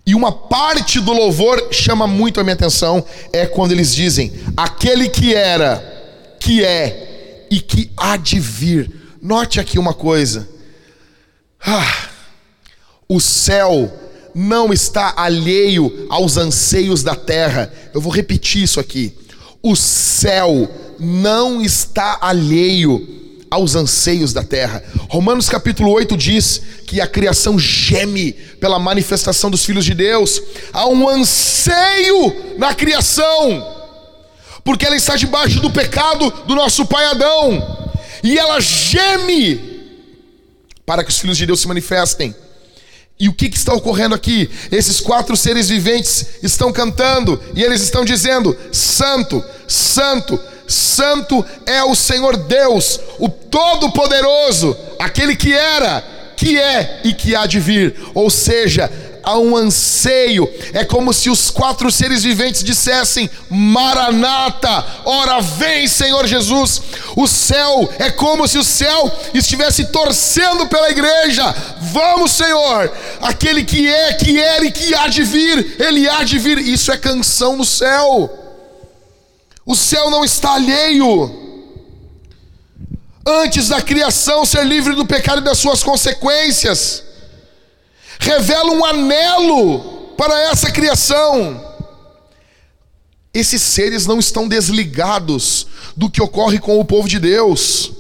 E 0.06 0.14
uma 0.14 0.34
parte 0.34 1.00
do 1.00 1.14
louvor 1.14 1.70
chama 1.72 2.06
muito 2.06 2.42
a 2.42 2.44
minha 2.44 2.56
atenção, 2.56 3.06
é 3.32 3.46
quando 3.46 3.72
eles 3.72 3.96
dizem: 3.96 4.34
aquele 4.58 5.08
que 5.08 5.34
era, 5.34 6.36
que 6.42 6.62
é 6.62 7.48
e 7.50 7.62
que 7.62 7.90
há 7.96 8.18
de 8.18 8.38
vir. 8.38 8.92
Note 9.22 9.62
aqui 9.62 9.80
uma 9.80 9.94
coisa. 9.94 10.50
Ah, 11.66 12.10
o 13.08 13.22
céu 13.22 13.90
não 14.36 14.74
está 14.74 15.14
alheio 15.16 16.06
aos 16.10 16.36
anseios 16.36 17.02
da 17.02 17.16
terra. 17.16 17.72
Eu 17.94 18.02
vou 18.02 18.12
repetir 18.12 18.62
isso 18.62 18.78
aqui. 18.78 19.18
O 19.64 19.74
céu 19.74 20.70
não 21.00 21.62
está 21.62 22.18
alheio 22.20 23.20
aos 23.50 23.76
anseios 23.76 24.34
da 24.34 24.44
terra. 24.44 24.84
Romanos 25.10 25.50
capítulo 25.50 25.92
8 25.92 26.16
diz 26.16 26.62
que 26.86 27.02
a 27.02 27.08
criação 27.08 27.58
geme 27.58 28.34
pela 28.60 28.80
manifestação 28.80 29.50
dos 29.50 29.66
filhos 29.66 29.86
de 29.86 29.94
Deus. 29.94 30.42
Há 30.72 30.88
um 30.88 31.08
anseio 31.10 32.58
na 32.58 32.74
criação, 32.74 33.76
porque 34.64 34.86
ela 34.86 34.96
está 34.96 35.16
debaixo 35.16 35.60
do 35.60 35.72
pecado 35.72 36.30
do 36.46 36.56
nosso 36.56 36.86
pai 36.86 37.06
Adão, 37.06 37.92
e 38.24 38.38
ela 38.38 38.60
geme 38.60 39.70
para 40.86 41.04
que 41.04 41.10
os 41.10 41.20
filhos 41.20 41.38
de 41.38 41.46
Deus 41.46 41.62
se 41.62 41.68
manifestem. 41.68 42.36
E 43.20 43.28
o 43.28 43.34
que, 43.34 43.50
que, 43.50 43.58
está 43.58 43.74
ocorrendo 43.74 44.16
aqui? 44.16 44.50
Esses 44.72 45.02
quatro 45.02 45.36
seres 45.36 45.68
viventes 45.68 46.26
estão 46.42 46.72
cantando 46.72 47.40
e 47.54 47.62
eles 47.62 47.82
estão 47.82 48.06
dizendo: 48.06 48.56
Santo, 48.72 49.44
Santo, 49.68 50.40
Santo 50.70 51.46
é 51.66 51.84
o 51.84 51.96
Senhor 51.96 52.38
Deus, 52.38 53.00
o 53.18 53.28
Todo-Poderoso, 53.28 54.78
aquele 55.00 55.36
que 55.36 55.54
era, 55.54 56.04
que 56.38 56.58
é 56.58 57.02
e 57.04 57.14
que 57.14 57.36
há 57.36 57.46
de 57.46 57.60
vir. 57.60 57.96
Ou 58.14 58.30
seja, 58.30 58.90
há 59.24 59.38
um 59.38 59.56
anseio. 59.56 60.50
É 60.74 60.84
como 60.84 61.14
se 61.14 61.30
os 61.30 61.50
quatro 61.50 61.92
seres 61.92 62.24
viventes 62.24 62.64
dissessem: 62.64 63.30
Maranata, 63.50 64.86
ora 65.06 65.42
vem, 65.42 65.88
Senhor 65.88 66.26
Jesus. 66.26 66.82
O 67.16 67.28
céu 67.28 67.90
é 68.00 68.10
como 68.10 68.48
se 68.48 68.58
o 68.58 68.64
céu 68.64 69.12
estivesse 69.34 69.86
torcendo 69.86 70.68
pela 70.68 70.90
igreja. 70.90 71.54
Vamos, 71.82 72.32
Senhor. 72.32 72.92
Aquele 73.22 73.64
que 73.64 73.88
é, 73.88 74.14
que 74.14 74.40
era 74.40 74.66
e 74.66 74.72
que 74.72 74.94
há 74.96 75.08
de 75.08 75.24
vir, 75.24 75.76
ele 75.80 76.08
há 76.08 76.24
de 76.24 76.40
vir. 76.40 76.58
Isso 76.58 76.92
é 76.92 76.98
canção 76.98 77.58
no 77.58 77.66
céu. 77.66 78.39
O 79.70 79.76
céu 79.76 80.10
não 80.10 80.26
está 80.26 80.54
alheio 80.54 81.32
antes 83.24 83.68
da 83.68 83.80
criação 83.80 84.44
ser 84.44 84.66
livre 84.66 84.96
do 84.96 85.06
pecado 85.06 85.42
e 85.42 85.44
das 85.44 85.60
suas 85.60 85.84
consequências 85.84 87.04
revela 88.18 88.72
um 88.72 88.84
anelo 88.84 90.16
para 90.18 90.42
essa 90.50 90.72
criação. 90.72 91.64
Esses 93.32 93.62
seres 93.62 94.08
não 94.08 94.18
estão 94.18 94.48
desligados 94.48 95.68
do 95.96 96.10
que 96.10 96.20
ocorre 96.20 96.58
com 96.58 96.80
o 96.80 96.84
povo 96.84 97.08
de 97.08 97.20
Deus, 97.20 97.92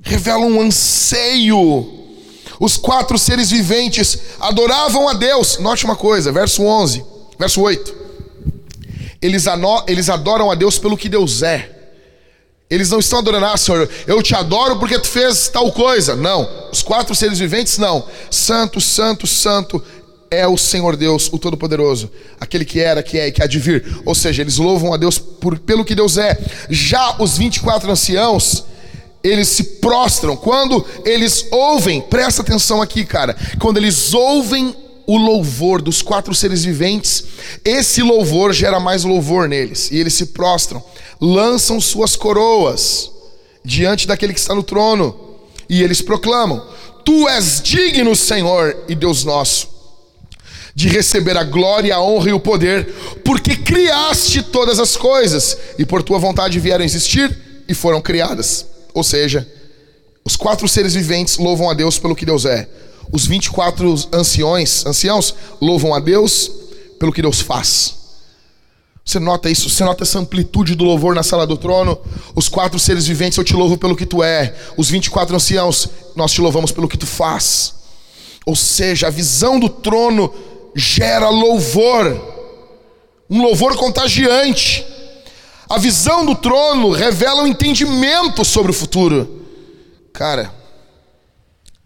revelam 0.00 0.52
um 0.52 0.62
anseio. 0.62 2.16
Os 2.58 2.78
quatro 2.78 3.18
seres 3.18 3.50
viventes 3.50 4.18
adoravam 4.40 5.06
a 5.06 5.12
Deus. 5.12 5.58
Note 5.58 5.84
uma 5.84 5.96
coisa, 5.96 6.32
verso 6.32 6.62
11, 6.62 7.04
verso 7.38 7.60
8. 7.60 8.01
Eles, 9.22 9.44
eles 9.86 10.08
adoram 10.10 10.50
a 10.50 10.54
Deus 10.54 10.78
pelo 10.78 10.96
que 10.96 11.08
Deus 11.08 11.42
é. 11.42 11.70
Eles 12.68 12.90
não 12.90 12.98
estão 12.98 13.18
adorando, 13.18 13.46
ah, 13.46 13.56
Senhor, 13.56 13.88
eu 14.06 14.22
te 14.22 14.34
adoro 14.34 14.78
porque 14.78 14.98
tu 14.98 15.06
fez 15.06 15.48
tal 15.48 15.70
coisa. 15.70 16.16
Não. 16.16 16.48
Os 16.72 16.82
quatro 16.82 17.14
seres 17.14 17.38
viventes, 17.38 17.78
não. 17.78 18.04
Santo, 18.30 18.80
Santo, 18.80 19.26
Santo 19.26 19.82
é 20.30 20.48
o 20.48 20.56
Senhor 20.56 20.96
Deus, 20.96 21.28
o 21.30 21.38
Todo-Poderoso, 21.38 22.10
aquele 22.40 22.64
que 22.64 22.80
era, 22.80 23.02
que 23.02 23.18
é 23.18 23.28
e 23.28 23.32
que 23.32 23.42
há 23.42 23.46
de 23.46 23.58
vir. 23.58 24.00
Ou 24.06 24.14
seja, 24.14 24.40
eles 24.40 24.56
louvam 24.56 24.94
a 24.94 24.96
Deus 24.96 25.18
por, 25.18 25.58
pelo 25.58 25.84
que 25.84 25.94
Deus 25.94 26.16
é. 26.16 26.38
Já 26.70 27.16
os 27.18 27.36
24 27.36 27.92
anciãos, 27.92 28.64
eles 29.22 29.48
se 29.48 29.62
prostram. 29.62 30.34
Quando 30.34 30.84
eles 31.04 31.46
ouvem, 31.50 32.00
presta 32.00 32.40
atenção 32.40 32.80
aqui, 32.80 33.04
cara. 33.04 33.36
Quando 33.60 33.76
eles 33.76 34.14
ouvem 34.14 34.74
o 35.06 35.16
louvor 35.16 35.82
dos 35.82 36.00
quatro 36.02 36.34
seres 36.34 36.64
viventes, 36.64 37.24
esse 37.64 38.02
louvor 38.02 38.52
gera 38.52 38.78
mais 38.78 39.04
louvor 39.04 39.48
neles. 39.48 39.90
E 39.90 39.98
eles 39.98 40.14
se 40.14 40.26
prostram 40.26 40.82
lançam 41.22 41.80
suas 41.80 42.16
coroas 42.16 43.12
diante 43.64 44.08
daquele 44.08 44.34
que 44.34 44.40
está 44.40 44.56
no 44.56 44.62
trono, 44.64 45.38
e 45.68 45.80
eles 45.82 46.02
proclamam: 46.02 46.60
Tu 47.04 47.28
és 47.28 47.62
digno, 47.62 48.16
Senhor 48.16 48.76
e 48.88 48.94
Deus 48.96 49.22
nosso, 49.22 49.68
de 50.74 50.88
receber 50.88 51.36
a 51.36 51.44
glória, 51.44 51.94
a 51.94 52.02
honra 52.02 52.30
e 52.30 52.32
o 52.32 52.40
poder, 52.40 52.92
porque 53.24 53.54
criaste 53.54 54.42
todas 54.42 54.80
as 54.80 54.96
coisas 54.96 55.56
e 55.78 55.86
por 55.86 56.02
tua 56.02 56.18
vontade 56.18 56.58
vieram 56.58 56.84
existir 56.84 57.64
e 57.68 57.72
foram 57.72 58.02
criadas. 58.02 58.66
Ou 58.92 59.04
seja, 59.04 59.48
os 60.24 60.34
quatro 60.34 60.66
seres 60.66 60.94
viventes 60.94 61.38
louvam 61.38 61.70
a 61.70 61.74
Deus 61.74 62.00
pelo 62.00 62.16
que 62.16 62.26
Deus 62.26 62.44
é. 62.44 62.68
Os 63.10 63.26
24 63.26 63.94
anciões, 64.12 64.84
anciãos 64.86 65.34
louvam 65.60 65.94
a 65.94 65.98
Deus 65.98 66.50
pelo 66.98 67.12
que 67.12 67.22
Deus 67.22 67.40
faz. 67.40 68.02
Você 69.04 69.18
nota 69.18 69.50
isso? 69.50 69.68
Você 69.68 69.82
nota 69.82 70.04
essa 70.04 70.18
amplitude 70.18 70.74
do 70.74 70.84
louvor 70.84 71.14
na 71.14 71.22
sala 71.22 71.46
do 71.46 71.56
trono? 71.56 71.98
Os 72.34 72.48
quatro 72.48 72.78
seres 72.78 73.06
viventes, 73.06 73.36
eu 73.36 73.44
te 73.44 73.54
louvo 73.54 73.76
pelo 73.76 73.96
que 73.96 74.06
tu 74.06 74.22
é. 74.22 74.54
Os 74.76 74.88
24 74.88 75.34
anciãos, 75.34 75.88
nós 76.14 76.32
te 76.32 76.40
louvamos 76.40 76.70
pelo 76.70 76.88
que 76.88 76.96
tu 76.96 77.06
faz. 77.06 77.74
Ou 78.46 78.54
seja, 78.54 79.08
a 79.08 79.10
visão 79.10 79.58
do 79.58 79.68
trono 79.68 80.32
gera 80.74 81.28
louvor, 81.28 82.20
um 83.28 83.42
louvor 83.42 83.76
contagiante. 83.76 84.86
A 85.68 85.78
visão 85.78 86.24
do 86.24 86.34
trono 86.34 86.90
revela 86.90 87.42
um 87.42 87.46
entendimento 87.46 88.44
sobre 88.44 88.70
o 88.70 88.74
futuro. 88.74 89.42
Cara, 90.12 90.54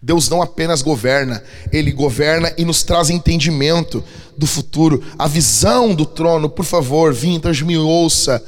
Deus 0.01 0.29
não 0.29 0.43
apenas 0.43 0.83
governa, 0.83 1.43
Ele 1.73 1.91
governa 1.91 2.53
e 2.59 2.65
nos 2.65 2.83
traz 2.83 3.11
entendimento 3.11 4.05
do 4.37 4.47
futuro, 4.47 5.03
a 5.19 5.27
visão 5.27 5.95
do 5.95 6.05
trono. 6.05 6.49
Por 6.49 6.65
favor, 6.65 7.13
vintage, 7.13 7.65
me 7.65 7.79
ouça, 7.79 8.43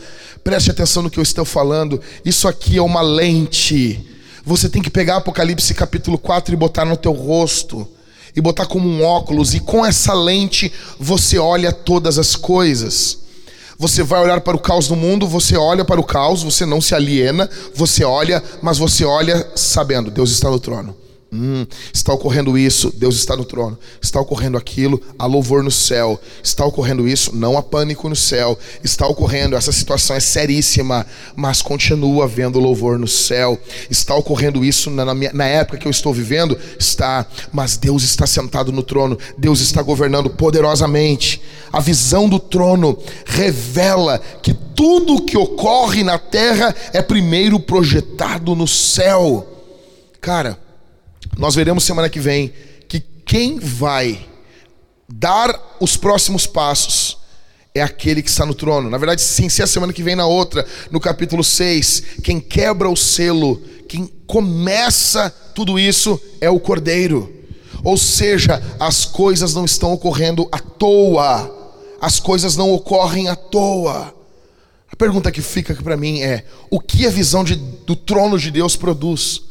preste 0.44 0.70
atenção 0.70 1.02
no 1.02 1.10
que 1.10 1.18
eu 1.18 1.22
estou 1.22 1.44
falando. 1.44 2.00
Isso 2.24 2.46
aqui 2.46 2.76
é 2.76 2.82
uma 2.82 3.00
lente. 3.00 4.06
Você 4.44 4.68
tem 4.68 4.82
que 4.82 4.90
pegar 4.90 5.16
Apocalipse 5.16 5.74
capítulo 5.74 6.18
4 6.18 6.52
e 6.52 6.56
botar 6.56 6.84
no 6.84 6.96
teu 6.96 7.12
rosto, 7.12 7.88
e 8.36 8.40
botar 8.40 8.66
como 8.66 8.88
um 8.88 9.02
óculos, 9.02 9.54
e 9.54 9.60
com 9.60 9.84
essa 9.84 10.12
lente 10.12 10.72
você 10.98 11.38
olha 11.38 11.72
todas 11.72 12.18
as 12.18 12.36
coisas. 12.36 13.18
Você 13.78 14.02
vai 14.02 14.22
olhar 14.22 14.40
para 14.40 14.56
o 14.56 14.60
caos 14.60 14.88
do 14.88 14.96
mundo, 14.96 15.26
você 15.26 15.56
olha 15.56 15.84
para 15.84 16.00
o 16.00 16.04
caos, 16.04 16.42
você 16.42 16.66
não 16.66 16.80
se 16.80 16.94
aliena, 16.94 17.48
você 17.74 18.04
olha, 18.04 18.42
mas 18.60 18.76
você 18.76 19.04
olha 19.04 19.50
sabendo, 19.54 20.10
Deus 20.10 20.30
está 20.30 20.50
no 20.50 20.58
trono. 20.58 20.96
Hum, 21.30 21.66
está 21.92 22.14
ocorrendo 22.14 22.56
isso, 22.56 22.90
Deus 22.96 23.16
está 23.16 23.36
no 23.36 23.44
trono. 23.44 23.78
Está 24.00 24.18
ocorrendo 24.18 24.56
aquilo, 24.56 25.00
há 25.18 25.26
louvor 25.26 25.62
no 25.62 25.70
céu. 25.70 26.18
Está 26.42 26.64
ocorrendo 26.64 27.06
isso, 27.06 27.36
não 27.36 27.58
há 27.58 27.62
pânico 27.62 28.08
no 28.08 28.16
céu. 28.16 28.58
Está 28.82 29.06
ocorrendo, 29.06 29.54
essa 29.54 29.70
situação 29.70 30.16
é 30.16 30.20
seríssima, 30.20 31.06
mas 31.36 31.60
continua 31.60 32.24
havendo 32.24 32.58
louvor 32.58 32.98
no 32.98 33.06
céu. 33.06 33.60
Está 33.90 34.14
ocorrendo 34.14 34.64
isso 34.64 34.90
na, 34.90 35.14
minha, 35.14 35.30
na 35.34 35.44
época 35.44 35.76
que 35.76 35.86
eu 35.86 35.90
estou 35.90 36.14
vivendo? 36.14 36.58
Está, 36.78 37.26
mas 37.52 37.76
Deus 37.76 38.02
está 38.02 38.26
sentado 38.26 38.72
no 38.72 38.82
trono, 38.82 39.18
Deus 39.36 39.60
está 39.60 39.82
governando 39.82 40.30
poderosamente. 40.30 41.42
A 41.70 41.80
visão 41.80 42.26
do 42.26 42.38
trono 42.38 42.96
revela 43.26 44.18
que 44.42 44.54
tudo 44.54 45.16
o 45.16 45.22
que 45.22 45.36
ocorre 45.36 46.02
na 46.02 46.18
terra 46.18 46.74
é 46.94 47.02
primeiro 47.02 47.60
projetado 47.60 48.54
no 48.54 48.66
céu. 48.66 49.46
Cara, 50.22 50.58
nós 51.36 51.54
veremos 51.54 51.84
semana 51.84 52.08
que 52.08 52.20
vem 52.20 52.52
que 52.88 53.00
quem 53.00 53.58
vai 53.58 54.26
dar 55.08 55.76
os 55.80 55.96
próximos 55.96 56.46
passos 56.46 57.18
é 57.74 57.82
aquele 57.82 58.22
que 58.22 58.28
está 58.28 58.44
no 58.44 58.54
trono. 58.54 58.90
Na 58.90 58.98
verdade, 58.98 59.20
sem 59.20 59.48
ser 59.48 59.62
a 59.62 59.66
semana 59.66 59.92
que 59.92 60.02
vem 60.02 60.16
na 60.16 60.26
outra, 60.26 60.66
no 60.90 61.00
capítulo 61.00 61.44
6, 61.44 62.02
quem 62.22 62.40
quebra 62.40 62.88
o 62.88 62.96
selo, 62.96 63.62
quem 63.88 64.06
começa 64.26 65.30
tudo 65.54 65.78
isso 65.78 66.20
é 66.40 66.50
o 66.50 66.60
Cordeiro. 66.60 67.32
Ou 67.84 67.96
seja, 67.96 68.62
as 68.78 69.04
coisas 69.04 69.54
não 69.54 69.64
estão 69.64 69.92
ocorrendo 69.92 70.48
à 70.50 70.58
toa. 70.58 71.54
As 72.00 72.20
coisas 72.20 72.56
não 72.56 72.72
ocorrem 72.72 73.28
à 73.28 73.36
toa. 73.36 74.14
A 74.90 74.96
pergunta 74.96 75.30
que 75.30 75.42
fica 75.42 75.74
para 75.74 75.96
mim 75.96 76.20
é: 76.20 76.44
o 76.70 76.80
que 76.80 77.06
a 77.06 77.10
visão 77.10 77.44
de, 77.44 77.54
do 77.54 77.94
trono 77.94 78.38
de 78.38 78.50
Deus 78.50 78.76
produz? 78.76 79.42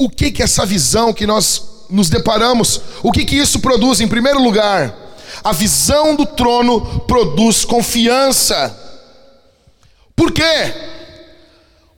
O 0.00 0.08
que 0.08 0.30
que 0.30 0.42
essa 0.42 0.64
visão 0.64 1.12
que 1.12 1.26
nós 1.26 1.62
nos 1.90 2.08
deparamos, 2.08 2.80
o 3.02 3.12
que 3.12 3.22
que 3.22 3.36
isso 3.36 3.60
produz? 3.60 4.00
Em 4.00 4.08
primeiro 4.08 4.42
lugar, 4.42 4.96
a 5.44 5.52
visão 5.52 6.16
do 6.16 6.24
trono 6.24 7.00
produz 7.00 7.66
confiança. 7.66 8.74
Por 10.16 10.32
quê? 10.32 10.72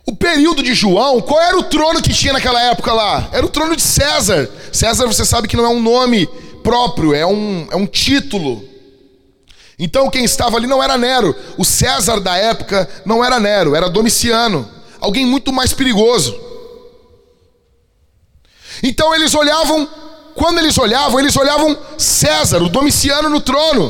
O 0.05 0.16
período 0.16 0.64
de 0.64 0.74
João, 0.74 1.20
qual 1.20 1.40
era 1.40 1.57
o 1.57 1.62
trono 1.62 2.03
que 2.03 2.12
tinha 2.12 2.32
naquela 2.32 2.61
época 2.61 2.92
lá? 2.92 3.28
Era 3.30 3.46
o 3.46 3.48
trono 3.48 3.76
de 3.76 3.82
César. 3.82 4.50
César, 4.72 5.07
você 5.07 5.24
sabe 5.24 5.46
que 5.46 5.57
não 5.57 5.64
é 5.64 5.68
um 5.68 5.80
nome 5.80 6.26
próprio, 6.64 7.14
é 7.14 7.24
um, 7.24 7.68
é 7.70 7.76
um 7.76 7.86
título. 7.86 8.64
Então 9.78 10.11
quem 10.11 10.24
estava 10.24 10.57
ali 10.57 10.66
não 10.66 10.82
era 10.82 10.98
Nero. 10.98 11.36
O 11.57 11.64
César 11.64 12.18
da 12.18 12.36
época 12.36 12.88
não 13.05 13.24
era 13.24 13.38
Nero, 13.38 13.76
era 13.76 13.88
Domiciano. 13.88 14.68
Alguém 15.00 15.24
muito 15.24 15.53
mais 15.53 15.72
perigoso. 15.72 16.51
Então 18.82 19.14
eles 19.14 19.34
olhavam, 19.34 19.88
quando 20.34 20.58
eles 20.58 20.76
olhavam, 20.76 21.20
eles 21.20 21.36
olhavam 21.36 21.78
César, 21.96 22.62
o 22.62 22.68
Domiciano 22.68 23.28
no 23.28 23.40
trono. 23.40 23.86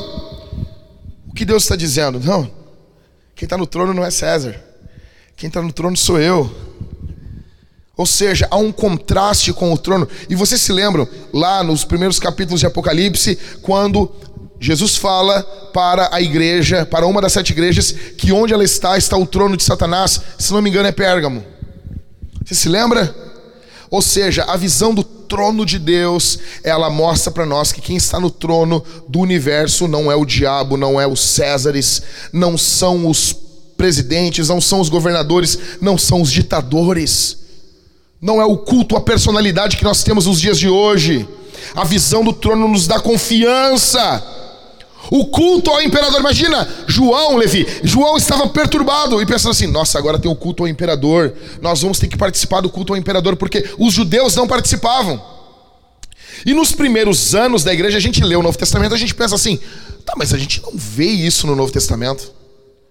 O 1.28 1.34
que 1.34 1.45
Deus 1.45 1.62
está 1.62 1.74
dizendo? 1.74 2.20
Não, 2.20 2.51
quem 3.34 3.47
está 3.47 3.57
no 3.57 3.66
trono 3.66 3.95
não 3.95 4.05
é 4.05 4.11
César, 4.11 4.61
quem 5.36 5.49
está 5.49 5.62
no 5.62 5.72
trono 5.72 5.97
sou 5.97 6.20
eu. 6.20 6.55
Ou 7.97 8.07
seja, 8.07 8.49
há 8.51 8.57
um 8.57 8.72
contraste 8.72 9.53
com 9.53 9.72
o 9.72 9.78
trono. 9.78 10.09
E 10.28 10.34
vocês 10.34 10.61
se 10.61 10.72
lembram, 10.72 11.07
lá 11.32 11.62
nos 11.62 11.84
primeiros 11.84 12.18
capítulos 12.18 12.61
de 12.61 12.66
Apocalipse, 12.66 13.38
quando 13.61 14.11
Jesus 14.59 14.97
fala 14.97 15.43
para 15.72 16.09
a 16.12 16.20
igreja, 16.20 16.86
para 16.86 17.07
uma 17.07 17.20
das 17.20 17.32
sete 17.32 17.51
igrejas, 17.51 17.93
que 18.16 18.32
onde 18.32 18.55
ela 18.55 18.64
está, 18.64 18.97
está 18.97 19.16
o 19.16 19.26
trono 19.26 19.57
de 19.57 19.64
Satanás, 19.64 20.20
se 20.38 20.53
não 20.53 20.62
me 20.62 20.70
engano 20.70 20.88
é 20.88 20.93
Pérgamo. 20.93 21.45
Você 22.45 22.55
se 22.55 22.68
lembra? 22.68 23.32
Ou 23.93 24.01
seja, 24.01 24.45
a 24.45 24.57
visão 24.57 24.95
do 24.95 25.05
trono 25.05 25.66
de 25.66 25.78
Deus, 25.78 26.38
ela 26.64 26.88
mostra 26.88 27.30
para 27.30 27.45
nós 27.45 27.72
que 27.72 27.80
quem 27.82 27.95
está 27.95 28.18
no 28.18 28.30
trono 28.30 28.82
do 29.07 29.20
universo 29.20 29.86
não 29.86 30.11
é 30.11 30.16
o 30.16 30.24
diabo, 30.24 30.78
não 30.78 30.99
é 30.99 31.07
os 31.07 31.20
Césares, 31.20 32.01
não 32.32 32.57
são 32.57 33.07
os 33.07 33.36
presidentes, 33.76 34.49
não 34.49 34.62
são 34.62 34.80
os 34.80 34.88
governadores, 34.88 35.59
não 35.78 35.99
são 35.99 36.22
os 36.22 36.32
ditadores. 36.32 37.36
Não 38.18 38.40
é 38.40 38.47
o 38.47 38.57
culto 38.57 38.97
à 38.97 39.01
personalidade 39.03 39.76
que 39.76 39.84
nós 39.84 40.03
temos 40.03 40.24
nos 40.24 40.40
dias 40.40 40.59
de 40.59 40.70
hoje. 40.70 41.28
A 41.74 41.84
visão 41.84 42.24
do 42.24 42.32
trono 42.32 42.66
nos 42.66 42.86
dá 42.86 42.99
confiança 42.99 44.24
o 45.13 45.27
culto 45.27 45.71
ao 45.71 45.83
imperador. 45.83 46.19
Imagina, 46.19 46.67
João, 46.87 47.37
Levi. 47.37 47.67
João 47.85 48.17
estava 48.17 48.49
perturbado 48.49 49.21
e 49.21 49.27
pensando 49.27 49.51
assim: 49.51 49.67
nossa, 49.67 49.99
agora 49.99 50.19
tem 50.19 50.31
o 50.31 50.35
culto 50.35 50.63
ao 50.63 50.69
imperador. 50.69 51.35
Nós 51.61 51.83
vamos 51.83 51.99
ter 51.99 52.09
que 52.09 52.17
participar 52.17 52.63
do 52.63 52.71
culto 52.71 52.95
ao 52.95 52.99
imperador, 52.99 53.37
porque 53.37 53.63
os 53.79 53.93
judeus 53.93 54.35
não 54.35 54.49
participavam. 54.49 55.23
E 56.47 56.55
nos 56.55 56.73
primeiros 56.73 57.35
anos 57.35 57.63
da 57.63 57.75
igreja, 57.75 57.99
a 57.99 58.01
gente 58.01 58.25
lê 58.25 58.35
o 58.35 58.43
Novo 58.43 58.57
Testamento, 58.57 58.95
a 58.95 58.99
gente 58.99 59.15
pensa 59.15 59.35
assim: 59.35 59.61
tá, 60.07 60.15
mas 60.17 60.33
a 60.33 60.39
gente 60.39 60.63
não 60.63 60.73
vê 60.75 61.09
isso 61.09 61.47
no 61.47 61.55
Novo 61.55 61.71
Testamento. 61.71 62.33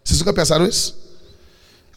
Vocês 0.03 0.19
nunca 0.19 0.31
pensaram 0.31 0.67
isso? 0.67 1.01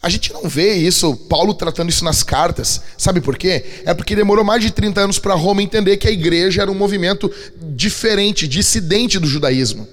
A 0.01 0.09
gente 0.09 0.33
não 0.33 0.49
vê 0.49 0.73
isso, 0.73 1.15
Paulo 1.15 1.53
tratando 1.53 1.89
isso 1.89 2.03
nas 2.03 2.23
cartas. 2.23 2.81
Sabe 2.97 3.21
por 3.21 3.37
quê? 3.37 3.63
É 3.85 3.93
porque 3.93 4.15
demorou 4.15 4.43
mais 4.43 4.63
de 4.63 4.71
30 4.71 5.01
anos 5.01 5.19
para 5.19 5.35
Roma 5.35 5.61
entender 5.61 5.97
que 5.97 6.07
a 6.07 6.11
igreja 6.11 6.63
era 6.63 6.71
um 6.71 6.75
movimento 6.75 7.31
diferente, 7.75 8.47
dissidente 8.47 9.19
do 9.19 9.27
judaísmo. 9.27 9.87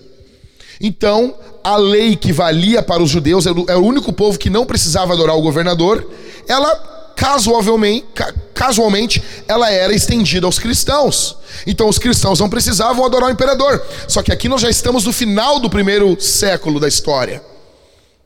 Então, 0.83 1.35
a 1.62 1.76
lei 1.76 2.16
que 2.16 2.33
valia 2.33 2.83
para 2.83 3.01
os 3.01 3.09
judeus, 3.09 3.47
era 3.47 3.78
o 3.78 3.87
único 3.87 4.12
povo 4.12 4.37
que 4.37 4.51
não 4.51 4.66
precisava 4.66 5.12
adorar 5.12 5.37
o 5.37 5.43
governador, 5.43 6.05
ela 6.49 6.91
casualmente, 7.14 8.05
casualmente 8.53 9.22
ela 9.47 9.70
era 9.70 9.95
estendida 9.95 10.45
aos 10.45 10.59
cristãos. 10.59 11.37
Então 11.64 11.89
os 11.89 11.99
cristãos 11.99 12.41
não 12.41 12.51
precisavam 12.51 13.05
adorar 13.05 13.28
o 13.28 13.33
imperador. 13.33 13.80
Só 14.09 14.22
que 14.22 14.33
aqui 14.33 14.49
nós 14.49 14.61
já 14.61 14.68
estamos 14.68 15.05
no 15.05 15.12
final 15.12 15.61
do 15.61 15.70
primeiro 15.70 16.20
século 16.20 16.80
da 16.80 16.89
história. 16.89 17.41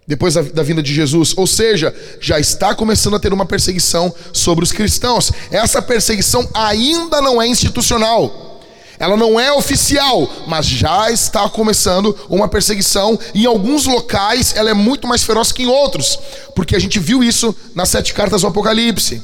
Depois 0.07 0.35
da, 0.35 0.43
da 0.43 0.63
vinda 0.63 0.83
de 0.83 0.95
Jesus, 0.95 1.35
ou 1.37 1.47
seja, 1.47 1.95
já 2.21 2.39
está 2.39 2.75
começando 2.75 3.17
a 3.17 3.19
ter 3.19 3.33
uma 3.33 3.45
perseguição 3.45 4.15
sobre 4.33 4.65
os 4.65 4.73
cristãos. 4.73 5.33
Essa 5.51 5.83
perseguição 5.83 6.49
ainda 6.55 7.21
não 7.21 7.43
é 7.43 7.47
institucional. 7.47 8.56
Ela 8.99 9.17
não 9.17 9.39
é 9.39 9.53
oficial, 9.53 10.29
mas 10.47 10.67
já 10.67 11.11
está 11.11 11.49
começando 11.49 12.17
uma 12.29 12.49
perseguição. 12.49 13.19
Em 13.35 13.47
alguns 13.47 13.87
locais 13.87 14.55
ela 14.57 14.71
é 14.71 14.75
muito 14.75 15.07
mais 15.07 15.23
feroz 15.23 15.53
que 15.53 15.63
em 15.63 15.67
outros, 15.67 16.19
porque 16.55 16.75
a 16.75 16.79
gente 16.79 16.99
viu 16.99 17.23
isso 17.23 17.55
nas 17.75 17.89
sete 17.89 18.15
cartas 18.15 18.41
do 18.41 18.47
Apocalipse. 18.47 19.23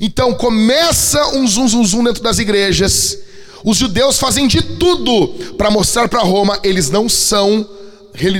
Então 0.00 0.34
começa 0.34 1.36
um 1.36 1.46
zum 1.46 1.66
zum 1.66 1.84
zum 1.84 2.04
dentro 2.04 2.22
das 2.22 2.38
igrejas. 2.38 3.18
Os 3.64 3.76
judeus 3.76 4.18
fazem 4.18 4.46
de 4.46 4.62
tudo 4.62 5.28
para 5.56 5.70
mostrar 5.70 6.08
para 6.08 6.20
Roma 6.20 6.58
eles 6.62 6.90
não 6.90 7.08
são 7.08 7.68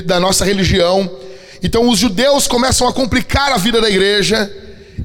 da 0.05 0.19
nossa 0.19 0.43
religião. 0.43 1.09
Então 1.63 1.89
os 1.89 1.99
judeus 1.99 2.47
começam 2.47 2.87
a 2.87 2.93
complicar 2.93 3.51
a 3.51 3.57
vida 3.57 3.81
da 3.81 3.89
igreja 3.89 4.49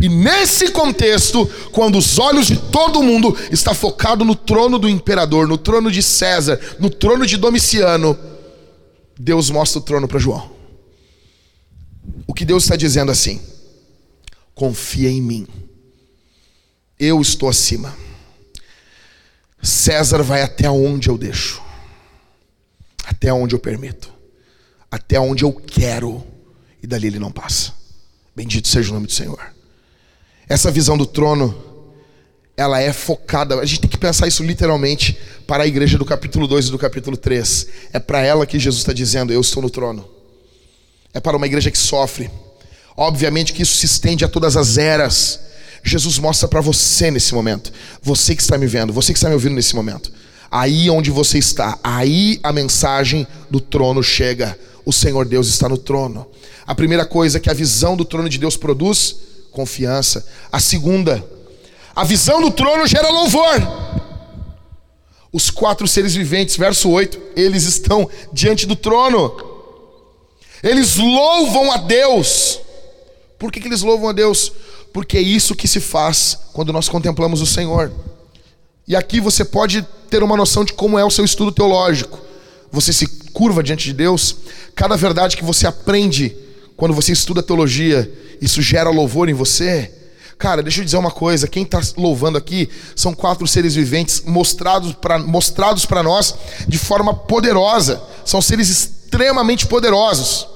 E 0.04 0.08
nesse 0.10 0.70
contexto, 0.70 1.46
quando 1.72 1.96
os 1.96 2.18
olhos 2.18 2.46
de 2.46 2.58
todo 2.58 3.02
mundo 3.02 3.34
está 3.50 3.72
focado 3.72 4.22
no 4.22 4.36
trono 4.36 4.78
do 4.78 4.86
imperador, 4.86 5.48
no 5.48 5.56
trono 5.56 5.90
de 5.90 6.02
César, 6.02 6.60
no 6.78 6.90
trono 6.90 7.26
de 7.26 7.38
Domiciano, 7.38 8.14
Deus 9.18 9.48
mostra 9.48 9.78
o 9.78 9.82
trono 9.82 10.06
para 10.06 10.18
João. 10.18 10.50
O 12.26 12.34
que 12.34 12.44
Deus 12.44 12.64
está 12.64 12.76
dizendo 12.76 13.10
assim: 13.10 13.40
confia 14.54 15.08
em 15.08 15.22
mim, 15.22 15.46
eu 17.00 17.22
estou 17.22 17.48
acima. 17.48 17.96
César 19.62 20.22
vai 20.22 20.42
até 20.42 20.68
onde 20.68 21.08
eu 21.08 21.16
deixo, 21.16 21.62
até 23.06 23.32
onde 23.32 23.54
eu 23.54 23.58
permito, 23.58 24.12
até 24.90 25.18
onde 25.18 25.44
eu 25.44 25.52
quero, 25.54 26.22
e 26.82 26.86
dali 26.86 27.06
ele 27.06 27.18
não 27.18 27.32
passa. 27.32 27.72
Bendito 28.36 28.68
seja 28.68 28.90
o 28.90 28.92
nome 28.92 29.06
do 29.06 29.12
Senhor. 29.14 29.53
Essa 30.54 30.70
visão 30.70 30.96
do 30.96 31.04
trono, 31.04 31.52
ela 32.56 32.80
é 32.80 32.92
focada, 32.92 33.56
a 33.56 33.64
gente 33.64 33.80
tem 33.80 33.90
que 33.90 33.98
pensar 33.98 34.28
isso 34.28 34.40
literalmente 34.44 35.18
para 35.48 35.64
a 35.64 35.66
igreja 35.66 35.98
do 35.98 36.04
capítulo 36.04 36.46
2 36.46 36.68
e 36.68 36.70
do 36.70 36.78
capítulo 36.78 37.16
3. 37.16 37.66
É 37.92 37.98
para 37.98 38.22
ela 38.22 38.46
que 38.46 38.56
Jesus 38.56 38.82
está 38.82 38.92
dizendo: 38.92 39.32
Eu 39.32 39.40
estou 39.40 39.60
no 39.60 39.68
trono. 39.68 40.08
É 41.12 41.18
para 41.18 41.36
uma 41.36 41.46
igreja 41.46 41.72
que 41.72 41.76
sofre. 41.76 42.30
Obviamente 42.96 43.52
que 43.52 43.62
isso 43.62 43.76
se 43.78 43.86
estende 43.86 44.24
a 44.24 44.28
todas 44.28 44.56
as 44.56 44.78
eras. 44.78 45.40
Jesus 45.82 46.20
mostra 46.20 46.46
para 46.46 46.60
você 46.60 47.10
nesse 47.10 47.34
momento, 47.34 47.72
você 48.00 48.36
que 48.36 48.40
está 48.40 48.56
me 48.56 48.68
vendo, 48.68 48.92
você 48.92 49.12
que 49.12 49.18
está 49.18 49.26
me 49.28 49.34
ouvindo 49.34 49.56
nesse 49.56 49.74
momento. 49.74 50.12
Aí 50.52 50.88
onde 50.88 51.10
você 51.10 51.36
está, 51.36 51.80
aí 51.82 52.38
a 52.44 52.52
mensagem 52.52 53.26
do 53.50 53.60
trono 53.60 54.04
chega. 54.04 54.56
O 54.86 54.92
Senhor 54.92 55.26
Deus 55.26 55.48
está 55.48 55.68
no 55.68 55.76
trono. 55.76 56.24
A 56.64 56.76
primeira 56.76 57.04
coisa 57.04 57.40
que 57.40 57.50
a 57.50 57.54
visão 57.54 57.96
do 57.96 58.04
trono 58.04 58.28
de 58.28 58.38
Deus 58.38 58.56
produz 58.56 59.33
confiança. 59.54 60.26
A 60.52 60.60
segunda, 60.60 61.24
a 61.94 62.04
visão 62.04 62.42
do 62.42 62.50
trono 62.50 62.86
gera 62.86 63.08
louvor. 63.08 63.84
Os 65.32 65.50
quatro 65.50 65.88
seres 65.88 66.14
viventes, 66.14 66.56
verso 66.56 66.90
8, 66.90 67.18
eles 67.34 67.64
estão 67.64 68.08
diante 68.32 68.66
do 68.66 68.76
trono. 68.76 69.34
Eles 70.62 70.96
louvam 70.96 71.72
a 71.72 71.78
Deus. 71.78 72.60
Por 73.38 73.50
que, 73.50 73.60
que 73.60 73.68
eles 73.68 73.82
louvam 73.82 74.10
a 74.10 74.12
Deus? 74.12 74.52
Porque 74.92 75.18
é 75.18 75.22
isso 75.22 75.56
que 75.56 75.66
se 75.66 75.80
faz 75.80 76.38
quando 76.52 76.72
nós 76.72 76.88
contemplamos 76.88 77.40
o 77.40 77.46
Senhor. 77.46 77.92
E 78.86 78.94
aqui 78.94 79.20
você 79.20 79.44
pode 79.44 79.82
ter 80.10 80.22
uma 80.22 80.36
noção 80.36 80.64
de 80.64 80.72
como 80.72 80.98
é 80.98 81.04
o 81.04 81.10
seu 81.10 81.24
estudo 81.24 81.50
teológico. 81.50 82.18
Você 82.70 82.92
se 82.92 83.06
curva 83.32 83.62
diante 83.62 83.86
de 83.86 83.92
Deus. 83.92 84.36
Cada 84.74 84.96
verdade 84.96 85.36
que 85.36 85.44
você 85.44 85.66
aprende 85.66 86.36
quando 86.76 86.94
você 86.94 87.12
estuda 87.12 87.42
teologia, 87.42 88.10
isso 88.40 88.60
gera 88.60 88.90
louvor 88.90 89.28
em 89.28 89.34
você. 89.34 89.92
Cara, 90.36 90.62
deixa 90.62 90.80
eu 90.80 90.84
dizer 90.84 90.96
uma 90.96 91.10
coisa: 91.10 91.46
quem 91.46 91.62
está 91.62 91.80
louvando 91.96 92.36
aqui 92.36 92.68
são 92.96 93.14
quatro 93.14 93.46
seres 93.46 93.74
viventes 93.74 94.22
mostrados 94.26 94.92
para 94.92 95.18
mostrados 95.18 95.86
nós 96.02 96.34
de 96.66 96.78
forma 96.78 97.14
poderosa. 97.14 98.02
São 98.24 98.42
seres 98.42 98.68
extremamente 98.68 99.66
poderosos. 99.66 100.48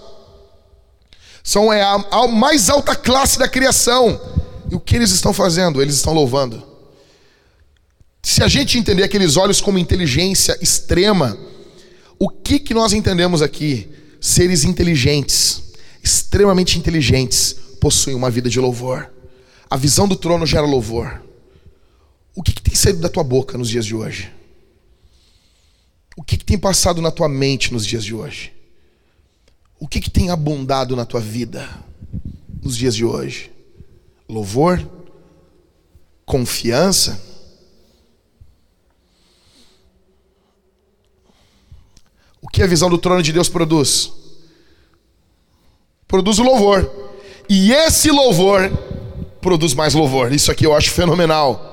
São 1.45 1.73
é, 1.73 1.81
a, 1.81 1.95
a 2.11 2.29
mais 2.29 2.69
alta 2.69 2.95
classe 2.95 3.39
da 3.39 3.49
criação. 3.49 4.21
E 4.71 4.75
o 4.75 4.81
que 4.81 4.97
eles 4.97 5.11
estão 5.11 5.33
fazendo? 5.33 5.81
Eles 5.81 5.95
estão 5.95 6.13
louvando. 6.13 6.63
Se 8.23 8.43
a 8.43 8.49
gente 8.49 8.77
entender 8.77 9.05
aqueles 9.05 9.37
olhos 9.37 9.61
como 9.61 9.79
inteligência 9.79 10.59
extrema, 10.61 11.39
o 12.19 12.29
que, 12.29 12.59
que 12.59 12.75
nós 12.75 12.93
entendemos 12.93 13.41
aqui? 13.41 13.89
Seres 14.21 14.65
inteligentes 14.65 15.68
extremamente 16.09 16.79
inteligentes 16.79 17.53
possuem 17.79 18.17
uma 18.17 18.31
vida 18.31 18.49
de 18.49 18.59
louvor. 18.59 19.13
A 19.69 19.77
visão 19.77 20.09
do 20.09 20.17
trono 20.17 20.47
gera 20.47 20.67
louvor. 20.67 21.23
O 22.35 22.43
que, 22.43 22.53
que 22.55 22.63
tem 22.63 22.75
saído 22.75 23.01
da 23.01 23.11
tua 23.11 23.23
boca 23.23 23.59
nos 23.59 23.69
dias 23.69 23.85
de 23.85 23.95
hoje? 23.95 24.33
O 26.17 26.23
que, 26.23 26.39
que 26.39 26.45
tem 26.45 26.59
passado 26.59 27.03
na 27.03 27.11
tua 27.11 27.29
mente 27.29 27.73
nos 27.73 27.85
dias 27.85 28.03
de 28.03 28.15
hoje? 28.15 28.55
O 29.79 29.87
que, 29.87 30.01
que 30.01 30.11
tem 30.11 30.31
abundado 30.31 30.97
na 30.97 31.05
tua 31.05 31.21
vida 31.21 31.69
nos 32.63 32.77
dias 32.77 32.95
de 32.95 33.05
hoje? 33.05 33.53
Louvor? 34.27 34.83
Confiança? 36.25 37.21
O 42.41 42.49
que 42.49 42.63
a 42.63 42.67
visão 42.67 42.89
do 42.89 42.99
trono 42.99 43.23
de 43.23 43.33
Deus 43.33 43.49
produz? 43.49 44.18
Produz 46.09 46.39
o 46.39 46.43
louvor. 46.43 46.91
E 47.49 47.73
esse 47.73 48.11
louvor 48.11 48.73
produz 49.41 49.75
mais 49.75 49.95
louvor. 49.95 50.33
Isso 50.33 50.51
aqui 50.51 50.67
eu 50.67 50.75
acho 50.75 50.91
fenomenal. 50.91 51.69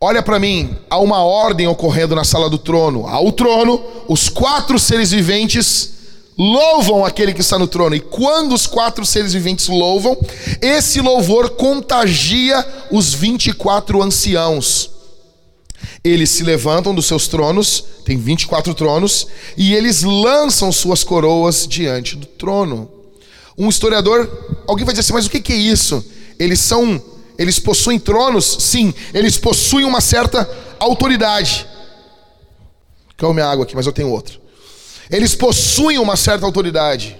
Olha 0.00 0.22
para 0.22 0.38
mim, 0.38 0.76
há 0.88 0.98
uma 0.98 1.24
ordem 1.24 1.66
ocorrendo 1.66 2.14
na 2.14 2.22
sala 2.22 2.48
do 2.48 2.56
trono. 2.56 3.06
Ao 3.06 3.32
trono, 3.32 3.82
os 4.08 4.28
quatro 4.28 4.78
seres 4.78 5.10
viventes 5.10 5.98
louvam 6.38 7.04
aquele 7.04 7.34
que 7.34 7.40
está 7.40 7.58
no 7.58 7.66
trono. 7.66 7.96
E 7.96 8.00
quando 8.00 8.54
os 8.54 8.64
quatro 8.64 9.04
seres 9.04 9.32
viventes 9.32 9.66
louvam, 9.66 10.16
esse 10.62 11.00
louvor 11.00 11.50
contagia 11.50 12.64
os 12.92 13.12
24 13.12 14.00
anciãos. 14.00 14.92
Eles 16.04 16.30
se 16.30 16.44
levantam 16.44 16.94
dos 16.94 17.06
seus 17.06 17.26
tronos, 17.26 17.84
tem 18.04 18.16
24 18.16 18.72
tronos, 18.74 19.26
e 19.56 19.74
eles 19.74 20.02
lançam 20.02 20.70
suas 20.70 21.02
coroas 21.02 21.66
diante 21.66 22.16
do 22.16 22.26
trono. 22.26 22.97
Um 23.58 23.68
historiador, 23.68 24.30
alguém 24.68 24.84
vai 24.84 24.94
dizer 24.94 25.00
assim, 25.00 25.12
mas 25.12 25.26
o 25.26 25.30
que 25.30 25.52
é 25.52 25.56
isso? 25.56 26.04
Eles 26.38 26.60
são, 26.60 27.02
eles 27.36 27.58
possuem 27.58 27.98
tronos? 27.98 28.44
Sim, 28.60 28.94
eles 29.12 29.36
possuem 29.36 29.84
uma 29.84 30.00
certa 30.00 30.48
autoridade. 30.78 31.66
Calma 33.16 33.34
minha 33.34 33.46
água 33.46 33.64
aqui, 33.64 33.74
mas 33.74 33.84
eu 33.86 33.92
tenho 33.92 34.10
outro. 34.10 34.40
Eles 35.10 35.34
possuem 35.34 35.98
uma 35.98 36.16
certa 36.16 36.46
autoridade. 36.46 37.18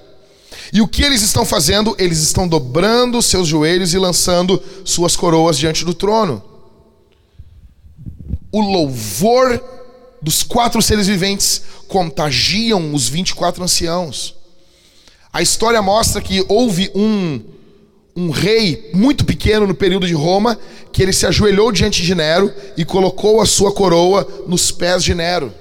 E 0.72 0.80
o 0.80 0.86
que 0.86 1.02
eles 1.02 1.22
estão 1.22 1.44
fazendo? 1.44 1.96
Eles 1.98 2.20
estão 2.20 2.46
dobrando 2.46 3.20
seus 3.20 3.48
joelhos 3.48 3.92
e 3.92 3.98
lançando 3.98 4.62
suas 4.84 5.16
coroas 5.16 5.58
diante 5.58 5.84
do 5.84 5.92
trono. 5.92 6.42
O 8.52 8.60
louvor 8.60 9.60
dos 10.22 10.42
quatro 10.42 10.80
seres 10.80 11.06
viventes 11.06 11.62
contagiam 11.88 12.94
os 12.94 13.08
24 13.08 13.64
anciãos. 13.64 14.37
A 15.32 15.42
história 15.42 15.80
mostra 15.82 16.20
que 16.20 16.44
houve 16.48 16.90
um, 16.94 17.40
um 18.16 18.30
rei 18.30 18.90
muito 18.94 19.24
pequeno 19.24 19.66
no 19.66 19.74
período 19.74 20.06
de 20.06 20.14
Roma, 20.14 20.58
que 20.92 21.02
ele 21.02 21.12
se 21.12 21.26
ajoelhou 21.26 21.70
diante 21.70 22.02
de 22.02 22.14
Nero 22.14 22.52
e 22.76 22.84
colocou 22.84 23.40
a 23.40 23.46
sua 23.46 23.72
coroa 23.72 24.26
nos 24.46 24.72
pés 24.72 25.04
de 25.04 25.14
Nero. 25.14 25.52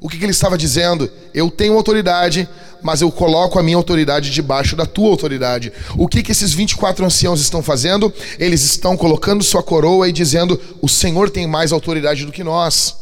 O 0.00 0.08
que, 0.08 0.18
que 0.18 0.24
ele 0.24 0.32
estava 0.32 0.58
dizendo? 0.58 1.08
Eu 1.32 1.48
tenho 1.50 1.74
autoridade, 1.74 2.48
mas 2.82 3.00
eu 3.02 3.12
coloco 3.12 3.58
a 3.58 3.62
minha 3.62 3.76
autoridade 3.76 4.30
debaixo 4.30 4.74
da 4.74 4.84
tua 4.84 5.08
autoridade. 5.08 5.72
O 5.96 6.08
que, 6.08 6.22
que 6.22 6.32
esses 6.32 6.52
24 6.52 7.04
anciãos 7.04 7.40
estão 7.40 7.62
fazendo? 7.62 8.12
Eles 8.38 8.64
estão 8.64 8.96
colocando 8.96 9.44
sua 9.44 9.62
coroa 9.62 10.08
e 10.08 10.12
dizendo: 10.12 10.60
O 10.80 10.88
Senhor 10.88 11.30
tem 11.30 11.46
mais 11.46 11.70
autoridade 11.70 12.26
do 12.26 12.32
que 12.32 12.42
nós. 12.42 13.01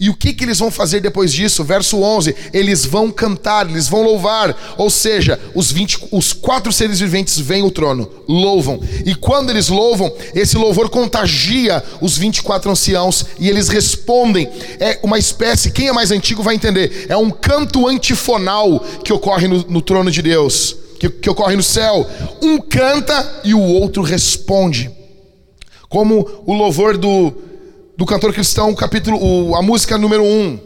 E 0.00 0.08
o 0.08 0.14
que, 0.14 0.32
que 0.32 0.44
eles 0.44 0.58
vão 0.58 0.70
fazer 0.70 1.00
depois 1.00 1.30
disso? 1.30 1.62
Verso 1.62 1.98
11: 2.00 2.34
eles 2.54 2.86
vão 2.86 3.10
cantar, 3.10 3.68
eles 3.68 3.86
vão 3.86 4.02
louvar. 4.02 4.56
Ou 4.78 4.88
seja, 4.88 5.38
os, 5.54 5.70
20, 5.70 6.08
os 6.10 6.32
quatro 6.32 6.72
seres 6.72 7.00
viventes 7.00 7.38
vêm 7.38 7.62
o 7.62 7.70
trono, 7.70 8.10
louvam. 8.26 8.80
E 9.04 9.14
quando 9.14 9.50
eles 9.50 9.68
louvam, 9.68 10.10
esse 10.34 10.56
louvor 10.56 10.88
contagia 10.88 11.84
os 12.00 12.16
24 12.16 12.70
anciãos 12.70 13.26
e 13.38 13.50
eles 13.50 13.68
respondem. 13.68 14.48
É 14.80 14.98
uma 15.02 15.18
espécie, 15.18 15.70
quem 15.70 15.88
é 15.88 15.92
mais 15.92 16.10
antigo 16.10 16.42
vai 16.42 16.54
entender, 16.54 17.04
é 17.10 17.16
um 17.16 17.30
canto 17.30 17.86
antifonal 17.86 18.80
que 19.04 19.12
ocorre 19.12 19.46
no, 19.46 19.66
no 19.68 19.82
trono 19.82 20.10
de 20.10 20.22
Deus, 20.22 20.76
que, 20.98 21.10
que 21.10 21.28
ocorre 21.28 21.56
no 21.56 21.62
céu. 21.62 22.08
Um 22.40 22.58
canta 22.58 23.42
e 23.44 23.52
o 23.52 23.60
outro 23.60 24.02
responde. 24.02 24.90
Como 25.90 26.42
o 26.46 26.54
louvor 26.54 26.96
do 26.96 27.49
do 28.00 28.06
cantor 28.06 28.32
cristão, 28.32 28.74
capítulo, 28.74 29.18
o, 29.22 29.54
a 29.54 29.60
música 29.60 29.98
número 29.98 30.22
1. 30.22 30.26
Um. 30.26 30.58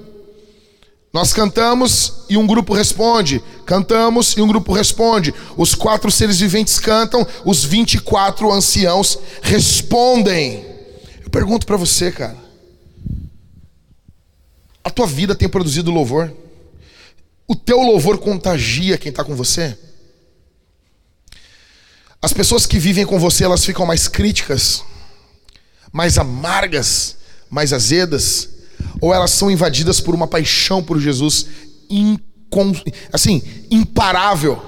Nós 1.13 1.33
cantamos 1.33 2.25
e 2.31 2.37
um 2.37 2.47
grupo 2.47 2.73
responde. 2.73 3.43
Cantamos 3.67 4.37
e 4.37 4.41
um 4.41 4.47
grupo 4.47 4.73
responde. 4.73 5.35
Os 5.57 5.75
quatro 5.75 6.13
seres 6.13 6.39
viventes 6.39 6.79
cantam, 6.79 7.27
os 7.45 7.65
24 7.65 8.53
anciãos 8.53 9.19
respondem. 9.43 10.65
Eu 11.25 11.29
pergunto 11.29 11.67
para 11.67 11.77
você, 11.77 12.13
cara. 12.13 12.37
A 14.85 14.91
tua 14.91 15.09
vida 15.09 15.35
tem 15.35 15.49
produzido 15.49 15.91
louvor? 15.91 16.33
O 17.49 17.57
teu 17.57 17.81
louvor 17.81 18.19
contagia 18.19 18.97
quem 18.97 19.11
está 19.11 19.25
com 19.25 19.35
você? 19.35 19.77
As 22.23 22.33
pessoas 22.33 22.65
que 22.65 22.79
vivem 22.79 23.05
com 23.05 23.19
você, 23.19 23.43
elas 23.43 23.65
ficam 23.65 23.85
mais 23.85 24.07
críticas, 24.07 24.85
mais 25.93 26.17
amargas, 26.17 27.24
mais 27.55 27.73
azedas, 27.73 28.49
ou 29.01 29.15
elas 29.15 29.31
são 29.31 29.49
invadidas 29.49 30.01
por 30.01 30.13
uma 30.13 30.27
paixão 30.27 30.83
por 30.83 30.99
Jesus 30.99 31.47
incon... 31.89 32.75
assim, 33.13 33.41
imparável. 33.71 34.61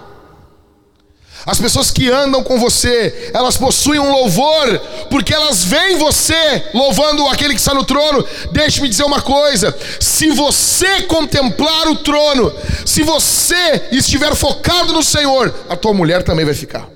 As 1.45 1.59
pessoas 1.59 1.91
que 1.91 2.09
andam 2.09 2.45
com 2.45 2.61
você, 2.61 3.31
elas 3.35 3.57
possuem 3.57 3.99
um 3.99 4.13
louvor, 4.13 4.79
porque 5.11 5.35
elas 5.35 5.65
veem 5.65 5.99
você 5.99 6.65
louvando 6.73 7.27
aquele 7.27 7.55
que 7.55 7.61
está 7.61 7.75
no 7.75 7.85
trono. 7.85 8.25
Deixe-me 8.53 8.89
dizer 8.89 9.05
uma 9.05 9.21
coisa: 9.21 9.77
se 10.01 10.31
você 10.31 11.03
contemplar 11.03 11.89
o 11.89 11.97
trono, 11.97 12.53
se 12.85 13.03
você 13.03 13.89
estiver 13.91 14.35
focado 14.37 14.93
no 14.93 15.03
Senhor, 15.03 15.53
a 15.69 15.77
tua 15.77 15.93
mulher 15.93 16.23
também 16.23 16.45
vai 16.45 16.55
ficar. 16.55 16.89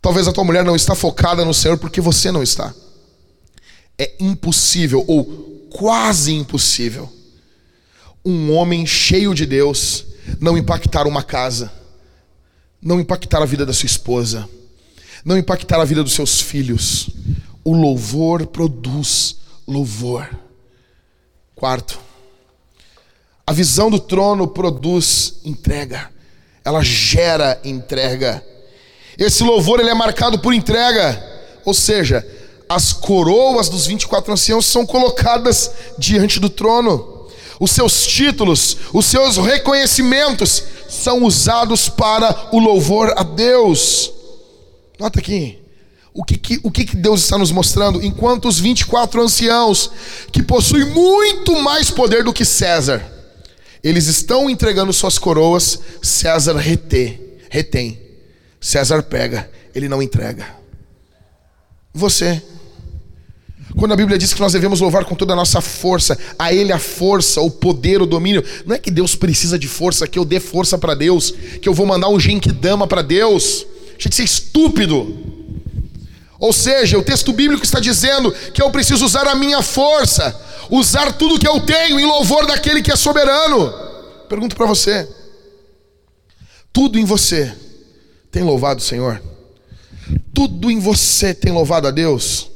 Talvez 0.00 0.28
a 0.28 0.32
tua 0.32 0.44
mulher 0.44 0.62
não 0.62 0.76
está 0.76 0.94
focada 0.94 1.42
no 1.44 1.54
Senhor 1.54 1.78
porque 1.78 2.02
você 2.02 2.30
não 2.30 2.42
está. 2.42 2.72
É 3.98 4.12
impossível 4.20 5.04
ou 5.06 5.24
quase 5.70 6.32
impossível 6.32 7.12
um 8.24 8.52
homem 8.52 8.86
cheio 8.86 9.34
de 9.34 9.46
Deus 9.46 10.04
não 10.40 10.56
impactar 10.56 11.06
uma 11.06 11.22
casa 11.22 11.72
não 12.80 13.00
impactar 13.00 13.42
a 13.42 13.46
vida 13.46 13.66
da 13.66 13.72
sua 13.72 13.86
esposa, 13.86 14.48
não 15.24 15.36
impactar 15.36 15.80
a 15.80 15.84
vida 15.84 16.02
dos 16.02 16.12
seus 16.12 16.40
filhos. 16.40 17.10
O 17.64 17.76
louvor 17.76 18.46
produz 18.46 19.36
louvor. 19.66 20.28
Quarto, 21.54 21.98
a 23.46 23.52
visão 23.52 23.90
do 23.90 23.98
trono 23.98 24.46
produz 24.46 25.40
entrega, 25.44 26.10
ela 26.64 26.82
gera 26.82 27.60
entrega. 27.64 28.44
Esse 29.18 29.42
louvor 29.42 29.80
ele 29.80 29.90
é 29.90 29.94
marcado 29.94 30.38
por 30.38 30.54
entrega, 30.54 31.20
ou 31.64 31.74
seja, 31.74 32.24
as 32.68 32.92
coroas 32.92 33.68
dos 33.68 33.86
24 33.86 34.32
anciãos 34.32 34.66
são 34.66 34.84
colocadas 34.84 35.70
diante 35.98 36.38
do 36.38 36.50
trono. 36.50 37.26
Os 37.58 37.70
seus 37.70 38.06
títulos, 38.06 38.76
os 38.92 39.06
seus 39.06 39.36
reconhecimentos 39.36 40.62
são 40.88 41.24
usados 41.24 41.88
para 41.88 42.50
o 42.52 42.58
louvor 42.58 43.12
a 43.16 43.22
Deus. 43.22 44.12
Nota 44.98 45.18
aqui. 45.18 45.58
O 46.14 46.24
que, 46.24 46.36
que, 46.36 46.60
o 46.62 46.70
que, 46.70 46.84
que 46.84 46.96
Deus 46.96 47.22
está 47.22 47.38
nos 47.38 47.52
mostrando? 47.52 48.04
Enquanto 48.04 48.48
os 48.48 48.58
24 48.58 49.22
anciãos, 49.22 49.90
que 50.32 50.42
possuem 50.42 50.84
muito 50.86 51.60
mais 51.62 51.90
poder 51.90 52.24
do 52.24 52.32
que 52.32 52.44
César, 52.44 53.04
eles 53.82 54.06
estão 54.06 54.50
entregando 54.50 54.92
suas 54.92 55.18
coroas, 55.18 55.78
César 56.02 56.56
retém. 56.56 57.20
retém. 57.48 58.00
César 58.60 59.02
pega, 59.02 59.48
ele 59.74 59.88
não 59.88 60.02
entrega. 60.02 60.56
Você 61.94 62.42
quando 63.76 63.92
a 63.92 63.96
Bíblia 63.96 64.16
diz 64.16 64.32
que 64.32 64.40
nós 64.40 64.52
devemos 64.52 64.80
louvar 64.80 65.04
com 65.04 65.14
toda 65.14 65.32
a 65.34 65.36
nossa 65.36 65.60
força, 65.60 66.18
a 66.38 66.52
Ele 66.52 66.72
a 66.72 66.78
força, 66.78 67.40
o 67.40 67.50
poder, 67.50 68.00
o 68.00 68.06
domínio, 68.06 68.42
não 68.64 68.74
é 68.74 68.78
que 68.78 68.90
Deus 68.90 69.14
precisa 69.14 69.58
de 69.58 69.68
força, 69.68 70.08
que 70.08 70.18
eu 70.18 70.24
dê 70.24 70.40
força 70.40 70.78
para 70.78 70.94
Deus, 70.94 71.32
que 71.60 71.68
eu 71.68 71.74
vou 71.74 71.86
mandar 71.86 72.08
um 72.08 72.18
genkidama 72.18 72.86
para 72.86 73.02
Deus. 73.02 73.66
Deixa 73.92 74.08
de 74.08 74.14
ser 74.14 74.24
estúpido. 74.24 75.16
Ou 76.38 76.52
seja, 76.52 76.98
o 76.98 77.02
texto 77.02 77.32
bíblico 77.32 77.64
está 77.64 77.80
dizendo 77.80 78.32
que 78.54 78.62
eu 78.62 78.70
preciso 78.70 79.04
usar 79.04 79.26
a 79.26 79.34
minha 79.34 79.60
força, 79.60 80.34
usar 80.70 81.12
tudo 81.12 81.38
que 81.38 81.48
eu 81.48 81.60
tenho 81.60 81.98
em 81.98 82.06
louvor 82.06 82.46
daquele 82.46 82.80
que 82.80 82.92
é 82.92 82.96
soberano. 82.96 83.72
Pergunto 84.28 84.56
para 84.56 84.66
você: 84.66 85.08
tudo 86.72 86.98
em 86.98 87.04
você 87.04 87.52
tem 88.30 88.42
louvado 88.42 88.80
o 88.80 88.84
Senhor? 88.84 89.20
Tudo 90.32 90.70
em 90.70 90.78
você 90.78 91.34
tem 91.34 91.52
louvado 91.52 91.88
a 91.88 91.90
Deus? 91.90 92.48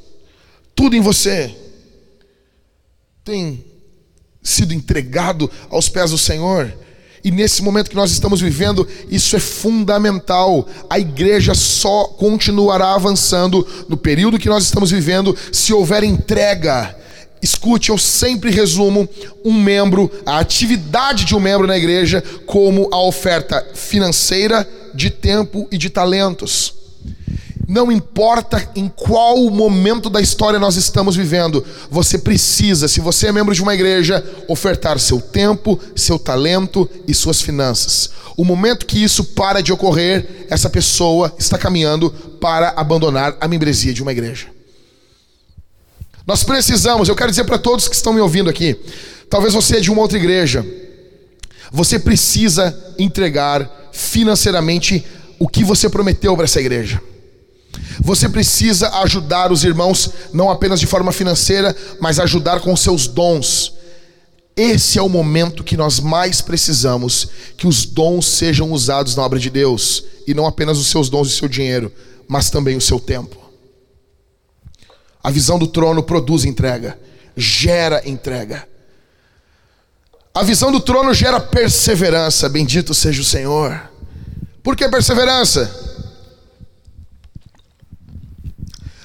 Tudo 0.82 0.96
em 0.96 1.00
você 1.00 1.54
tem 3.24 3.64
sido 4.42 4.74
entregado 4.74 5.48
aos 5.70 5.88
pés 5.88 6.10
do 6.10 6.18
Senhor. 6.18 6.74
E 7.22 7.30
nesse 7.30 7.62
momento 7.62 7.88
que 7.88 7.94
nós 7.94 8.10
estamos 8.10 8.40
vivendo, 8.40 8.84
isso 9.08 9.36
é 9.36 9.38
fundamental. 9.38 10.68
A 10.90 10.98
igreja 10.98 11.54
só 11.54 12.06
continuará 12.06 12.94
avançando 12.94 13.64
no 13.88 13.96
período 13.96 14.40
que 14.40 14.48
nós 14.48 14.64
estamos 14.64 14.90
vivendo 14.90 15.36
se 15.52 15.72
houver 15.72 16.02
entrega. 16.02 16.96
Escute, 17.40 17.90
eu 17.90 17.96
sempre 17.96 18.50
resumo 18.50 19.08
um 19.44 19.52
membro, 19.52 20.10
a 20.26 20.40
atividade 20.40 21.24
de 21.24 21.36
um 21.36 21.40
membro 21.40 21.68
na 21.68 21.78
igreja, 21.78 22.24
como 22.44 22.92
a 22.92 23.00
oferta 23.00 23.64
financeira, 23.72 24.68
de 24.92 25.10
tempo 25.10 25.68
e 25.70 25.78
de 25.78 25.88
talentos. 25.88 26.74
Não 27.72 27.90
importa 27.90 28.68
em 28.76 28.86
qual 28.86 29.48
momento 29.48 30.10
da 30.10 30.20
história 30.20 30.58
nós 30.58 30.76
estamos 30.76 31.16
vivendo, 31.16 31.64
você 31.90 32.18
precisa, 32.18 32.86
se 32.86 33.00
você 33.00 33.28
é 33.28 33.32
membro 33.32 33.54
de 33.54 33.62
uma 33.62 33.72
igreja, 33.72 34.22
ofertar 34.46 34.98
seu 34.98 35.18
tempo, 35.18 35.80
seu 35.96 36.18
talento 36.18 36.86
e 37.08 37.14
suas 37.14 37.40
finanças. 37.40 38.10
O 38.36 38.44
momento 38.44 38.84
que 38.84 39.02
isso 39.02 39.24
para 39.24 39.62
de 39.62 39.72
ocorrer, 39.72 40.44
essa 40.50 40.68
pessoa 40.68 41.34
está 41.38 41.56
caminhando 41.56 42.10
para 42.38 42.74
abandonar 42.76 43.38
a 43.40 43.48
membresia 43.48 43.94
de 43.94 44.02
uma 44.02 44.12
igreja. 44.12 44.48
Nós 46.26 46.44
precisamos, 46.44 47.08
eu 47.08 47.16
quero 47.16 47.30
dizer 47.30 47.44
para 47.44 47.56
todos 47.56 47.88
que 47.88 47.96
estão 47.96 48.12
me 48.12 48.20
ouvindo 48.20 48.50
aqui, 48.50 48.78
talvez 49.30 49.54
você 49.54 49.78
é 49.78 49.80
de 49.80 49.90
uma 49.90 50.02
outra 50.02 50.18
igreja, 50.18 50.62
você 51.72 51.98
precisa 51.98 52.94
entregar 52.98 53.88
financeiramente 53.92 55.02
o 55.38 55.48
que 55.48 55.64
você 55.64 55.88
prometeu 55.88 56.36
para 56.36 56.44
essa 56.44 56.60
igreja. 56.60 57.00
Você 58.00 58.28
precisa 58.28 58.88
ajudar 59.02 59.52
os 59.52 59.64
irmãos, 59.64 60.10
não 60.32 60.50
apenas 60.50 60.80
de 60.80 60.86
forma 60.86 61.12
financeira, 61.12 61.74
mas 62.00 62.18
ajudar 62.18 62.60
com 62.60 62.76
seus 62.76 63.06
dons. 63.06 63.74
Esse 64.56 64.98
é 64.98 65.02
o 65.02 65.08
momento 65.08 65.64
que 65.64 65.76
nós 65.76 65.98
mais 65.98 66.40
precisamos 66.40 67.28
que 67.56 67.66
os 67.66 67.86
dons 67.86 68.26
sejam 68.26 68.70
usados 68.70 69.16
na 69.16 69.22
obra 69.22 69.38
de 69.38 69.48
Deus, 69.48 70.04
e 70.26 70.34
não 70.34 70.46
apenas 70.46 70.78
os 70.78 70.88
seus 70.88 71.08
dons 71.08 71.28
e 71.28 71.36
seu 71.36 71.48
dinheiro, 71.48 71.92
mas 72.28 72.50
também 72.50 72.76
o 72.76 72.80
seu 72.80 73.00
tempo. 73.00 73.36
A 75.22 75.30
visão 75.30 75.58
do 75.58 75.66
trono 75.66 76.02
produz 76.02 76.44
entrega, 76.44 76.98
gera 77.36 78.02
entrega. 78.08 78.68
A 80.34 80.42
visão 80.42 80.72
do 80.72 80.80
trono 80.80 81.14
gera 81.14 81.38
perseverança, 81.38 82.48
bendito 82.48 82.92
seja 82.92 83.20
o 83.20 83.24
Senhor. 83.24 83.90
Por 84.62 84.76
que 84.76 84.88
perseverança? 84.88 85.91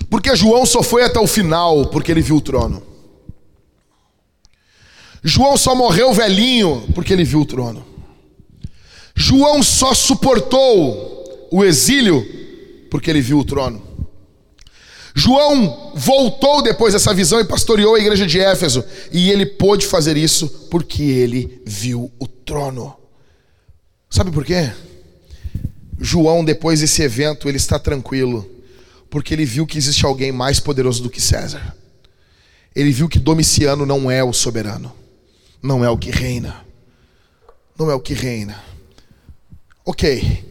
Porque 0.09 0.35
João 0.35 0.65
só 0.65 0.81
foi 0.81 1.03
até 1.03 1.19
o 1.19 1.27
final 1.27 1.87
porque 1.87 2.11
ele 2.11 2.21
viu 2.21 2.37
o 2.37 2.41
trono. 2.41 2.83
João 5.23 5.57
só 5.57 5.75
morreu 5.75 6.13
velhinho 6.13 6.87
porque 6.95 7.11
ele 7.11 7.23
viu 7.23 7.41
o 7.41 7.45
trono. 7.45 7.85
João 9.15 9.61
só 9.61 9.93
suportou 9.93 11.49
o 11.51 11.63
exílio 11.65 12.25
porque 12.89 13.09
ele 13.09 13.21
viu 13.21 13.39
o 13.39 13.45
trono. 13.45 13.81
João 15.13 15.91
voltou 15.95 16.61
depois 16.61 16.93
dessa 16.93 17.13
visão 17.13 17.39
e 17.39 17.45
pastoreou 17.45 17.95
a 17.95 17.99
igreja 17.99 18.27
de 18.27 18.39
Éfeso, 18.39 18.85
e 19.11 19.31
ele 19.31 19.47
pôde 19.47 19.87
fazer 19.87 20.15
isso 20.15 20.47
porque 20.69 21.01
ele 21.01 21.59
viu 21.65 22.11
o 22.19 22.27
trono. 22.27 22.95
Sabe 24.07 24.29
por 24.29 24.45
quê? 24.45 24.71
João, 25.99 26.45
depois 26.45 26.81
desse 26.81 27.01
evento, 27.01 27.49
ele 27.49 27.57
está 27.57 27.79
tranquilo 27.79 28.56
porque 29.09 29.33
ele 29.33 29.45
viu 29.45 29.65
que 29.65 29.77
existe 29.77 30.05
alguém 30.05 30.31
mais 30.31 30.59
poderoso 30.59 31.01
do 31.01 31.09
que 31.09 31.21
César. 31.21 31.75
Ele 32.75 32.91
viu 32.91 33.09
que 33.09 33.19
Domiciano 33.19 33.85
não 33.85 34.09
é 34.09 34.23
o 34.23 34.33
soberano, 34.33 34.93
não 35.61 35.83
é 35.83 35.89
o 35.89 35.97
que 35.97 36.11
reina. 36.11 36.67
Não 37.77 37.91
é 37.91 37.95
o 37.95 37.99
que 37.99 38.13
reina. 38.13 38.59
Ok. 39.85 40.43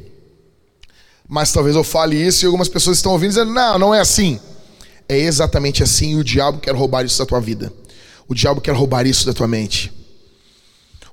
Mas 1.28 1.52
talvez 1.52 1.74
eu 1.74 1.82
fale 1.82 2.16
isso 2.16 2.44
e 2.44 2.46
algumas 2.46 2.68
pessoas 2.68 2.98
estão 2.98 3.12
ouvindo 3.12 3.30
dizendo: 3.30 3.52
não, 3.52 3.78
não 3.78 3.94
é 3.94 4.00
assim. 4.00 4.40
É 5.08 5.18
exatamente 5.18 5.82
assim 5.82 6.12
e 6.12 6.16
o 6.16 6.24
diabo 6.24 6.58
quer 6.58 6.74
roubar 6.74 7.04
isso 7.04 7.18
da 7.18 7.26
tua 7.26 7.40
vida. 7.40 7.72
O 8.28 8.34
diabo 8.34 8.60
quer 8.60 8.74
roubar 8.74 9.06
isso 9.06 9.26
da 9.26 9.32
tua 9.32 9.48
mente. 9.48 9.92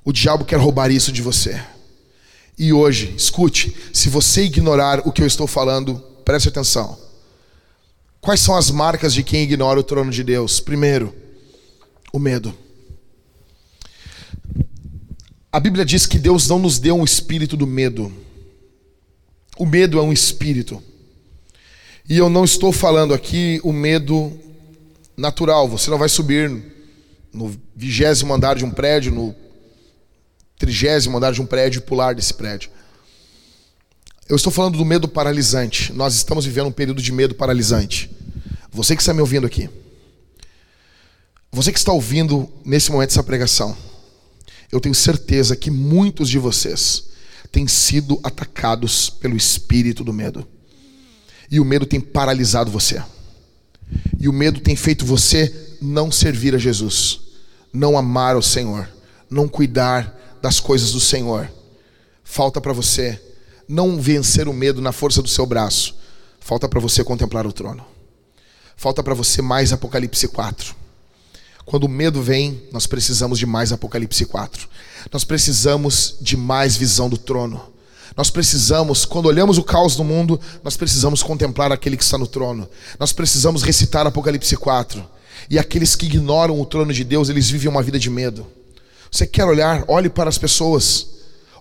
O 0.04 0.12
diabo 0.12 0.44
quer 0.44 0.56
roubar 0.56 0.90
isso 0.90 1.10
de 1.10 1.22
você. 1.22 1.60
E 2.56 2.72
hoje, 2.72 3.14
escute, 3.16 3.76
se 3.92 4.08
você 4.08 4.44
ignorar 4.44 5.00
o 5.04 5.10
que 5.10 5.22
eu 5.22 5.26
estou 5.26 5.46
falando, 5.46 5.96
preste 6.24 6.48
atenção. 6.48 6.96
Quais 8.24 8.40
são 8.40 8.56
as 8.56 8.70
marcas 8.70 9.12
de 9.12 9.22
quem 9.22 9.42
ignora 9.42 9.78
o 9.78 9.82
trono 9.82 10.10
de 10.10 10.24
Deus? 10.24 10.58
Primeiro, 10.58 11.14
o 12.10 12.18
medo. 12.18 12.56
A 15.52 15.60
Bíblia 15.60 15.84
diz 15.84 16.06
que 16.06 16.18
Deus 16.18 16.48
não 16.48 16.58
nos 16.58 16.78
deu 16.78 16.96
um 16.96 17.04
espírito 17.04 17.54
do 17.54 17.66
medo. 17.66 18.10
O 19.58 19.66
medo 19.66 19.98
é 19.98 20.02
um 20.02 20.10
espírito. 20.10 20.82
E 22.08 22.16
eu 22.16 22.30
não 22.30 22.46
estou 22.46 22.72
falando 22.72 23.12
aqui 23.12 23.60
o 23.62 23.74
medo 23.74 24.32
natural. 25.14 25.68
Você 25.68 25.90
não 25.90 25.98
vai 25.98 26.08
subir 26.08 26.50
no 27.30 27.54
vigésimo 27.76 28.32
andar 28.32 28.56
de 28.56 28.64
um 28.64 28.70
prédio, 28.70 29.12
no 29.12 29.34
trigésimo 30.58 31.18
andar 31.18 31.34
de 31.34 31.42
um 31.42 31.46
prédio 31.46 31.80
e 31.80 31.82
pular 31.82 32.14
desse 32.14 32.32
prédio. 32.32 32.70
Eu 34.26 34.36
estou 34.36 34.50
falando 34.50 34.78
do 34.78 34.84
medo 34.86 35.06
paralisante. 35.06 35.92
Nós 35.92 36.14
estamos 36.14 36.46
vivendo 36.46 36.68
um 36.68 36.72
período 36.72 37.02
de 37.02 37.12
medo 37.12 37.34
paralisante. 37.34 38.10
Você 38.70 38.96
que 38.96 39.02
está 39.02 39.12
me 39.12 39.20
ouvindo 39.20 39.46
aqui. 39.46 39.68
Você 41.52 41.70
que 41.70 41.78
está 41.78 41.92
ouvindo 41.92 42.50
nesse 42.64 42.90
momento 42.90 43.10
essa 43.10 43.22
pregação. 43.22 43.76
Eu 44.72 44.80
tenho 44.80 44.94
certeza 44.94 45.54
que 45.54 45.70
muitos 45.70 46.30
de 46.30 46.38
vocês 46.38 47.10
têm 47.52 47.68
sido 47.68 48.18
atacados 48.24 49.10
pelo 49.10 49.36
espírito 49.36 50.02
do 50.02 50.12
medo. 50.12 50.46
E 51.50 51.60
o 51.60 51.64
medo 51.64 51.84
tem 51.84 52.00
paralisado 52.00 52.70
você. 52.70 53.02
E 54.18 54.26
o 54.26 54.32
medo 54.32 54.58
tem 54.58 54.74
feito 54.74 55.04
você 55.04 55.76
não 55.82 56.10
servir 56.10 56.54
a 56.54 56.58
Jesus, 56.58 57.20
não 57.70 57.96
amar 57.96 58.36
o 58.36 58.42
Senhor, 58.42 58.88
não 59.28 59.46
cuidar 59.46 60.38
das 60.40 60.60
coisas 60.60 60.92
do 60.92 61.00
Senhor. 61.00 61.52
Falta 62.24 62.58
para 62.58 62.72
você 62.72 63.20
não 63.68 64.00
vencer 64.00 64.48
o 64.48 64.52
medo 64.52 64.80
na 64.80 64.92
força 64.92 65.22
do 65.22 65.28
seu 65.28 65.46
braço. 65.46 65.96
Falta 66.40 66.68
para 66.68 66.80
você 66.80 67.02
contemplar 67.02 67.46
o 67.46 67.52
trono. 67.52 67.84
Falta 68.76 69.02
para 69.02 69.14
você 69.14 69.40
mais 69.40 69.72
Apocalipse 69.72 70.28
4. 70.28 70.74
Quando 71.64 71.84
o 71.84 71.88
medo 71.88 72.22
vem, 72.22 72.62
nós 72.70 72.86
precisamos 72.86 73.38
de 73.38 73.46
mais 73.46 73.72
Apocalipse 73.72 74.26
4. 74.26 74.68
Nós 75.10 75.24
precisamos 75.24 76.16
de 76.20 76.36
mais 76.36 76.76
visão 76.76 77.08
do 77.08 77.16
trono. 77.16 77.72
Nós 78.16 78.30
precisamos, 78.30 79.04
quando 79.04 79.26
olhamos 79.26 79.58
o 79.58 79.62
caos 79.62 79.96
do 79.96 80.04
mundo, 80.04 80.38
nós 80.62 80.76
precisamos 80.76 81.22
contemplar 81.22 81.72
aquele 81.72 81.96
que 81.96 82.04
está 82.04 82.18
no 82.18 82.26
trono. 82.26 82.68
Nós 82.98 83.12
precisamos 83.12 83.62
recitar 83.62 84.06
Apocalipse 84.06 84.56
4. 84.56 85.04
E 85.48 85.58
aqueles 85.58 85.96
que 85.96 86.06
ignoram 86.06 86.60
o 86.60 86.66
trono 86.66 86.92
de 86.92 87.02
Deus, 87.02 87.28
eles 87.28 87.48
vivem 87.48 87.68
uma 87.68 87.82
vida 87.82 87.98
de 87.98 88.10
medo. 88.10 88.46
Você 89.10 89.26
quer 89.26 89.44
olhar? 89.44 89.84
Olhe 89.88 90.08
para 90.08 90.28
as 90.28 90.38
pessoas. 90.38 91.13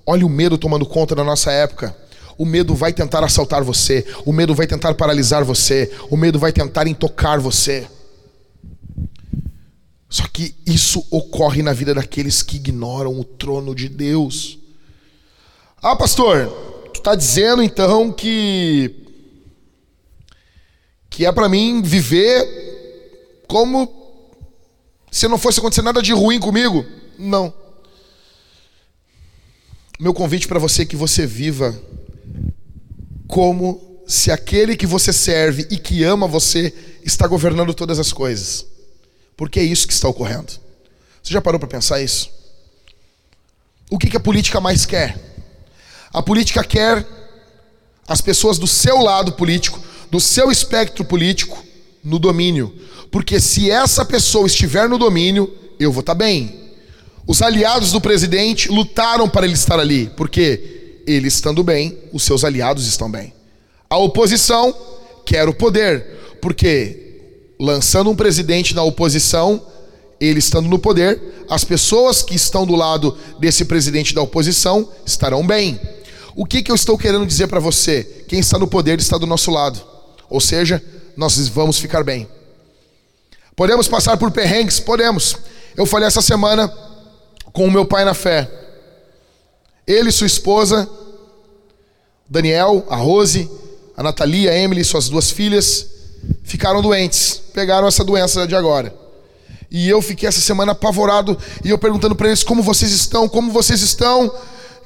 Olhe 0.06 0.24
o 0.24 0.30
medo 0.30 0.58
tomando 0.58 0.86
conta 0.86 1.16
da 1.16 1.24
nossa 1.24 1.51
época. 1.51 1.95
O 2.38 2.45
medo 2.45 2.74
vai 2.76 2.91
tentar 2.91 3.24
assaltar 3.24 3.64
você, 3.64 4.06
o 4.26 4.34
medo 4.34 4.56
vai 4.56 4.66
tentar 4.66 4.93
paralisar 4.95 5.43
você, 5.43 5.91
o 6.10 6.18
medo 6.18 6.39
vai 6.39 6.51
tentar 6.51 6.88
intocar 6.88 7.39
você. 7.39 7.88
Só 10.10 10.28
que 10.28 10.56
isso 10.66 11.06
ocorre 11.10 11.62
na 11.62 11.74
vida 11.74 11.93
daqueles 11.93 12.41
que 12.41 12.58
ignoram 12.58 13.20
o 13.20 13.24
trono 13.24 13.74
de 13.74 13.88
Deus. 13.88 14.60
Ah, 15.82 15.95
pastor, 15.95 16.47
tu 16.93 16.99
está 16.99 17.16
dizendo 17.16 17.62
então 17.62 18.12
que 18.12 18.95
que 21.10 21.26
é 21.26 21.32
para 21.32 21.47
mim 21.47 21.82
viver 21.84 23.43
como 23.47 23.88
se 25.12 25.28
não 25.28 25.38
fosse 25.38 25.60
acontecer 25.60 25.84
nada 25.84 26.01
de 26.01 26.12
ruim 26.12 26.39
comigo? 26.39 26.84
Não. 27.20 27.54
Meu 30.04 30.14
convite 30.14 30.49
para 30.49 30.60
você 30.60 30.82
é 30.82 30.86
que 30.86 30.97
você 30.97 31.26
viva 31.26 31.74
como 33.26 34.01
se 34.06 34.32
aquele 34.32 34.76
que 34.76 34.86
você 34.86 35.14
serve 35.14 35.66
e 35.72 35.78
que 35.78 36.04
ama 36.04 36.28
você 36.28 36.74
está 37.06 37.26
governando 37.26 37.74
todas 37.74 37.97
as 37.97 38.12
coisas. 38.12 38.66
Porque 39.38 39.62
é 39.62 39.64
isso 39.64 39.88
que 39.88 39.93
está 39.93 40.10
ocorrendo. 40.10 40.51
Você 41.24 41.32
já 41.32 41.41
parou 41.41 41.58
para 41.58 41.70
pensar 41.70 42.01
isso? 42.01 42.30
O 43.89 43.97
que, 43.97 44.10
que 44.10 44.18
a 44.18 44.20
política 44.20 44.60
mais 44.60 44.86
quer? 44.86 45.18
A 46.12 46.22
política 46.22 46.66
quer 46.66 47.08
as 48.06 48.20
pessoas 48.20 48.58
do 48.58 48.68
seu 48.68 48.97
lado 48.97 49.32
político, 49.32 49.80
do 50.12 50.20
seu 50.20 50.51
espectro 50.51 51.06
político, 51.06 51.64
no 52.04 52.20
domínio. 52.20 52.78
Porque 53.10 53.39
se 53.39 53.72
essa 53.72 54.04
pessoa 54.04 54.47
estiver 54.47 54.89
no 54.89 54.97
domínio, 54.97 55.49
eu 55.80 55.93
vou 55.93 56.01
estar 56.01 56.14
tá 56.14 56.20
bem. 56.20 56.62
Os 57.26 57.41
aliados 57.41 57.91
do 57.91 58.01
presidente 58.01 58.69
lutaram 58.69 59.30
para 59.30 59.45
ele 59.45 59.55
estar 59.55 59.80
ali, 59.80 60.11
porque 60.17 61.01
ele 61.07 61.28
estando 61.28 61.63
bem, 61.63 61.97
os 62.11 62.24
seus 62.24 62.43
aliados 62.43 62.88
estão 62.88 63.09
bem. 63.09 63.34
A 63.89 63.97
oposição 63.97 64.76
quer 65.26 65.47
o 65.47 65.53
poder, 65.53 66.38
porque 66.41 66.99
lançando 67.59 68.09
um 68.09 68.15
presidente 68.15 68.76
na 68.76 68.84
oposição, 68.84 69.61
ele 70.19 70.39
estando 70.39 70.67
no 70.67 70.80
poder, 70.80 71.45
as 71.49 71.63
pessoas 71.63 72.21
que 72.21 72.36
estão 72.36 72.65
do 72.65 72.76
lado 72.76 73.17
desse 73.39 73.65
presidente 73.65 74.13
da 74.13 74.21
oposição 74.21 74.89
estarão 75.05 75.45
bem. 75.45 75.80
O 76.36 76.45
que, 76.45 76.63
que 76.63 76.71
eu 76.71 76.76
estou 76.76 76.97
querendo 76.97 77.26
dizer 77.26 77.47
para 77.47 77.59
você? 77.59 78.03
Quem 78.28 78.39
está 78.39 78.57
no 78.57 78.67
poder 78.67 78.99
está 78.99 79.17
do 79.17 79.28
nosso 79.28 79.51
lado. 79.51 79.82
Ou 80.30 80.41
seja, 80.41 80.84
nós 81.15 81.47
vamos 81.47 81.78
ficar 81.78 82.03
bem. 82.03 82.28
Podemos 83.55 83.88
passar 83.88 84.17
por 84.17 84.32
perrengues? 84.32 84.80
Podemos. 84.80 85.36
Eu 85.78 85.86
falei 85.86 86.07
essa 86.07 86.21
semana 86.21 86.71
com 87.54 87.68
o 87.68 87.72
meu 87.72 87.86
pai 87.86 88.04
na 88.04 88.14
fé. 88.14 88.49
Ele 89.86 90.10
e 90.10 90.12
sua 90.12 90.28
esposa, 90.28 90.89
Daniel, 92.28 92.86
a 92.89 92.95
Rose, 92.95 93.49
a 93.95 94.01
Natalia, 94.01 94.51
a 94.51 94.58
Emily, 94.58 94.84
suas 94.84 95.08
duas 95.08 95.30
filhas, 95.30 95.88
ficaram 96.43 96.82
doentes, 96.82 97.41
pegaram 97.54 97.88
essa 97.88 98.04
doença 98.04 98.47
de 98.47 98.56
agora. 98.56 98.93
E 99.70 99.88
eu 99.88 100.01
fiquei 100.01 100.28
essa 100.28 100.41
semana 100.41 100.72
apavorado 100.72 101.38
e 101.64 101.70
eu 101.70 101.78
perguntando 101.78 102.16
para 102.16 102.28
eles 102.28 102.43
como 102.43 102.62
vocês 102.62 102.91
estão, 102.91 103.30
como 103.30 103.51
vocês 103.51 103.82
estão. 103.82 104.24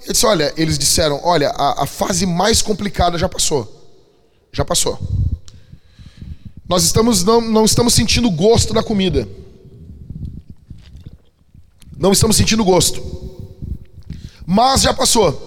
Eu 0.05 0.13
disse, 0.13 0.25
olha, 0.25 0.53
eles 0.57 0.77
disseram, 0.77 1.19
olha, 1.23 1.49
a, 1.49 1.83
a 1.83 1.85
fase 1.85 2.25
mais 2.25 2.61
complicada 2.61 3.17
já 3.17 3.27
passou, 3.27 3.89
já 4.51 4.63
passou. 4.63 4.99
Nós 6.67 6.83
estamos 6.83 7.23
não, 7.23 7.39
não 7.39 7.65
estamos 7.65 7.93
sentindo 7.93 8.29
gosto 8.29 8.73
da 8.73 8.83
comida, 8.83 9.27
não 11.97 12.11
estamos 12.11 12.35
sentindo 12.35 12.63
gosto, 12.63 13.01
mas 14.45 14.81
já 14.81 14.93
passou. 14.93 15.45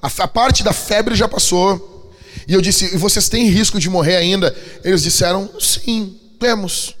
A, 0.00 0.06
a 0.06 0.28
parte 0.28 0.62
da 0.62 0.72
febre 0.72 1.14
já 1.14 1.28
passou. 1.28 2.12
E 2.46 2.54
eu 2.54 2.60
disse: 2.60 2.94
E 2.94 2.96
vocês 2.96 3.28
têm 3.28 3.48
risco 3.48 3.78
de 3.78 3.90
morrer 3.90 4.16
ainda? 4.16 4.54
Eles 4.84 5.02
disseram: 5.02 5.50
Sim, 5.60 6.18
temos. 6.38 6.94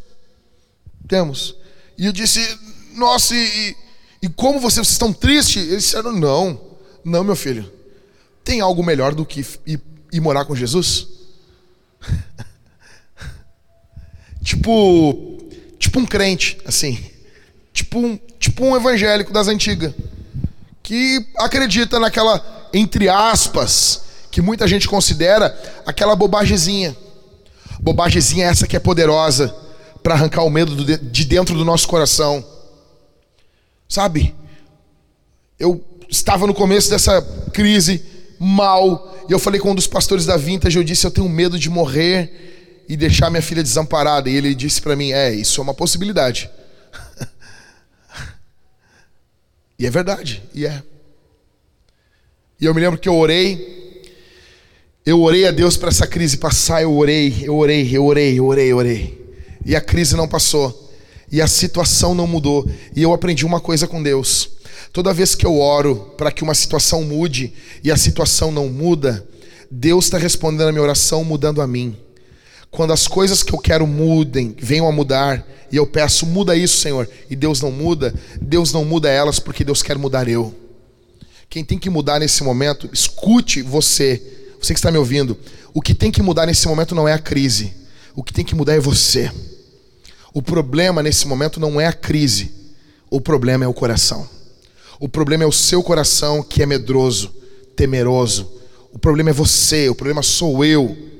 Temos. 1.06 1.54
E 1.96 2.06
eu 2.06 2.12
disse: 2.12 2.40
Nossa, 2.94 3.34
e, 3.34 3.76
e 4.22 4.28
como 4.28 4.58
vocês, 4.58 4.86
vocês 4.86 4.92
estão 4.92 5.12
tristes? 5.12 5.68
Eles 5.68 5.84
disseram: 5.84 6.12
Não, 6.12 6.60
não, 7.04 7.22
meu 7.22 7.36
filho. 7.36 7.70
Tem 8.42 8.60
algo 8.60 8.82
melhor 8.82 9.14
do 9.14 9.24
que 9.24 9.44
ir, 9.66 9.80
ir 10.12 10.20
morar 10.20 10.44
com 10.44 10.54
Jesus? 10.54 11.08
tipo, 14.42 15.38
tipo 15.78 15.98
um 15.98 16.06
crente, 16.06 16.58
assim. 16.64 17.15
Tipo 17.76 17.98
um, 17.98 18.18
tipo 18.40 18.64
um 18.64 18.74
evangélico 18.74 19.30
das 19.30 19.48
antigas. 19.48 19.92
Que 20.82 21.26
acredita 21.36 22.00
naquela, 22.00 22.42
entre 22.72 23.06
aspas, 23.06 24.00
que 24.30 24.40
muita 24.40 24.66
gente 24.66 24.88
considera 24.88 25.54
aquela 25.84 26.16
bobagemzinha. 26.16 26.96
Bobagemzinha 27.78 28.46
é 28.46 28.48
essa 28.48 28.66
que 28.66 28.76
é 28.76 28.80
poderosa 28.80 29.54
para 30.02 30.14
arrancar 30.14 30.42
o 30.42 30.48
medo 30.48 30.74
de 30.96 31.24
dentro 31.26 31.54
do 31.54 31.66
nosso 31.66 31.86
coração. 31.86 32.42
Sabe? 33.86 34.34
Eu 35.58 35.84
estava 36.08 36.46
no 36.46 36.54
começo 36.54 36.88
dessa 36.88 37.20
crise 37.52 38.02
mal, 38.38 39.14
e 39.28 39.32
eu 39.32 39.38
falei 39.38 39.60
com 39.60 39.72
um 39.72 39.74
dos 39.74 39.86
pastores 39.86 40.24
da 40.24 40.38
Vintage, 40.38 40.78
eu 40.78 40.84
disse: 40.84 41.06
"Eu 41.06 41.10
tenho 41.10 41.28
medo 41.28 41.58
de 41.58 41.68
morrer 41.68 42.84
e 42.88 42.96
deixar 42.96 43.28
minha 43.28 43.42
filha 43.42 43.62
desamparada". 43.62 44.30
E 44.30 44.34
ele 44.34 44.54
disse 44.54 44.80
para 44.80 44.96
mim: 44.96 45.12
"É, 45.12 45.30
isso 45.34 45.60
é 45.60 45.62
uma 45.62 45.74
possibilidade". 45.74 46.48
E 49.78 49.86
é 49.86 49.90
verdade, 49.90 50.42
e 50.54 50.66
é. 50.66 50.82
E 52.60 52.64
eu 52.64 52.74
me 52.74 52.80
lembro 52.80 52.98
que 52.98 53.08
eu 53.08 53.14
orei 53.14 53.76
eu 55.06 55.22
orei 55.22 55.46
a 55.46 55.52
Deus 55.52 55.76
para 55.76 55.88
essa 55.88 56.04
crise 56.04 56.36
passar, 56.36 56.82
eu 56.82 56.92
orei, 56.92 57.32
eu 57.44 57.54
orei, 57.54 57.88
eu 57.96 58.04
orei, 58.04 58.36
eu 58.36 58.44
orei, 58.44 58.72
eu 58.72 58.76
orei. 58.76 59.36
E 59.64 59.76
a 59.76 59.80
crise 59.80 60.16
não 60.16 60.26
passou. 60.26 60.92
E 61.30 61.40
a 61.40 61.46
situação 61.46 62.12
não 62.12 62.26
mudou. 62.26 62.68
E 62.94 63.04
eu 63.04 63.12
aprendi 63.12 63.46
uma 63.46 63.60
coisa 63.60 63.86
com 63.86 64.02
Deus. 64.02 64.50
Toda 64.92 65.14
vez 65.14 65.36
que 65.36 65.46
eu 65.46 65.60
oro 65.60 66.12
para 66.18 66.32
que 66.32 66.42
uma 66.42 66.56
situação 66.56 67.04
mude 67.04 67.52
e 67.84 67.92
a 67.92 67.96
situação 67.96 68.50
não 68.50 68.68
muda, 68.68 69.24
Deus 69.70 70.06
está 70.06 70.18
respondendo 70.18 70.68
a 70.68 70.72
minha 70.72 70.82
oração 70.82 71.22
mudando 71.22 71.62
a 71.62 71.68
mim. 71.68 71.96
Quando 72.76 72.92
as 72.92 73.08
coisas 73.08 73.42
que 73.42 73.54
eu 73.54 73.58
quero 73.58 73.86
mudem, 73.86 74.54
venham 74.58 74.86
a 74.86 74.92
mudar, 74.92 75.42
e 75.72 75.76
eu 75.76 75.86
peço, 75.86 76.26
muda 76.26 76.54
isso, 76.54 76.76
Senhor, 76.76 77.08
e 77.30 77.34
Deus 77.34 77.62
não 77.62 77.72
muda, 77.72 78.14
Deus 78.38 78.70
não 78.70 78.84
muda 78.84 79.08
elas 79.08 79.38
porque 79.38 79.64
Deus 79.64 79.82
quer 79.82 79.96
mudar 79.96 80.28
eu. 80.28 80.54
Quem 81.48 81.64
tem 81.64 81.78
que 81.78 81.88
mudar 81.88 82.20
nesse 82.20 82.44
momento, 82.44 82.86
escute 82.92 83.62
você 83.62 84.22
você 84.60 84.74
que 84.74 84.78
está 84.78 84.90
me 84.90 84.98
ouvindo, 84.98 85.38
o 85.72 85.80
que 85.80 85.94
tem 85.94 86.10
que 86.10 86.20
mudar 86.20 86.44
nesse 86.44 86.68
momento 86.68 86.94
não 86.94 87.08
é 87.08 87.14
a 87.14 87.18
crise, 87.18 87.72
o 88.14 88.22
que 88.22 88.32
tem 88.32 88.44
que 88.44 88.54
mudar 88.54 88.74
é 88.74 88.80
você. 88.80 89.32
O 90.34 90.42
problema 90.42 91.02
nesse 91.02 91.26
momento 91.26 91.58
não 91.58 91.80
é 91.80 91.86
a 91.86 91.94
crise, 91.94 92.52
o 93.10 93.22
problema 93.22 93.64
é 93.64 93.68
o 93.68 93.72
coração. 93.74 94.28
O 95.00 95.08
problema 95.08 95.44
é 95.44 95.46
o 95.46 95.52
seu 95.52 95.82
coração 95.82 96.42
que 96.42 96.62
é 96.62 96.66
medroso, 96.66 97.34
temeroso. 97.74 98.52
O 98.92 98.98
problema 98.98 99.30
é 99.30 99.32
você, 99.32 99.88
o 99.88 99.94
problema 99.94 100.22
sou 100.22 100.62
eu. 100.62 101.15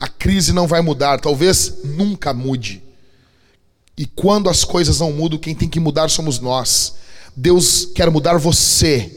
A 0.00 0.06
crise 0.08 0.52
não 0.52 0.66
vai 0.66 0.80
mudar, 0.80 1.20
talvez 1.20 1.74
nunca 1.84 2.32
mude. 2.32 2.82
E 3.96 4.06
quando 4.06 4.48
as 4.48 4.62
coisas 4.64 5.00
não 5.00 5.12
mudam, 5.12 5.38
quem 5.38 5.54
tem 5.54 5.68
que 5.68 5.80
mudar 5.80 6.08
somos 6.08 6.38
nós. 6.38 6.94
Deus 7.36 7.88
quer 7.94 8.10
mudar 8.10 8.36
você 8.38 9.12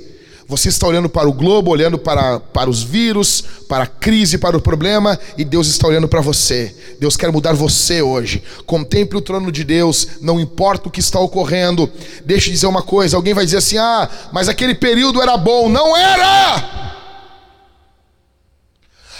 Você 0.51 0.67
está 0.67 0.85
olhando 0.85 1.07
para 1.07 1.29
o 1.29 1.31
globo, 1.33 1.71
olhando 1.71 1.97
para, 1.97 2.37
para 2.37 2.69
os 2.69 2.83
vírus, 2.83 3.41
para 3.69 3.85
a 3.85 3.87
crise, 3.87 4.37
para 4.37 4.57
o 4.57 4.61
problema, 4.61 5.17
e 5.37 5.45
Deus 5.45 5.67
está 5.67 5.87
olhando 5.87 6.09
para 6.09 6.19
você. 6.19 6.75
Deus 6.99 7.15
quer 7.15 7.31
mudar 7.31 7.53
você 7.53 8.01
hoje. 8.01 8.43
Contemple 8.65 9.17
o 9.17 9.21
trono 9.21 9.49
de 9.49 9.63
Deus, 9.63 10.05
não 10.19 10.41
importa 10.41 10.89
o 10.89 10.91
que 10.91 10.99
está 10.99 11.17
ocorrendo. 11.21 11.89
Deixa 12.25 12.49
eu 12.49 12.53
dizer 12.53 12.67
uma 12.67 12.81
coisa: 12.81 13.15
alguém 13.15 13.33
vai 13.33 13.45
dizer 13.45 13.59
assim, 13.59 13.77
ah, 13.77 14.09
mas 14.33 14.49
aquele 14.49 14.75
período 14.75 15.21
era 15.21 15.37
bom. 15.37 15.69
Não 15.69 15.95
era! 15.95 16.91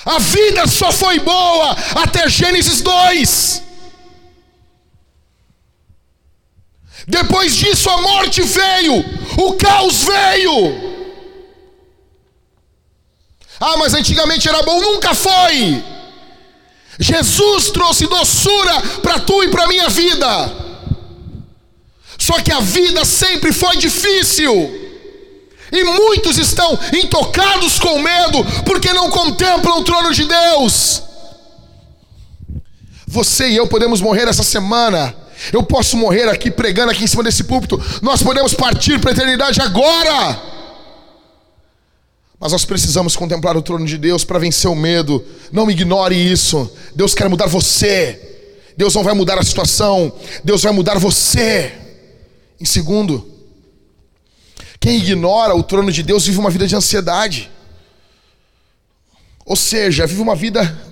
A 0.05 0.17
vida 0.19 0.67
só 0.67 0.91
foi 0.91 1.19
boa 1.19 1.75
até 1.95 2.27
Gênesis 2.27 2.81
2. 2.81 3.63
Depois 7.07 7.55
disso 7.55 7.89
a 7.89 8.01
morte 8.01 8.41
veio, 8.41 9.03
o 9.37 9.53
caos 9.53 10.03
veio. 10.03 10.91
Ah, 13.59 13.77
mas 13.77 13.93
antigamente 13.93 14.47
era 14.47 14.63
bom, 14.63 14.81
nunca 14.81 15.13
foi. 15.13 15.83
Jesus 16.99 17.69
trouxe 17.69 18.07
doçura 18.07 18.81
para 19.01 19.19
tu 19.19 19.43
e 19.43 19.49
para 19.49 19.67
minha 19.67 19.87
vida. 19.89 20.61
Só 22.17 22.39
que 22.41 22.51
a 22.51 22.59
vida 22.59 23.03
sempre 23.05 23.51
foi 23.51 23.77
difícil. 23.77 24.80
E 25.71 25.83
muitos 25.83 26.37
estão 26.37 26.77
intocados 26.93 27.79
com 27.79 27.99
medo 27.99 28.43
porque 28.65 28.91
não 28.91 29.09
contemplam 29.09 29.79
o 29.79 29.83
trono 29.83 30.13
de 30.13 30.25
Deus. 30.25 31.03
Você 33.07 33.49
e 33.49 33.55
eu 33.55 33.67
podemos 33.67 34.01
morrer 34.01 34.27
essa 34.27 34.43
semana. 34.43 35.15
Eu 35.51 35.63
posso 35.63 35.97
morrer 35.97 36.29
aqui 36.29 36.51
pregando 36.51 36.91
aqui 36.91 37.03
em 37.03 37.07
cima 37.07 37.23
desse 37.23 37.43
púlpito. 37.45 37.81
Nós 38.01 38.21
podemos 38.21 38.53
partir 38.53 38.99
para 38.99 39.11
a 39.11 39.13
eternidade 39.13 39.59
agora. 39.61 40.41
Mas 42.39 42.51
nós 42.51 42.65
precisamos 42.65 43.15
contemplar 43.15 43.55
o 43.55 43.61
trono 43.61 43.85
de 43.85 43.97
Deus 43.97 44.23
para 44.23 44.39
vencer 44.39 44.69
o 44.69 44.75
medo. 44.75 45.23
Não 45.51 45.69
ignore 45.69 46.15
isso. 46.15 46.71
Deus 46.95 47.13
quer 47.13 47.29
mudar 47.29 47.47
você. 47.47 48.19
Deus 48.75 48.95
não 48.95 49.03
vai 49.03 49.13
mudar 49.13 49.37
a 49.37 49.43
situação. 49.43 50.11
Deus 50.43 50.63
vai 50.63 50.71
mudar 50.71 50.97
você. 50.97 51.73
Em 52.59 52.65
segundo, 52.65 53.30
quem 54.81 54.97
ignora 54.97 55.55
o 55.55 55.61
trono 55.61 55.91
de 55.91 56.01
Deus 56.01 56.25
vive 56.25 56.39
uma 56.39 56.49
vida 56.49 56.67
de 56.67 56.75
ansiedade. 56.75 57.51
Ou 59.45 59.55
seja, 59.55 60.07
vive 60.07 60.19
uma 60.19 60.35
vida 60.35 60.89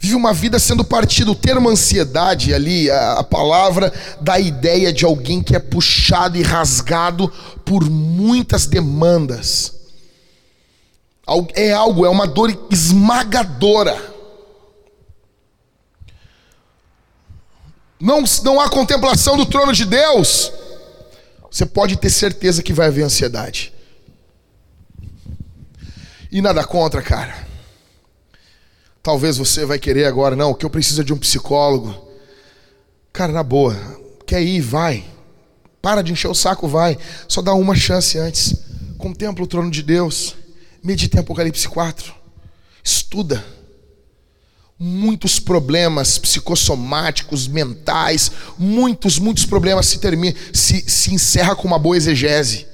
vive 0.00 0.14
uma 0.14 0.32
vida 0.32 0.58
sendo 0.58 0.82
partido. 0.82 1.32
O 1.32 1.36
termo 1.36 1.68
ansiedade 1.68 2.54
ali, 2.54 2.90
a, 2.90 3.18
a, 3.18 3.22
palavra 3.22 3.92
dá 4.18 4.32
a 4.32 4.40
ideia 4.40 4.90
de 4.94 5.04
alguém 5.04 5.42
que 5.42 5.54
é 5.54 5.58
puxado 5.58 6.38
e 6.38 6.42
rasgado 6.42 7.28
por 7.66 7.88
muitas 7.90 8.64
demandas. 8.66 9.74
É 11.54 11.70
algo, 11.70 12.06
é 12.06 12.08
uma 12.08 12.26
dor 12.26 12.66
esmagadora. 12.70 14.10
Não, 18.00 18.24
não 18.42 18.58
há 18.58 18.70
contemplação 18.70 19.36
do 19.36 19.44
trono 19.44 19.74
de 19.74 19.84
Deus 19.84 20.50
você 21.52 21.66
pode 21.66 21.98
ter 21.98 22.08
certeza 22.08 22.62
que 22.62 22.72
vai 22.72 22.86
haver 22.86 23.04
ansiedade. 23.04 23.74
E 26.30 26.40
nada 26.40 26.64
contra, 26.64 27.02
cara. 27.02 27.46
Talvez 29.02 29.36
você 29.36 29.66
vai 29.66 29.78
querer 29.78 30.06
agora, 30.06 30.34
não, 30.34 30.54
que 30.54 30.64
eu 30.64 30.70
preciso 30.70 31.04
de 31.04 31.12
um 31.12 31.18
psicólogo. 31.18 32.08
Cara, 33.12 33.32
na 33.32 33.42
boa, 33.42 33.76
quer 34.26 34.40
ir, 34.40 34.62
vai. 34.62 35.04
Para 35.82 36.00
de 36.00 36.12
encher 36.12 36.28
o 36.28 36.34
saco, 36.34 36.66
vai. 36.66 36.96
Só 37.28 37.42
dá 37.42 37.52
uma 37.52 37.76
chance 37.76 38.16
antes. 38.16 38.54
Contempla 38.96 39.44
o 39.44 39.48
trono 39.48 39.70
de 39.70 39.82
Deus. 39.82 40.34
Medita 40.82 41.18
em 41.18 41.20
Apocalipse 41.20 41.68
4. 41.68 42.14
Estuda 42.82 43.44
muitos 44.84 45.38
problemas 45.38 46.18
psicossomáticos, 46.18 47.46
mentais, 47.46 48.32
muitos, 48.58 49.16
muitos 49.16 49.46
problemas 49.46 49.86
se 49.86 50.00
termina, 50.00 50.36
se, 50.52 50.82
se 50.90 51.14
encerra 51.14 51.54
com 51.54 51.68
uma 51.68 51.78
boa 51.78 51.96
exegese, 51.96 52.66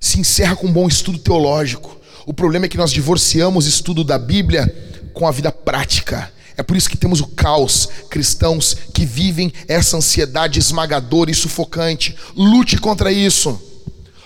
se 0.00 0.18
encerra 0.18 0.56
com 0.56 0.66
um 0.66 0.72
bom 0.72 0.88
estudo 0.88 1.20
teológico. 1.20 1.96
O 2.26 2.34
problema 2.34 2.66
é 2.66 2.68
que 2.68 2.76
nós 2.76 2.90
divorciamos 2.90 3.64
estudo 3.64 4.02
da 4.02 4.18
Bíblia 4.18 4.74
com 5.14 5.24
a 5.24 5.30
vida 5.30 5.52
prática. 5.52 6.32
É 6.56 6.64
por 6.64 6.76
isso 6.76 6.90
que 6.90 6.96
temos 6.96 7.20
o 7.20 7.28
caos, 7.28 7.88
cristãos 8.10 8.76
que 8.92 9.06
vivem 9.06 9.52
essa 9.68 9.96
ansiedade 9.96 10.58
esmagadora 10.58 11.30
e 11.30 11.34
sufocante. 11.34 12.16
Lute 12.36 12.76
contra 12.78 13.12
isso. 13.12 13.60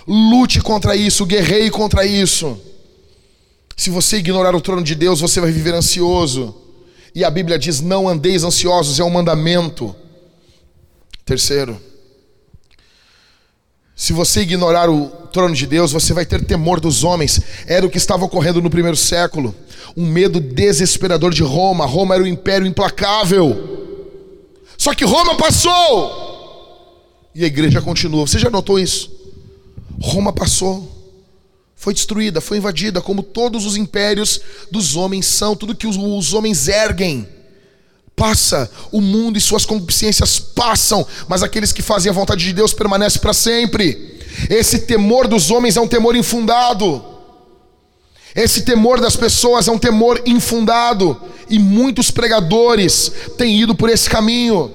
Lute 0.07 0.59
contra 0.61 0.95
isso, 0.95 1.23
guerreie 1.23 1.69
contra 1.69 2.03
isso. 2.03 2.59
Se 3.77 3.91
você 3.91 4.17
ignorar 4.17 4.55
o 4.55 4.59
trono 4.59 4.83
de 4.83 4.95
Deus, 4.95 5.21
você 5.21 5.39
vai 5.39 5.51
viver 5.51 5.75
ansioso. 5.75 6.55
E 7.13 7.23
a 7.23 7.29
Bíblia 7.29 7.59
diz: 7.59 7.79
não 7.79 8.09
andeis 8.09 8.43
ansiosos, 8.43 8.99
é 8.99 9.03
um 9.03 9.09
mandamento. 9.11 9.95
Terceiro, 11.23 11.79
se 13.95 14.13
você 14.13 14.41
ignorar 14.41 14.89
o 14.89 15.07
trono 15.31 15.53
de 15.53 15.67
Deus, 15.67 15.91
você 15.91 16.11
vai 16.11 16.25
ter 16.25 16.43
temor 16.43 16.79
dos 16.79 17.03
homens. 17.03 17.39
Era 17.67 17.85
o 17.85 17.89
que 17.89 17.97
estava 17.97 18.25
ocorrendo 18.25 18.61
no 18.61 18.69
primeiro 18.69 18.97
século. 18.97 19.53
Um 19.95 20.07
medo 20.07 20.39
desesperador 20.39 21.31
de 21.31 21.43
Roma. 21.43 21.85
Roma 21.85 22.15
era 22.15 22.23
o 22.23 22.25
um 22.25 22.29
império 22.29 22.65
implacável. 22.65 23.75
Só 24.75 24.95
que 24.95 25.05
Roma 25.05 25.35
passou. 25.35 27.29
E 27.35 27.43
a 27.43 27.47
igreja 27.47 27.79
continua. 27.79 28.25
Você 28.25 28.39
já 28.39 28.49
notou 28.49 28.79
isso? 28.79 29.11
Roma 30.01 30.33
passou 30.33 30.96
foi 31.77 31.93
destruída, 31.93 32.41
foi 32.41 32.57
invadida, 32.57 32.99
como 32.99 33.21
todos 33.21 33.63
os 33.63 33.77
impérios 33.77 34.41
dos 34.71 34.95
homens 34.95 35.27
são, 35.27 35.55
tudo 35.55 35.75
que 35.75 35.85
os, 35.85 36.33
homens 36.33 36.67
erguem. 36.67 37.27
Passa, 38.15 38.69
o 38.91 38.99
mundo 38.99 39.37
e 39.37 39.41
suas 39.41 39.63
concupiscências 39.63 40.39
passam, 40.39 41.05
mas 41.27 41.43
aqueles 41.43 41.71
que 41.71 41.83
fazem 41.83 42.09
a 42.09 42.13
vontade 42.13 42.43
de 42.43 42.51
Deus 42.51 42.73
permanecem 42.73 43.21
para 43.21 43.31
sempre. 43.31 44.17
Esse 44.49 44.79
temor 44.79 45.27
dos 45.27 45.51
homens 45.51 45.77
é 45.77 45.81
um 45.81 45.87
temor 45.87 46.15
infundado. 46.15 47.05
Esse 48.35 48.63
temor 48.63 48.99
das 48.99 49.15
pessoas 49.15 49.67
é 49.67 49.71
um 49.71 49.77
temor 49.77 50.19
infundado. 50.25 51.15
E 51.47 51.59
muitos 51.59 52.09
pregadores 52.09 53.11
têm 53.37 53.61
ido 53.61 53.75
por 53.75 53.87
esse 53.87 54.09
caminho. 54.09 54.71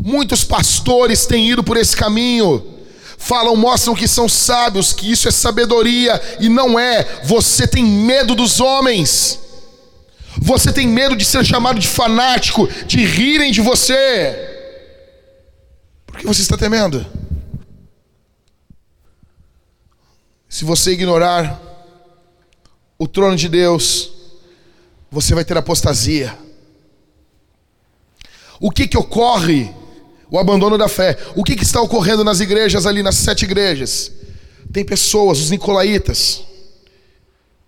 Muitos 0.00 0.42
pastores 0.42 1.26
têm 1.26 1.48
ido 1.48 1.62
por 1.62 1.76
esse 1.76 1.96
caminho 1.96 2.79
falam, 3.20 3.54
mostram 3.54 3.94
que 3.94 4.08
são 4.08 4.28
sábios, 4.28 4.94
que 4.94 5.12
isso 5.12 5.28
é 5.28 5.30
sabedoria 5.30 6.20
e 6.40 6.48
não 6.48 6.78
é. 6.78 7.04
Você 7.24 7.68
tem 7.68 7.84
medo 7.84 8.34
dos 8.34 8.60
homens. 8.60 9.38
Você 10.38 10.72
tem 10.72 10.88
medo 10.88 11.14
de 11.14 11.24
ser 11.24 11.44
chamado 11.44 11.78
de 11.78 11.86
fanático, 11.86 12.66
de 12.86 13.04
rirem 13.04 13.52
de 13.52 13.60
você. 13.60 14.34
Por 16.06 16.18
que 16.18 16.26
você 16.26 16.40
está 16.40 16.56
temendo? 16.56 17.06
Se 20.48 20.64
você 20.64 20.92
ignorar 20.92 21.60
o 22.98 23.06
trono 23.06 23.36
de 23.36 23.50
Deus, 23.50 24.10
você 25.10 25.34
vai 25.34 25.44
ter 25.44 25.56
apostasia. 25.58 26.36
O 28.58 28.70
que 28.70 28.88
que 28.88 28.96
ocorre 28.96 29.72
o 30.30 30.38
abandono 30.38 30.78
da 30.78 30.88
fé. 30.88 31.18
O 31.34 31.42
que, 31.42 31.56
que 31.56 31.64
está 31.64 31.80
ocorrendo 31.80 32.22
nas 32.22 32.40
igrejas 32.40 32.86
ali, 32.86 33.02
nas 33.02 33.16
sete 33.16 33.44
igrejas? 33.44 34.12
Tem 34.72 34.84
pessoas, 34.84 35.40
os 35.40 35.50
nicolaítas, 35.50 36.42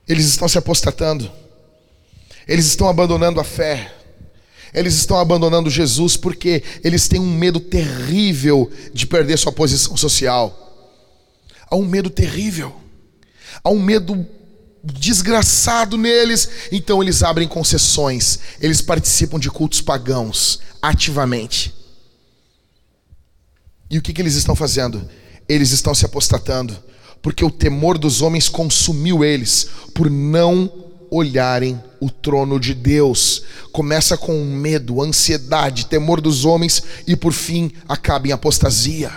eles 0.06 0.26
estão 0.26 0.46
se 0.46 0.56
apostatando, 0.56 1.30
eles 2.46 2.66
estão 2.66 2.88
abandonando 2.88 3.40
a 3.40 3.44
fé, 3.44 3.92
eles 4.72 4.94
estão 4.94 5.18
abandonando 5.18 5.68
Jesus 5.68 6.16
porque 6.16 6.62
eles 6.84 7.08
têm 7.08 7.18
um 7.18 7.36
medo 7.36 7.58
terrível 7.58 8.70
de 8.94 9.06
perder 9.06 9.36
sua 9.36 9.52
posição 9.52 9.96
social. 9.96 10.58
Há 11.68 11.74
um 11.74 11.84
medo 11.84 12.08
terrível, 12.08 12.72
há 13.64 13.70
um 13.70 13.80
medo 13.80 14.24
desgraçado 14.84 15.96
neles, 15.96 16.48
então 16.70 17.02
eles 17.02 17.22
abrem 17.22 17.48
concessões, 17.48 18.38
eles 18.60 18.80
participam 18.80 19.38
de 19.38 19.50
cultos 19.50 19.80
pagãos 19.80 20.60
ativamente. 20.80 21.82
E 23.93 23.99
o 23.99 24.03
que, 24.03 24.14
que 24.14 24.22
eles 24.22 24.36
estão 24.36 24.57
fazendo? 24.57 25.07
Eles 25.47 25.70
estão 25.70 25.95
se 25.95 26.07
apostatando, 26.07 26.74
porque 27.20 27.45
o 27.45 27.51
temor 27.51 27.99
dos 27.99 28.22
homens 28.22 28.49
consumiu 28.49 29.22
eles, 29.22 29.68
por 29.93 30.09
não 30.09 30.72
olharem 31.11 31.78
o 32.01 32.09
trono 32.09 32.59
de 32.59 32.72
Deus. 32.72 33.43
Começa 33.70 34.16
com 34.16 34.43
medo, 34.47 35.03
ansiedade, 35.03 35.84
temor 35.84 36.22
dos 36.22 36.47
homens 36.47 36.82
e 37.07 37.14
por 37.14 37.34
fim 37.34 37.70
acaba 37.86 38.28
em 38.28 38.32
apostasia. 38.32 39.12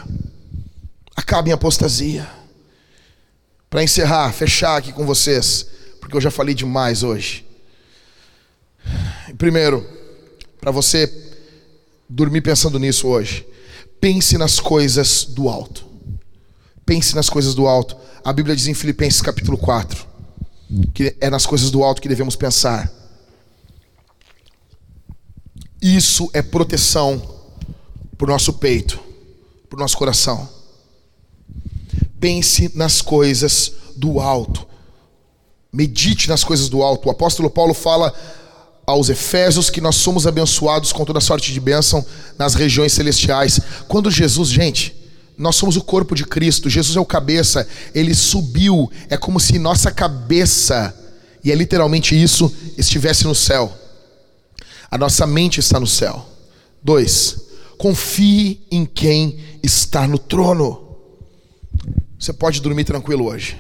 Acaba 1.16 1.48
em 1.48 1.54
apostasia. 1.54 2.30
Para 3.70 3.82
encerrar, 3.82 4.34
fechar 4.34 4.76
aqui 4.76 4.92
com 4.92 5.06
vocês, 5.06 5.68
porque 6.02 6.18
eu 6.18 6.22
já 6.22 6.30
falei 6.30 6.54
demais 6.54 7.02
hoje. 7.02 7.46
Primeiro, 9.38 9.88
para 10.60 10.70
você 10.70 11.10
dormir 12.10 12.42
pensando 12.42 12.78
nisso 12.78 13.08
hoje. 13.08 13.48
Pense 14.00 14.38
nas 14.38 14.60
coisas 14.60 15.26
do 15.26 15.50
alto. 15.50 15.86
Pense 16.86 17.16
nas 17.16 17.30
coisas 17.30 17.56
do 17.56 17.68
alto. 17.68 17.98
A 18.24 18.32
Bíblia 18.32 18.56
diz 18.56 18.68
em 18.68 18.74
Filipenses 18.74 19.22
capítulo 19.22 19.58
4 19.58 20.16
que 20.94 21.16
é 21.20 21.30
nas 21.30 21.46
coisas 21.46 21.70
do 21.70 21.84
alto 21.84 22.02
que 22.02 22.10
devemos 22.10 22.36
pensar. 22.36 22.92
Isso 25.82 26.30
é 26.34 26.42
proteção 26.42 27.22
para 28.18 28.26
o 28.26 28.30
nosso 28.30 28.54
peito, 28.54 29.00
para 29.70 29.78
o 29.78 29.80
nosso 29.80 29.98
coração. 29.98 30.50
Pense 32.20 32.72
nas 32.76 33.02
coisas 33.02 33.74
do 33.96 34.20
alto. 34.20 34.68
Medite 35.72 36.30
nas 36.30 36.44
coisas 36.44 36.70
do 36.70 36.82
alto. 36.82 37.08
O 37.08 37.12
apóstolo 37.12 37.50
Paulo 37.50 37.74
fala 37.74 38.14
aos 38.86 39.10
Efésios 39.10 39.70
que 39.70 39.82
nós 39.82 39.96
somos 39.96 40.28
abençoados 40.28 40.94
com 40.94 41.04
toda 41.04 41.20
sorte 41.20 41.52
de 41.52 41.60
bênção 41.60 42.06
nas 42.38 42.54
regiões 42.54 42.94
celestiais. 42.94 43.60
Quando 43.88 44.12
Jesus, 44.12 44.50
gente, 44.50 44.96
nós 45.38 45.56
somos 45.56 45.76
o 45.76 45.82
corpo 45.82 46.16
de 46.16 46.26
Cristo, 46.26 46.70
Jesus 46.70 46.96
é 46.96 47.00
o 47.00 47.06
cabeça, 47.06 47.68
ele 47.94 48.14
subiu, 48.14 48.90
é 49.10 49.18
como 49.18 49.40
se 49.40 49.60
nossa 49.60 49.92
cabeça, 49.92 50.96
e 51.44 51.52
é 51.52 51.56
literalmente 51.56 52.22
isso, 52.22 52.54
estivesse 52.78 53.26
no 53.26 53.36
céu. 53.36 53.76
A 54.90 54.98
nossa 54.98 55.28
mente 55.28 55.60
está 55.60 55.80
no 55.80 55.88
céu. 55.88 56.26
Dois, 56.82 57.38
confie 57.78 58.66
em 58.72 58.86
quem 58.86 59.40
está 59.62 60.08
no 60.08 60.18
trono. 60.18 60.98
Você 62.18 62.32
pode 62.32 62.62
dormir 62.62 62.86
tranquilo 62.86 63.26
hoje. 63.26 63.58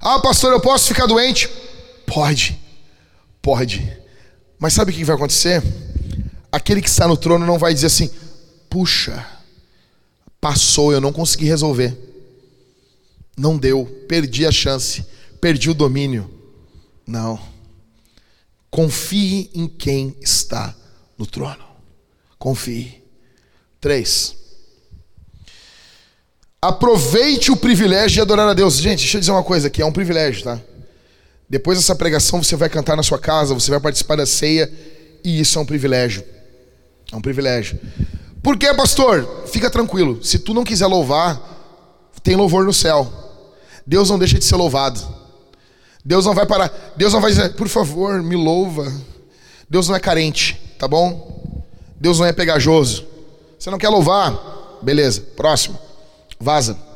Ah, 0.00 0.20
pastor, 0.20 0.52
eu 0.52 0.60
posso 0.60 0.88
ficar 0.88 1.06
doente? 1.06 1.48
Pode, 2.06 2.58
pode. 3.42 3.99
Mas 4.60 4.74
sabe 4.74 4.92
o 4.92 4.94
que 4.94 5.02
vai 5.02 5.16
acontecer? 5.16 5.62
Aquele 6.52 6.82
que 6.82 6.88
está 6.88 7.08
no 7.08 7.16
trono 7.16 7.46
não 7.46 7.58
vai 7.58 7.72
dizer 7.72 7.86
assim: 7.86 8.10
puxa, 8.68 9.26
passou, 10.38 10.92
eu 10.92 11.00
não 11.00 11.12
consegui 11.12 11.46
resolver. 11.46 11.96
Não 13.36 13.56
deu, 13.56 13.86
perdi 14.06 14.46
a 14.46 14.52
chance, 14.52 15.02
perdi 15.40 15.70
o 15.70 15.74
domínio. 15.74 16.30
Não. 17.06 17.40
Confie 18.70 19.50
em 19.54 19.66
quem 19.66 20.14
está 20.20 20.76
no 21.16 21.26
trono. 21.26 21.64
Confie. 22.38 23.02
Três. 23.80 24.36
Aproveite 26.60 27.50
o 27.50 27.56
privilégio 27.56 28.16
de 28.16 28.20
adorar 28.20 28.46
a 28.46 28.52
Deus. 28.52 28.76
Gente, 28.76 28.98
deixa 28.98 29.16
eu 29.16 29.20
dizer 29.20 29.32
uma 29.32 29.42
coisa 29.42 29.68
aqui, 29.68 29.80
é 29.80 29.86
um 29.86 29.92
privilégio, 29.92 30.44
tá? 30.44 30.60
Depois 31.50 31.76
dessa 31.76 31.96
pregação 31.96 32.40
você 32.40 32.54
vai 32.54 32.68
cantar 32.68 32.96
na 32.96 33.02
sua 33.02 33.18
casa, 33.18 33.52
você 33.52 33.72
vai 33.72 33.80
participar 33.80 34.14
da 34.14 34.24
ceia, 34.24 34.72
e 35.24 35.40
isso 35.40 35.58
é 35.58 35.62
um 35.62 35.66
privilégio. 35.66 36.24
É 37.12 37.16
um 37.16 37.20
privilégio. 37.20 37.76
Por 38.40 38.56
que, 38.56 38.72
pastor? 38.72 39.48
Fica 39.48 39.68
tranquilo. 39.68 40.22
Se 40.22 40.38
tu 40.38 40.54
não 40.54 40.62
quiser 40.62 40.86
louvar, 40.86 42.08
tem 42.22 42.36
louvor 42.36 42.64
no 42.64 42.72
céu. 42.72 43.12
Deus 43.84 44.08
não 44.08 44.18
deixa 44.18 44.38
de 44.38 44.44
ser 44.44 44.54
louvado. 44.54 45.00
Deus 46.04 46.24
não 46.24 46.34
vai 46.34 46.46
parar. 46.46 46.72
Deus 46.96 47.12
não 47.12 47.20
vai 47.20 47.32
dizer, 47.32 47.54
por 47.54 47.68
favor, 47.68 48.22
me 48.22 48.36
louva. 48.36 48.90
Deus 49.68 49.88
não 49.88 49.96
é 49.96 50.00
carente, 50.00 50.60
tá 50.78 50.86
bom? 50.86 51.64
Deus 52.00 52.20
não 52.20 52.26
é 52.26 52.32
pegajoso. 52.32 53.04
Você 53.58 53.70
não 53.70 53.78
quer 53.78 53.88
louvar? 53.88 54.78
Beleza, 54.80 55.20
próximo. 55.36 55.76
Vaza. 56.38 56.89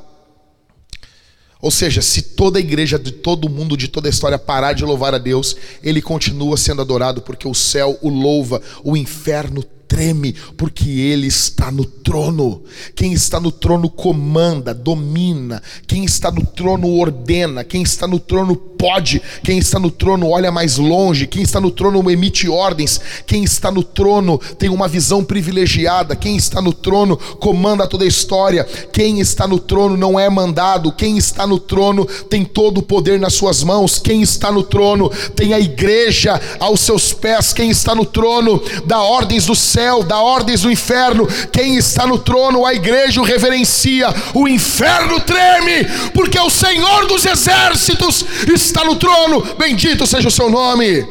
Ou 1.65 1.71
seja, 1.71 2.03
se 2.03 2.21
toda 2.21 2.59
a 2.59 2.61
igreja 2.61 2.99
de 2.99 3.11
todo 3.11 3.49
mundo, 3.49 3.75
de 3.75 3.89
toda 3.89 4.07
a 4.07 4.11
história 4.11 4.39
parar 4.39 4.75
de 4.75 4.85
louvar 4.85 5.15
a 5.15 5.19
Deus, 5.19 5.57
ele 5.83 6.03
continua 6.03 6.59
sendo 6.59 6.83
adorado 6.83 7.23
porque 7.23 7.49
o 7.49 7.55
céu 7.55 7.99
o 8.03 8.11
louva, 8.11 8.61
o 8.85 8.95
inferno 8.95 9.65
treme, 9.87 10.35
porque 10.57 10.89
Ele 10.89 11.27
está 11.27 11.71
no 11.71 11.85
trono. 11.85 12.63
Quem 12.95 13.13
está 13.13 13.39
no 13.39 13.53
trono 13.53 13.89
comanda, 13.89 14.75
domina. 14.75 15.63
Quem 15.87 16.05
está 16.05 16.31
no 16.31 16.45
trono 16.45 16.89
ordena. 16.99 17.63
Quem 17.65 17.83
está 17.83 18.07
no 18.07 18.19
trono 18.19 18.57
pode. 18.57 19.23
Quem 19.43 19.59
está 19.59 19.79
no 19.79 19.91
trono 19.91 20.29
olha 20.29 20.51
mais 20.51 20.77
longe. 20.77 21.27
Quem 21.27 21.43
está 21.43 21.61
no 21.61 21.71
trono 21.71 22.11
emite 22.11 22.49
ordens. 22.49 23.01
Quem 23.27 23.45
está 23.45 23.71
no 23.71 23.83
trono 23.83 24.39
tem 24.59 24.69
uma 24.69 24.89
visão 24.89 25.25
privilegiada. 25.25 26.17
Quem 26.17 26.37
está 26.37 26.61
no 26.61 26.73
trono 26.73 27.17
comanda 27.17 27.87
toda 27.87 28.05
a 28.05 28.09
história. 28.09 28.65
Quem 28.93 29.21
está 29.21 29.47
no 29.47 29.59
trono 29.59 29.97
não 29.97 30.19
é 30.19 30.29
mandado. 30.29 30.93
Quem 30.93 31.17
está 31.17 31.47
no 31.47 31.59
trono 31.59 32.05
tem 32.29 32.45
todo 32.45 32.79
o 32.79 32.83
poder 32.83 33.21
nas 33.21 33.35
suas 33.35 33.63
mãos. 33.63 33.99
Quem 33.99 34.23
está 34.23 34.51
no 34.51 34.63
trono 34.63 35.11
tem 35.37 35.55
a 35.55 35.61
igreja 35.61 36.41
aos 36.59 36.81
seus 36.81 37.13
pés. 37.13 37.53
Quem 37.53 37.71
está 37.71 37.95
no 37.95 38.05
trono 38.05 38.63
dá 38.87 39.01
ordens 39.01 39.47
do 39.47 39.55
céu 39.55 39.74
céu, 39.75 40.05
dá 40.05 40.21
ordens 40.21 40.63
do 40.63 40.71
inferno. 40.71 41.27
Quem 41.53 41.77
está 41.77 42.07
no 42.07 42.19
trono, 42.19 42.65
a 42.65 42.73
igreja 42.73 43.21
o 43.21 43.25
reverencia, 43.25 44.09
o 44.33 44.47
inferno 44.47 45.21
treme, 45.21 45.85
porque 46.13 46.39
o 46.39 46.49
Senhor 46.49 47.07
dos 47.07 47.27
exércitos 47.27 48.25
está 48.55 48.85
no 48.85 48.97
trono. 48.97 49.43
Bendito 49.59 50.07
seja 50.07 50.29
o 50.29 50.31
seu 50.31 50.49
nome. 50.49 51.05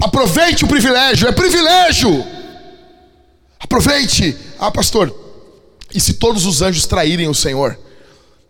Aproveite 0.00 0.64
o 0.64 0.68
privilégio, 0.68 1.28
é 1.28 1.32
privilégio. 1.32 2.24
Aproveite. 3.60 4.36
Ah, 4.58 4.70
pastor, 4.70 5.14
e 5.94 6.00
se 6.00 6.14
todos 6.14 6.46
os 6.46 6.62
anjos 6.62 6.86
traírem 6.86 7.28
o 7.28 7.34
Senhor? 7.34 7.78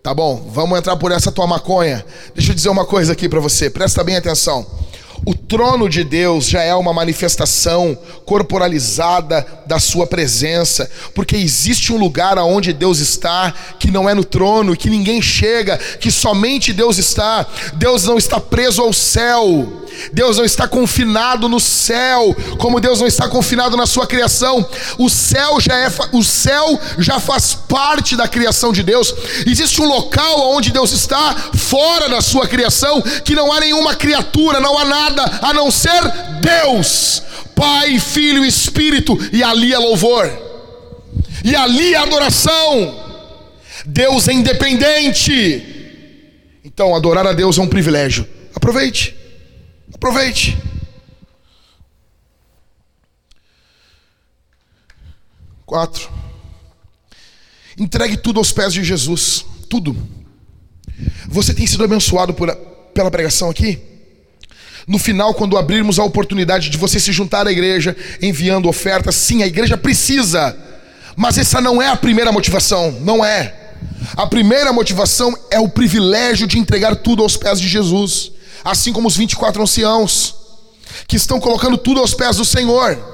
Tá 0.02 0.12
bom, 0.14 0.50
vamos 0.52 0.78
entrar 0.78 0.96
por 0.96 1.12
essa 1.12 1.30
tua 1.30 1.46
maconha. 1.46 2.04
Deixa 2.34 2.50
eu 2.50 2.54
dizer 2.54 2.68
uma 2.68 2.84
coisa 2.84 3.12
aqui 3.12 3.28
para 3.28 3.38
você, 3.40 3.70
presta 3.70 4.02
bem 4.02 4.16
atenção. 4.16 4.66
O 5.24 5.34
trono 5.34 5.88
de 5.88 6.02
Deus 6.02 6.46
já 6.48 6.62
é 6.62 6.74
uma 6.74 6.92
manifestação 6.92 7.96
corporalizada 8.26 9.46
da 9.66 9.78
sua 9.78 10.04
presença, 10.04 10.90
porque 11.14 11.36
existe 11.36 11.92
um 11.92 11.96
lugar 11.96 12.38
aonde 12.38 12.72
Deus 12.72 12.98
está, 12.98 13.54
que 13.78 13.88
não 13.88 14.08
é 14.08 14.14
no 14.14 14.24
trono, 14.24 14.76
que 14.76 14.90
ninguém 14.90 15.22
chega, 15.22 15.78
que 15.78 16.10
somente 16.10 16.72
Deus 16.72 16.98
está. 16.98 17.46
Deus 17.74 18.04
não 18.04 18.18
está 18.18 18.40
preso 18.40 18.82
ao 18.82 18.92
céu. 18.92 19.84
Deus 20.12 20.38
não 20.38 20.44
está 20.44 20.66
confinado 20.66 21.48
no 21.48 21.60
céu, 21.60 22.34
como 22.58 22.80
Deus 22.80 22.98
não 22.98 23.06
está 23.06 23.28
confinado 23.28 23.76
na 23.76 23.86
sua 23.86 24.06
criação. 24.06 24.66
O 24.98 25.08
céu 25.08 25.60
já 25.60 25.76
é 25.76 25.92
o 26.12 26.22
céu 26.24 26.80
já 26.98 27.20
faz 27.20 27.54
parte 27.54 28.16
da 28.16 28.26
criação 28.26 28.72
de 28.72 28.82
Deus. 28.82 29.14
Existe 29.46 29.80
um 29.82 29.86
local 29.86 30.50
onde 30.50 30.72
Deus 30.72 30.92
está 30.92 31.34
fora 31.54 32.08
da 32.08 32.22
sua 32.22 32.48
criação, 32.48 33.02
que 33.22 33.34
não 33.34 33.52
há 33.52 33.60
nenhuma 33.60 33.94
criatura, 33.94 34.58
não 34.58 34.78
há 34.78 34.84
nada 34.86 35.11
a 35.20 35.52
não 35.52 35.70
ser 35.70 36.00
Deus. 36.40 37.22
Pai, 37.54 37.98
Filho 37.98 38.44
Espírito, 38.44 39.16
e 39.32 39.42
ali 39.42 39.72
é 39.72 39.78
louvor. 39.78 40.26
E 41.44 41.54
ali 41.54 41.94
é 41.94 41.98
adoração. 41.98 43.00
Deus 43.86 44.28
é 44.28 44.32
independente. 44.32 46.60
Então, 46.64 46.94
adorar 46.94 47.26
a 47.26 47.32
Deus 47.32 47.58
é 47.58 47.62
um 47.62 47.68
privilégio. 47.68 48.26
Aproveite. 48.54 49.16
Aproveite. 49.94 50.56
Quatro. 55.66 56.10
Entregue 57.78 58.16
tudo 58.16 58.38
aos 58.38 58.52
pés 58.52 58.72
de 58.72 58.84
Jesus. 58.84 59.44
Tudo. 59.68 59.96
Você 61.28 61.54
tem 61.54 61.66
sido 61.66 61.84
abençoado 61.84 62.34
por, 62.34 62.54
pela 62.94 63.10
pregação 63.10 63.50
aqui? 63.50 63.91
No 64.86 64.98
final, 64.98 65.34
quando 65.34 65.56
abrirmos 65.56 65.98
a 65.98 66.04
oportunidade 66.04 66.68
de 66.70 66.76
você 66.76 66.98
se 66.98 67.12
juntar 67.12 67.46
à 67.46 67.52
igreja, 67.52 67.96
enviando 68.20 68.68
ofertas, 68.68 69.14
sim, 69.14 69.42
a 69.42 69.46
igreja 69.46 69.76
precisa. 69.76 70.56
Mas 71.16 71.38
essa 71.38 71.60
não 71.60 71.80
é 71.80 71.88
a 71.88 71.96
primeira 71.96 72.32
motivação, 72.32 72.92
não 73.00 73.24
é. 73.24 73.54
A 74.16 74.26
primeira 74.26 74.72
motivação 74.72 75.36
é 75.50 75.58
o 75.60 75.68
privilégio 75.68 76.46
de 76.46 76.58
entregar 76.58 76.96
tudo 76.96 77.22
aos 77.22 77.36
pés 77.36 77.60
de 77.60 77.68
Jesus 77.68 78.32
assim 78.64 78.92
como 78.92 79.08
os 79.08 79.16
24 79.16 79.62
anciãos, 79.62 80.34
que 81.06 81.16
estão 81.16 81.40
colocando 81.40 81.76
tudo 81.76 82.00
aos 82.00 82.14
pés 82.14 82.36
do 82.36 82.44
Senhor. 82.44 83.10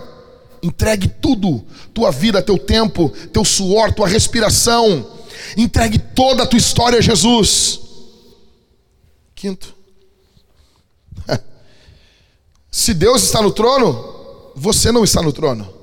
Entregue 0.63 1.09
tudo, 1.09 1.65
tua 1.95 2.11
vida, 2.11 2.43
teu 2.43 2.59
tempo, 2.59 3.11
teu 3.33 3.45
suor, 3.45 3.93
tua 3.93 4.09
respiração. 4.09 5.07
Entregue 5.57 5.99
toda 5.99 6.43
a 6.43 6.47
tua 6.47 6.59
história 6.59 6.99
a 6.99 7.03
Jesus. 7.03 7.81
Quinto. 9.35 9.78
Se 12.71 12.93
Deus 12.95 13.23
está 13.23 13.41
no 13.41 13.51
trono, 13.51 14.53
você 14.55 14.93
não 14.93 15.05
está 15.05 15.23
no 15.23 15.33
trono. 15.33 15.75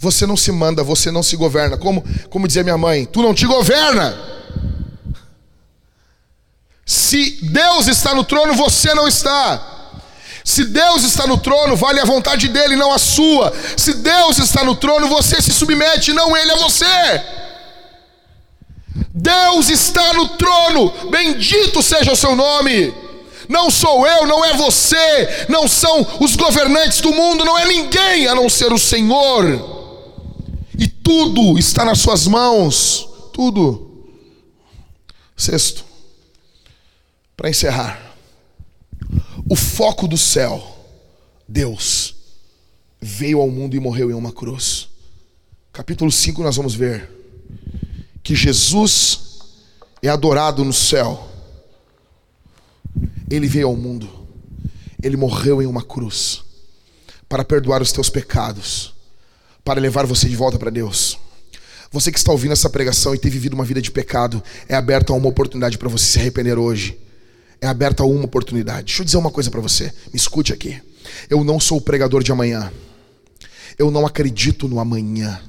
Você 0.00 0.26
não 0.26 0.36
se 0.36 0.52
manda, 0.52 0.82
você 0.82 1.10
não 1.10 1.22
se 1.22 1.36
governa. 1.36 1.76
Como, 1.76 2.04
como 2.30 2.46
dizia 2.46 2.62
minha 2.62 2.78
mãe, 2.78 3.04
tu 3.04 3.20
não 3.20 3.34
te 3.34 3.46
governa. 3.46 4.16
Se 6.86 7.40
Deus 7.42 7.88
está 7.88 8.14
no 8.14 8.24
trono, 8.24 8.54
você 8.54 8.94
não 8.94 9.08
está. 9.08 9.76
Se 10.44 10.64
Deus 10.64 11.04
está 11.04 11.26
no 11.26 11.36
trono, 11.36 11.76
vale 11.76 12.00
a 12.00 12.04
vontade 12.04 12.48
dele, 12.48 12.76
não 12.76 12.92
a 12.92 12.98
sua. 12.98 13.52
Se 13.76 13.92
Deus 13.94 14.38
está 14.38 14.64
no 14.64 14.74
trono, 14.74 15.08
você 15.08 15.42
se 15.42 15.52
submete, 15.52 16.12
não 16.12 16.34
ele 16.34 16.52
a 16.52 16.56
você. 16.56 17.22
Deus 19.12 19.68
está 19.68 20.14
no 20.14 20.28
trono, 20.28 20.90
bendito 21.10 21.82
seja 21.82 22.12
o 22.12 22.16
seu 22.16 22.34
nome. 22.34 22.94
Não 23.48 23.70
sou 23.70 24.06
eu, 24.06 24.26
não 24.26 24.44
é 24.44 24.54
você, 24.54 25.46
não 25.48 25.66
são 25.66 26.06
os 26.20 26.36
governantes 26.36 27.00
do 27.00 27.12
mundo, 27.12 27.44
não 27.44 27.58
é 27.58 27.66
ninguém 27.66 28.26
a 28.26 28.34
não 28.34 28.48
ser 28.48 28.72
o 28.72 28.78
Senhor. 28.78 29.44
E 30.78 30.86
tudo 30.86 31.58
está 31.58 31.84
nas 31.84 31.98
suas 31.98 32.26
mãos, 32.26 33.08
tudo. 33.32 34.06
Sexto, 35.36 35.84
para 37.36 37.48
encerrar, 37.48 38.14
o 39.48 39.56
foco 39.56 40.06
do 40.06 40.18
céu, 40.18 40.76
Deus, 41.46 42.14
veio 43.00 43.40
ao 43.40 43.48
mundo 43.48 43.76
e 43.76 43.80
morreu 43.80 44.10
em 44.10 44.14
uma 44.14 44.32
cruz. 44.32 44.88
Capítulo 45.72 46.10
5 46.10 46.42
nós 46.42 46.56
vamos 46.56 46.74
ver 46.74 47.08
que 48.22 48.34
Jesus 48.34 49.20
é 50.02 50.08
adorado 50.08 50.64
no 50.64 50.72
céu. 50.72 51.27
Ele 53.30 53.46
veio 53.46 53.68
ao 53.68 53.76
mundo. 53.76 54.08
Ele 55.02 55.16
morreu 55.16 55.62
em 55.62 55.66
uma 55.66 55.82
cruz 55.82 56.42
para 57.28 57.44
perdoar 57.44 57.82
os 57.82 57.92
teus 57.92 58.08
pecados, 58.08 58.94
para 59.64 59.80
levar 59.80 60.06
você 60.06 60.28
de 60.28 60.34
volta 60.34 60.58
para 60.58 60.70
Deus. 60.70 61.18
Você 61.90 62.10
que 62.10 62.18
está 62.18 62.32
ouvindo 62.32 62.52
essa 62.52 62.68
pregação 62.68 63.14
e 63.14 63.18
tem 63.18 63.30
vivido 63.30 63.54
uma 63.54 63.64
vida 63.64 63.80
de 63.80 63.90
pecado, 63.90 64.42
é 64.68 64.74
aberta 64.74 65.12
uma 65.12 65.28
oportunidade 65.28 65.78
para 65.78 65.88
você 65.88 66.04
se 66.04 66.18
arrepender 66.18 66.58
hoje. 66.58 66.98
É 67.60 67.66
aberta 67.66 68.04
uma 68.04 68.24
oportunidade. 68.24 68.86
Deixa 68.86 69.02
eu 69.02 69.04
dizer 69.04 69.16
uma 69.16 69.30
coisa 69.30 69.50
para 69.50 69.60
você. 69.60 69.92
Me 70.12 70.16
escute 70.16 70.52
aqui. 70.52 70.80
Eu 71.28 71.42
não 71.42 71.58
sou 71.58 71.78
o 71.78 71.80
pregador 71.80 72.22
de 72.22 72.30
amanhã. 72.30 72.72
Eu 73.78 73.90
não 73.90 74.06
acredito 74.06 74.68
no 74.68 74.78
amanhã. 74.78 75.40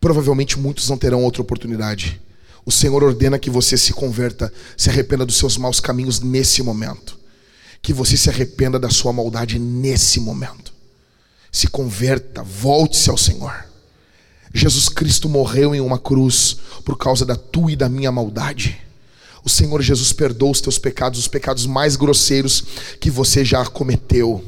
Provavelmente 0.00 0.58
muitos 0.58 0.88
não 0.88 0.96
terão 0.96 1.22
outra 1.22 1.42
oportunidade. 1.42 2.20
O 2.64 2.72
Senhor 2.72 3.02
ordena 3.02 3.38
que 3.38 3.50
você 3.50 3.76
se 3.78 3.92
converta, 3.92 4.52
se 4.76 4.90
arrependa 4.90 5.24
dos 5.24 5.36
seus 5.36 5.56
maus 5.56 5.80
caminhos 5.80 6.20
nesse 6.20 6.62
momento. 6.62 7.18
Que 7.80 7.92
você 7.92 8.16
se 8.16 8.28
arrependa 8.28 8.78
da 8.78 8.90
sua 8.90 9.12
maldade 9.12 9.58
nesse 9.58 10.20
momento. 10.20 10.72
Se 11.50 11.68
converta, 11.68 12.42
volte-se 12.42 13.08
ao 13.08 13.16
Senhor. 13.16 13.66
Jesus 14.52 14.88
Cristo 14.88 15.28
morreu 15.28 15.74
em 15.74 15.80
uma 15.80 15.98
cruz 15.98 16.58
por 16.84 16.96
causa 16.96 17.24
da 17.24 17.36
tua 17.36 17.72
e 17.72 17.76
da 17.76 17.88
minha 17.88 18.10
maldade. 18.10 18.78
O 19.44 19.48
Senhor 19.48 19.80
Jesus 19.82 20.12
perdoou 20.12 20.50
os 20.50 20.60
teus 20.60 20.78
pecados, 20.78 21.18
os 21.18 21.28
pecados 21.28 21.66
mais 21.66 21.96
grosseiros 21.96 22.64
que 23.00 23.10
você 23.10 23.44
já 23.44 23.64
cometeu. 23.64 24.44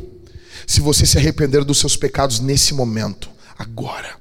Se 0.66 0.80
você 0.80 1.06
se 1.06 1.18
arrepender 1.18 1.64
dos 1.64 1.78
seus 1.78 1.96
pecados 1.96 2.40
nesse 2.40 2.74
momento, 2.74 3.30
agora, 3.58 4.16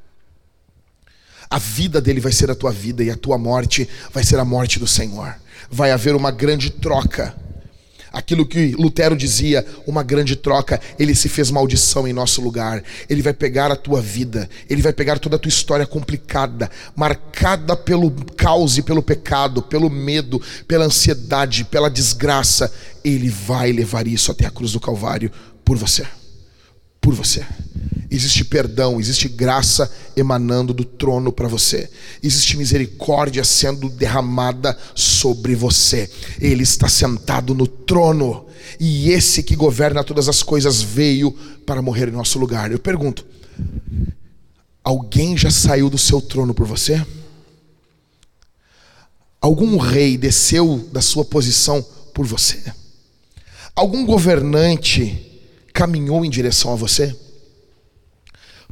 a 1.50 1.58
vida 1.58 2.00
dele 2.00 2.20
vai 2.20 2.32
ser 2.32 2.52
a 2.52 2.56
tua 2.56 2.72
vida 2.72 3.04
e 3.04 3.10
a 3.10 3.16
tua 3.16 3.38
morte 3.38 3.88
vai 4.14 4.24
ser 4.24 4.38
a 4.40 4.46
morte 4.46 4.80
do 4.80 4.88
Senhor. 4.88 5.36
Vai 5.72 5.92
haver 5.92 6.16
uma 6.16 6.32
grande 6.32 6.70
troca 6.70 7.36
Aquilo 8.12 8.46
que 8.46 8.72
Lutero 8.72 9.16
dizia, 9.16 9.66
uma 9.86 10.02
grande 10.02 10.36
troca, 10.36 10.82
ele 10.98 11.14
se 11.14 11.30
fez 11.30 11.52
maldição 11.52 12.08
em 12.08 12.14
nosso 12.14 12.42
lugar. 12.42 12.84
Ele 13.08 13.22
vai 13.22 13.34
pegar 13.34 13.72
a 13.72 13.76
tua 13.76 14.02
vida, 14.02 14.50
ele 14.70 14.82
vai 14.82 14.92
pegar 14.92 15.20
toda 15.20 15.36
a 15.36 15.40
tua 15.40 15.50
história 15.50 15.86
complicada, 15.86 16.70
marcada 16.96 17.76
pelo 17.76 18.12
caos 18.36 18.78
e 18.78 18.82
pelo 18.82 19.04
pecado, 19.04 19.62
pelo 19.62 19.90
medo, 19.90 20.42
pela 20.68 20.86
ansiedade, 20.86 21.64
pela 21.64 21.90
desgraça. 21.90 22.72
Ele 23.04 23.30
vai 23.30 23.72
levar 23.72 24.08
isso 24.08 24.32
até 24.32 24.46
a 24.46 24.52
cruz 24.52 24.72
do 24.72 24.80
Calvário 24.80 25.32
por 25.64 25.78
você. 25.78 26.06
Por 27.02 27.14
você. 27.14 27.46
Existe 28.12 28.44
perdão, 28.44 29.00
existe 29.00 29.30
graça 29.30 29.92
emanando 30.18 30.74
do 30.74 30.84
trono 30.84 31.32
para 31.32 31.48
você. 31.48 31.90
Existe 32.24 32.58
misericórdia 32.58 33.44
sendo 33.44 33.88
derramada 33.88 34.76
sobre 34.96 35.54
você. 35.54 36.10
Ele 36.42 36.64
está 36.64 36.90
sentado 36.90 37.54
no 37.54 37.68
trono. 37.68 38.48
E 38.80 39.12
esse 39.12 39.44
que 39.44 39.56
governa 39.56 40.04
todas 40.04 40.28
as 40.28 40.42
coisas 40.42 40.82
veio 40.82 41.32
para 41.66 41.82
morrer 41.84 42.08
em 42.08 42.14
nosso 42.14 42.40
lugar. 42.40 42.72
Eu 42.72 42.80
pergunto: 42.80 43.24
alguém 44.84 45.38
já 45.38 45.52
saiu 45.52 45.88
do 45.88 45.98
seu 45.98 46.20
trono 46.20 46.54
por 46.54 46.66
você? 46.66 47.06
Algum 49.40 49.78
rei 49.78 50.18
desceu 50.18 50.90
da 50.92 51.02
sua 51.02 51.24
posição 51.24 51.86
por 52.14 52.26
você? 52.26 52.74
Algum 53.76 54.04
governante 54.04 55.29
caminhou 55.74 56.24
em 56.26 56.30
direção 56.30 56.74
a 56.74 56.76
você? 56.76 57.16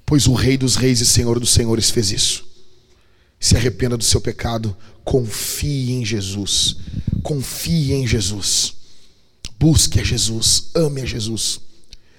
pois 0.08 0.26
o 0.26 0.34
Rei 0.34 0.58
dos 0.58 0.78
Reis 0.78 1.02
e 1.02 1.06
Senhor 1.06 1.38
dos 1.38 1.52
Senhores 1.52 1.90
fez 1.90 2.12
isso. 2.14 2.48
Se 3.38 3.58
arrependa 3.58 3.98
do 3.98 4.06
seu 4.06 4.22
pecado, 4.22 4.76
confie 5.04 5.92
em 5.92 6.06
Jesus. 6.06 6.78
Confie 7.22 7.92
em 7.92 8.08
Jesus. 8.08 8.74
Busque 9.60 10.00
a 10.00 10.04
Jesus, 10.04 10.70
ame 10.74 11.02
a 11.02 11.06
Jesus. 11.06 11.60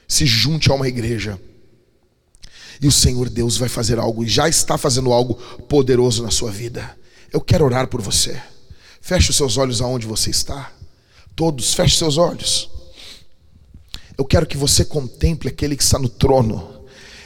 Se 0.07 0.27
junte 0.27 0.71
a 0.71 0.75
uma 0.75 0.87
igreja. 0.87 1.41
E 2.81 2.87
o 2.87 2.93
Senhor 2.93 3.31
Deus 3.31 3.57
vai 3.57 3.71
fazer 3.71 3.99
algo, 3.99 4.23
e 4.23 4.29
já 4.29 4.49
está 4.49 4.77
fazendo 4.77 5.11
algo 5.11 5.35
poderoso 5.67 6.23
na 6.23 6.31
sua 6.31 6.51
vida. 6.51 6.95
Eu 7.33 7.41
quero 7.41 7.65
orar 7.65 7.89
por 7.89 8.03
você. 8.03 8.41
Feche 9.01 9.31
os 9.31 9.37
seus 9.37 9.57
olhos 9.57 9.81
aonde 9.81 10.07
você 10.07 10.29
está. 10.29 10.71
Todos, 11.35 11.73
feche 11.73 11.97
seus 11.97 12.19
olhos. 12.19 12.69
Eu 14.19 14.25
quero 14.25 14.47
que 14.47 14.57
você 14.57 14.85
contemple 14.85 15.49
aquele 15.49 15.77
que 15.77 15.83
está 15.83 15.99
no 15.99 16.09
trono 16.09 16.79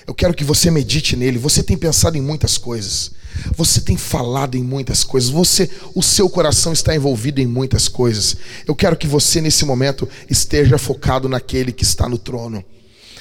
eu 0.06 0.14
quero 0.14 0.35
que 0.35 0.44
você 0.44 0.70
medite 0.70 1.16
nele. 1.16 1.39
Você 1.39 1.62
tem 1.62 1.77
pensado 1.77 2.16
em 2.16 2.20
muitas 2.20 2.59
coisas. 2.59 3.12
Você 3.56 3.81
tem 3.81 3.97
falado 3.97 4.56
em 4.56 4.62
muitas 4.62 5.05
coisas. 5.05 5.31
Você, 5.31 5.70
o 5.94 6.02
seu 6.02 6.28
coração 6.28 6.73
está 6.73 6.94
envolvido 6.94 7.40
em 7.40 7.47
muitas 7.47 7.89
coisas. 7.89 8.36
Eu 8.66 8.74
quero 8.74 8.97
que 8.97 9.06
você 9.06 9.40
nesse 9.40 9.64
momento 9.64 10.09
esteja 10.28 10.77
focado 10.77 11.28
naquele 11.28 11.73
que 11.73 11.85
está 11.85 12.09
no 12.09 12.19
trono. 12.19 12.64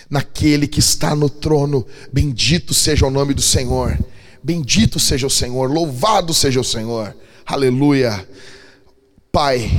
Naquele 0.10 0.68
que 0.68 0.80
está 0.80 1.16
no 1.16 1.30
trono. 1.30 1.86
Bendito 2.12 2.74
seja 2.74 3.06
o 3.06 3.12
nome 3.12 3.34
do 3.34 3.42
Senhor. 3.42 3.98
Bendito 4.44 5.00
seja 5.00 5.28
o 5.28 5.32
Senhor. 5.32 5.72
Louvado 5.72 6.34
seja 6.34 6.60
o 6.60 6.64
Senhor. 6.64 7.16
Aleluia. 7.46 8.28
Pai, 9.32 9.72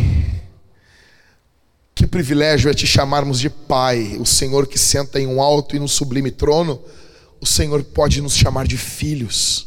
que 1.95 2.07
privilégio 2.07 2.71
é 2.71 2.75
te 2.75 2.87
chamarmos 2.87 3.39
de 3.39 3.51
Pai, 3.51 4.17
o 4.19 4.25
Senhor 4.25 4.67
que 4.67 4.79
senta 4.79 5.21
em 5.21 5.27
um 5.27 5.41
alto 5.41 5.77
e 5.77 5.79
no 5.79 5.89
sublime 5.89 6.31
trono. 6.31 6.83
O 7.41 7.47
Senhor 7.47 7.83
pode 7.83 8.21
nos 8.21 8.35
chamar 8.35 8.67
de 8.67 8.79
filhos. 8.79 9.67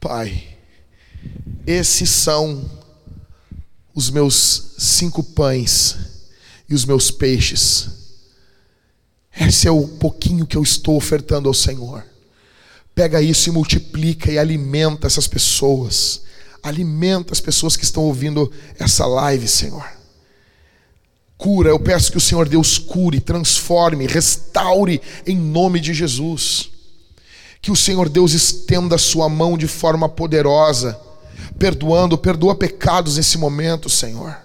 Pai, 0.00 0.56
esses 1.66 2.10
são 2.10 2.68
os 3.94 4.10
meus 4.10 4.74
cinco 4.78 5.22
pães 5.22 5.96
e 6.68 6.74
os 6.74 6.84
meus 6.84 7.10
peixes. 7.10 7.88
Esse 9.38 9.68
é 9.68 9.70
o 9.70 9.86
pouquinho 9.86 10.46
que 10.46 10.56
eu 10.56 10.62
estou 10.62 10.96
ofertando 10.96 11.48
ao 11.48 11.54
Senhor. 11.54 12.04
Pega 12.94 13.20
isso 13.20 13.48
e 13.48 13.52
multiplica 13.52 14.30
e 14.30 14.38
alimenta 14.38 15.06
essas 15.06 15.26
pessoas. 15.26 16.22
Alimenta 16.62 17.32
as 17.32 17.40
pessoas 17.40 17.76
que 17.76 17.84
estão 17.84 18.04
ouvindo 18.04 18.50
essa 18.78 19.06
live, 19.06 19.46
Senhor 19.46 20.03
cura. 21.36 21.68
Eu 21.68 21.78
peço 21.78 22.10
que 22.10 22.18
o 22.18 22.20
Senhor 22.20 22.48
Deus 22.48 22.78
cure, 22.78 23.20
transforme, 23.20 24.06
restaure 24.06 25.00
em 25.26 25.36
nome 25.36 25.80
de 25.80 25.92
Jesus. 25.92 26.70
Que 27.60 27.70
o 27.70 27.76
Senhor 27.76 28.08
Deus 28.08 28.32
estenda 28.32 28.96
a 28.96 28.98
sua 28.98 29.28
mão 29.28 29.56
de 29.56 29.66
forma 29.66 30.08
poderosa, 30.08 30.98
perdoando, 31.58 32.18
perdoa 32.18 32.54
pecados 32.54 33.16
nesse 33.16 33.38
momento, 33.38 33.88
Senhor. 33.88 34.36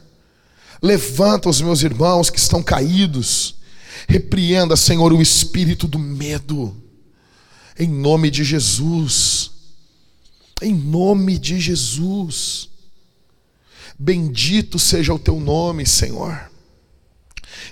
Levanta 0.81 1.49
os 1.49 1.59
meus 1.59 1.83
irmãos 1.83 2.29
que 2.29 2.39
estão 2.39 2.63
caídos. 2.63 3.55
Repreenda, 4.07 4.77
Senhor, 4.77 5.11
o 5.11 5.21
espírito 5.21 5.87
do 5.87 5.99
medo. 5.99 6.75
Em 7.77 7.87
nome 7.87 8.31
de 8.31 8.43
Jesus. 8.43 9.51
Em 10.61 10.73
nome 10.73 11.37
de 11.37 11.59
Jesus. 11.59 12.69
Bendito 13.97 14.79
seja 14.79 15.13
o 15.13 15.19
teu 15.19 15.37
nome, 15.41 15.85
Senhor 15.85 16.48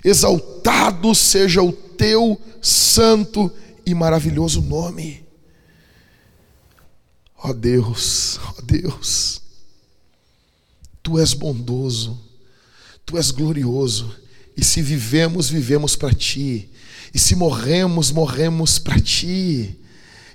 exaltado 0.03 1.13
seja 1.13 1.61
o 1.61 1.71
teu 1.71 2.39
santo 2.61 3.51
e 3.85 3.93
maravilhoso 3.93 4.61
nome. 4.61 5.25
Ó 7.37 7.49
oh 7.49 7.53
Deus, 7.53 8.39
ó 8.43 8.55
oh 8.57 8.61
Deus, 8.61 9.41
tu 11.03 11.19
és 11.19 11.33
bondoso, 11.33 12.19
tu 13.05 13.17
és 13.17 13.31
glorioso, 13.31 14.13
e 14.55 14.63
se 14.63 14.81
vivemos, 14.81 15.49
vivemos 15.49 15.95
para 15.95 16.13
ti, 16.13 16.69
e 17.13 17.19
se 17.19 17.35
morremos, 17.35 18.11
morremos 18.11 18.79
para 18.79 18.99
ti, 18.99 19.79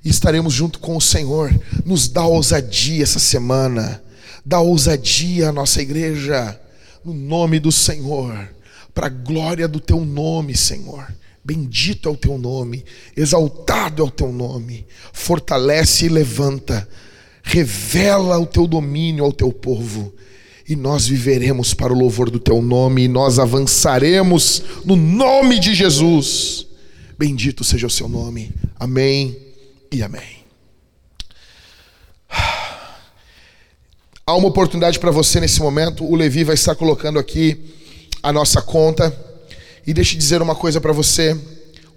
e 0.04 0.08
estaremos 0.08 0.54
junto 0.54 0.78
com 0.78 0.96
o 0.96 1.00
Senhor. 1.00 1.52
Nos 1.84 2.08
dá 2.08 2.24
ousadia 2.24 3.02
essa 3.02 3.18
semana, 3.18 4.02
dá 4.46 4.60
ousadia 4.60 5.48
à 5.48 5.52
nossa 5.52 5.82
igreja, 5.82 6.58
no 7.04 7.12
nome 7.12 7.58
do 7.58 7.72
Senhor 7.72 8.51
para 8.94 9.06
a 9.06 9.10
glória 9.10 9.66
do 9.66 9.80
teu 9.80 10.04
nome, 10.04 10.56
Senhor. 10.56 11.12
Bendito 11.44 12.08
é 12.08 12.12
o 12.12 12.16
teu 12.16 12.38
nome, 12.38 12.84
exaltado 13.16 14.02
é 14.02 14.04
o 14.04 14.10
teu 14.10 14.32
nome. 14.32 14.86
Fortalece 15.12 16.06
e 16.06 16.08
levanta, 16.08 16.88
revela 17.42 18.38
o 18.38 18.46
teu 18.46 18.66
domínio 18.66 19.24
ao 19.24 19.32
teu 19.32 19.52
povo, 19.52 20.14
e 20.68 20.76
nós 20.76 21.08
viveremos 21.08 21.74
para 21.74 21.92
o 21.92 21.98
louvor 21.98 22.30
do 22.30 22.38
teu 22.38 22.62
nome, 22.62 23.02
e 23.04 23.08
nós 23.08 23.40
avançaremos 23.40 24.62
no 24.84 24.94
nome 24.94 25.58
de 25.58 25.74
Jesus. 25.74 26.66
Bendito 27.18 27.64
seja 27.64 27.88
o 27.88 27.90
seu 27.90 28.08
nome. 28.08 28.52
Amém 28.78 29.36
e 29.90 30.02
amém. 30.02 30.42
Há 34.24 34.36
uma 34.36 34.48
oportunidade 34.48 35.00
para 35.00 35.10
você 35.10 35.40
nesse 35.40 35.60
momento. 35.60 36.04
O 36.04 36.14
Levi 36.14 36.44
vai 36.44 36.54
estar 36.54 36.76
colocando 36.76 37.18
aqui 37.18 37.74
a 38.22 38.32
nossa 38.32 38.62
conta. 38.62 39.14
E 39.86 39.92
deixe 39.92 40.16
dizer 40.16 40.40
uma 40.40 40.54
coisa 40.54 40.80
para 40.80 40.92
você. 40.92 41.36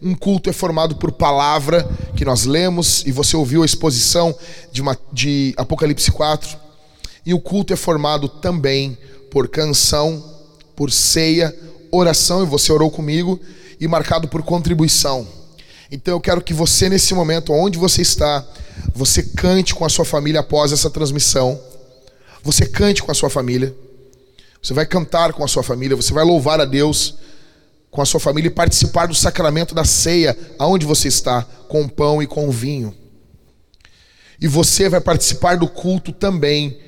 Um 0.01 0.15
culto 0.15 0.49
é 0.49 0.53
formado 0.53 0.95
por 0.95 1.11
palavra 1.11 1.87
que 2.15 2.25
nós 2.25 2.45
lemos 2.45 3.03
e 3.05 3.11
você 3.11 3.35
ouviu 3.35 3.63
a 3.63 3.65
exposição 3.65 4.35
de, 4.71 4.81
uma, 4.81 4.97
de 5.11 5.53
Apocalipse 5.57 6.11
4. 6.11 6.57
E 7.25 7.33
o 7.33 7.39
culto 7.39 7.73
é 7.73 7.75
formado 7.75 8.27
também 8.27 8.97
por 9.31 9.47
canção, 9.47 10.23
por 10.75 10.91
ceia, 10.91 11.55
oração, 11.91 12.43
e 12.43 12.45
você 12.45 12.71
orou 12.71 12.91
comigo, 12.91 13.39
e 13.79 13.87
marcado 13.87 14.27
por 14.27 14.43
contribuição. 14.43 15.27
Então 15.91 16.13
eu 16.13 16.21
quero 16.21 16.41
que 16.41 16.53
você, 16.53 16.89
nesse 16.89 17.13
momento, 17.13 17.53
onde 17.53 17.77
você 17.77 18.01
está, 18.01 18.45
você 18.93 19.23
cante 19.23 19.73
com 19.73 19.85
a 19.85 19.89
sua 19.89 20.05
família 20.05 20.41
após 20.41 20.71
essa 20.71 20.89
transmissão. 20.89 21.59
Você 22.43 22.65
cante 22.65 23.01
com 23.01 23.11
a 23.11 23.15
sua 23.15 23.29
família. 23.29 23.75
Você 24.65 24.73
vai 24.73 24.87
cantar 24.87 25.31
com 25.31 25.43
a 25.43 25.47
sua 25.47 25.61
família, 25.61 25.95
você 25.95 26.11
vai 26.11 26.25
louvar 26.25 26.59
a 26.59 26.65
Deus 26.65 27.13
com 27.91 28.01
a 28.01 28.05
sua 28.05 28.19
família 28.19 28.47
e 28.47 28.51
participar 28.51 29.07
do 29.07 29.13
sacramento 29.13 29.75
da 29.75 29.85
ceia, 29.85 30.35
aonde 30.57 30.87
você 30.87 31.07
está, 31.07 31.43
com 31.69 31.87
pão 31.87 32.19
e 32.19 32.25
com 32.25 32.49
vinho. 32.49 32.91
E 34.41 34.47
você 34.47 34.89
vai 34.89 34.99
participar 34.99 35.55
do 35.55 35.67
culto 35.67 36.11
também, 36.11 36.79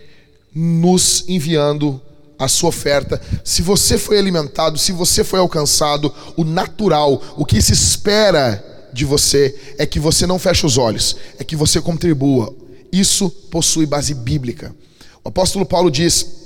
nos 0.56 1.24
enviando 1.28 2.02
a 2.40 2.48
sua 2.48 2.70
oferta. 2.70 3.22
Se 3.44 3.62
você 3.62 4.00
foi 4.00 4.18
alimentado, 4.18 4.80
se 4.80 4.92
você 4.92 5.24
foi 5.24 5.40
alcançado, 5.40 6.12
o 6.36 6.44
natural, 6.44 7.22
o 7.38 7.46
que 7.46 7.62
se 7.62 7.74
espera 7.74 8.90
de 8.92 9.06
você 9.06 9.56
é 9.78 9.86
que 9.86 10.00
você 10.00 10.26
não 10.26 10.40
feche 10.40 10.66
os 10.66 10.80
olhos, 10.80 11.16
é 11.38 11.44
que 11.44 11.56
você 11.56 11.80
contribua. 11.80 12.56
Isso 12.92 13.30
possui 13.30 13.86
base 13.86 14.16
bíblica. 14.16 14.76
O 15.24 15.30
apóstolo 15.30 15.64
Paulo 15.64 15.92
diz: 15.92 16.37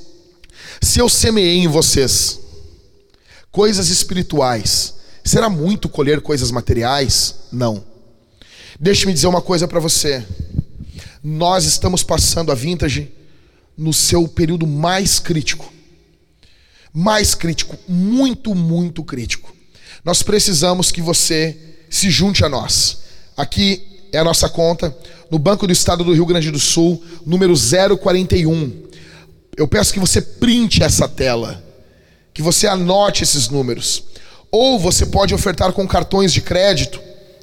Se 0.81 0.99
eu 0.99 1.07
semeei 1.07 1.59
em 1.59 1.67
vocês 1.67 2.39
coisas 3.51 3.89
espirituais, 3.89 4.95
será 5.23 5.47
muito 5.47 5.87
colher 5.87 6.21
coisas 6.21 6.49
materiais? 6.49 7.35
Não. 7.51 7.83
Deixe-me 8.79 9.13
dizer 9.13 9.27
uma 9.27 9.43
coisa 9.43 9.67
para 9.67 9.79
você. 9.79 10.25
Nós 11.23 11.65
estamos 11.65 12.01
passando 12.01 12.51
a 12.51 12.55
vintage 12.55 13.11
no 13.77 13.93
seu 13.93 14.27
período 14.27 14.65
mais 14.65 15.19
crítico. 15.19 15.71
Mais 16.91 17.35
crítico, 17.35 17.77
muito, 17.87 18.55
muito 18.55 19.03
crítico. 19.03 19.55
Nós 20.03 20.23
precisamos 20.23 20.91
que 20.91 21.01
você 21.01 21.57
se 21.91 22.09
junte 22.09 22.43
a 22.43 22.49
nós. 22.49 23.03
Aqui 23.37 24.07
é 24.11 24.17
a 24.17 24.23
nossa 24.23 24.49
conta, 24.49 24.95
no 25.29 25.37
Banco 25.37 25.67
do 25.67 25.73
Estado 25.73 26.03
do 26.03 26.13
Rio 26.13 26.25
Grande 26.25 26.49
do 26.49 26.59
Sul, 26.59 27.01
número 27.23 27.53
041. 27.55 28.90
Eu 29.55 29.67
peço 29.67 29.93
que 29.93 29.99
você 29.99 30.19
printe 30.21 30.81
essa 30.81 31.07
tela, 31.07 31.63
que 32.33 32.41
você 32.41 32.65
anote 32.67 33.21
esses 33.23 33.49
números. 33.49 34.03
Ou 34.51 34.79
você 34.79 35.05
pode 35.05 35.31
ofertar 35.33 35.71
com 35.73 35.87
cartões 35.87 36.33
de 36.33 36.41
crédito 36.41 36.99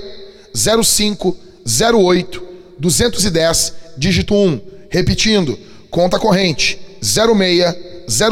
05 0.83 1.37
08 1.93 2.43
210, 2.79 3.73
dígito 3.97 4.33
1. 4.33 4.61
Repetindo, 4.89 5.57
conta 5.89 6.19
corrente 6.19 6.79
06 7.01 7.75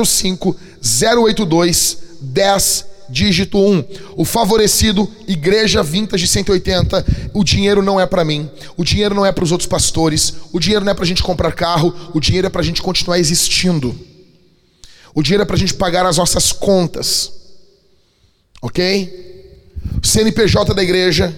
05 0.05 0.55
082 0.81 1.97
10 2.21 2.85
dígito 3.09 3.57
1. 3.57 3.83
O 4.15 4.23
favorecido, 4.23 5.09
igreja 5.27 5.81
vintage 5.83 6.27
180. 6.27 7.05
O 7.33 7.43
dinheiro 7.43 7.81
não 7.81 7.99
é 7.99 8.05
para 8.05 8.23
mim. 8.23 8.49
O 8.77 8.83
dinheiro 8.83 9.15
não 9.15 9.25
é 9.25 9.31
para 9.31 9.43
os 9.43 9.51
outros 9.51 9.67
pastores. 9.67 10.33
O 10.53 10.59
dinheiro 10.59 10.85
não 10.85 10.91
é 10.91 10.95
para 10.95 11.03
a 11.03 11.07
gente 11.07 11.23
comprar 11.23 11.51
carro. 11.51 11.93
O 12.13 12.19
dinheiro 12.19 12.47
é 12.47 12.49
para 12.49 12.61
a 12.61 12.63
gente 12.63 12.81
continuar 12.81 13.19
existindo. 13.19 13.97
O 15.13 15.23
dinheiro 15.23 15.43
é 15.43 15.45
para 15.45 15.55
a 15.55 15.59
gente 15.59 15.73
pagar 15.73 16.05
as 16.05 16.17
nossas 16.17 16.51
contas. 16.51 17.31
Ok? 18.61 19.49
CNPJ 20.03 20.73
da 20.73 20.83
igreja, 20.83 21.37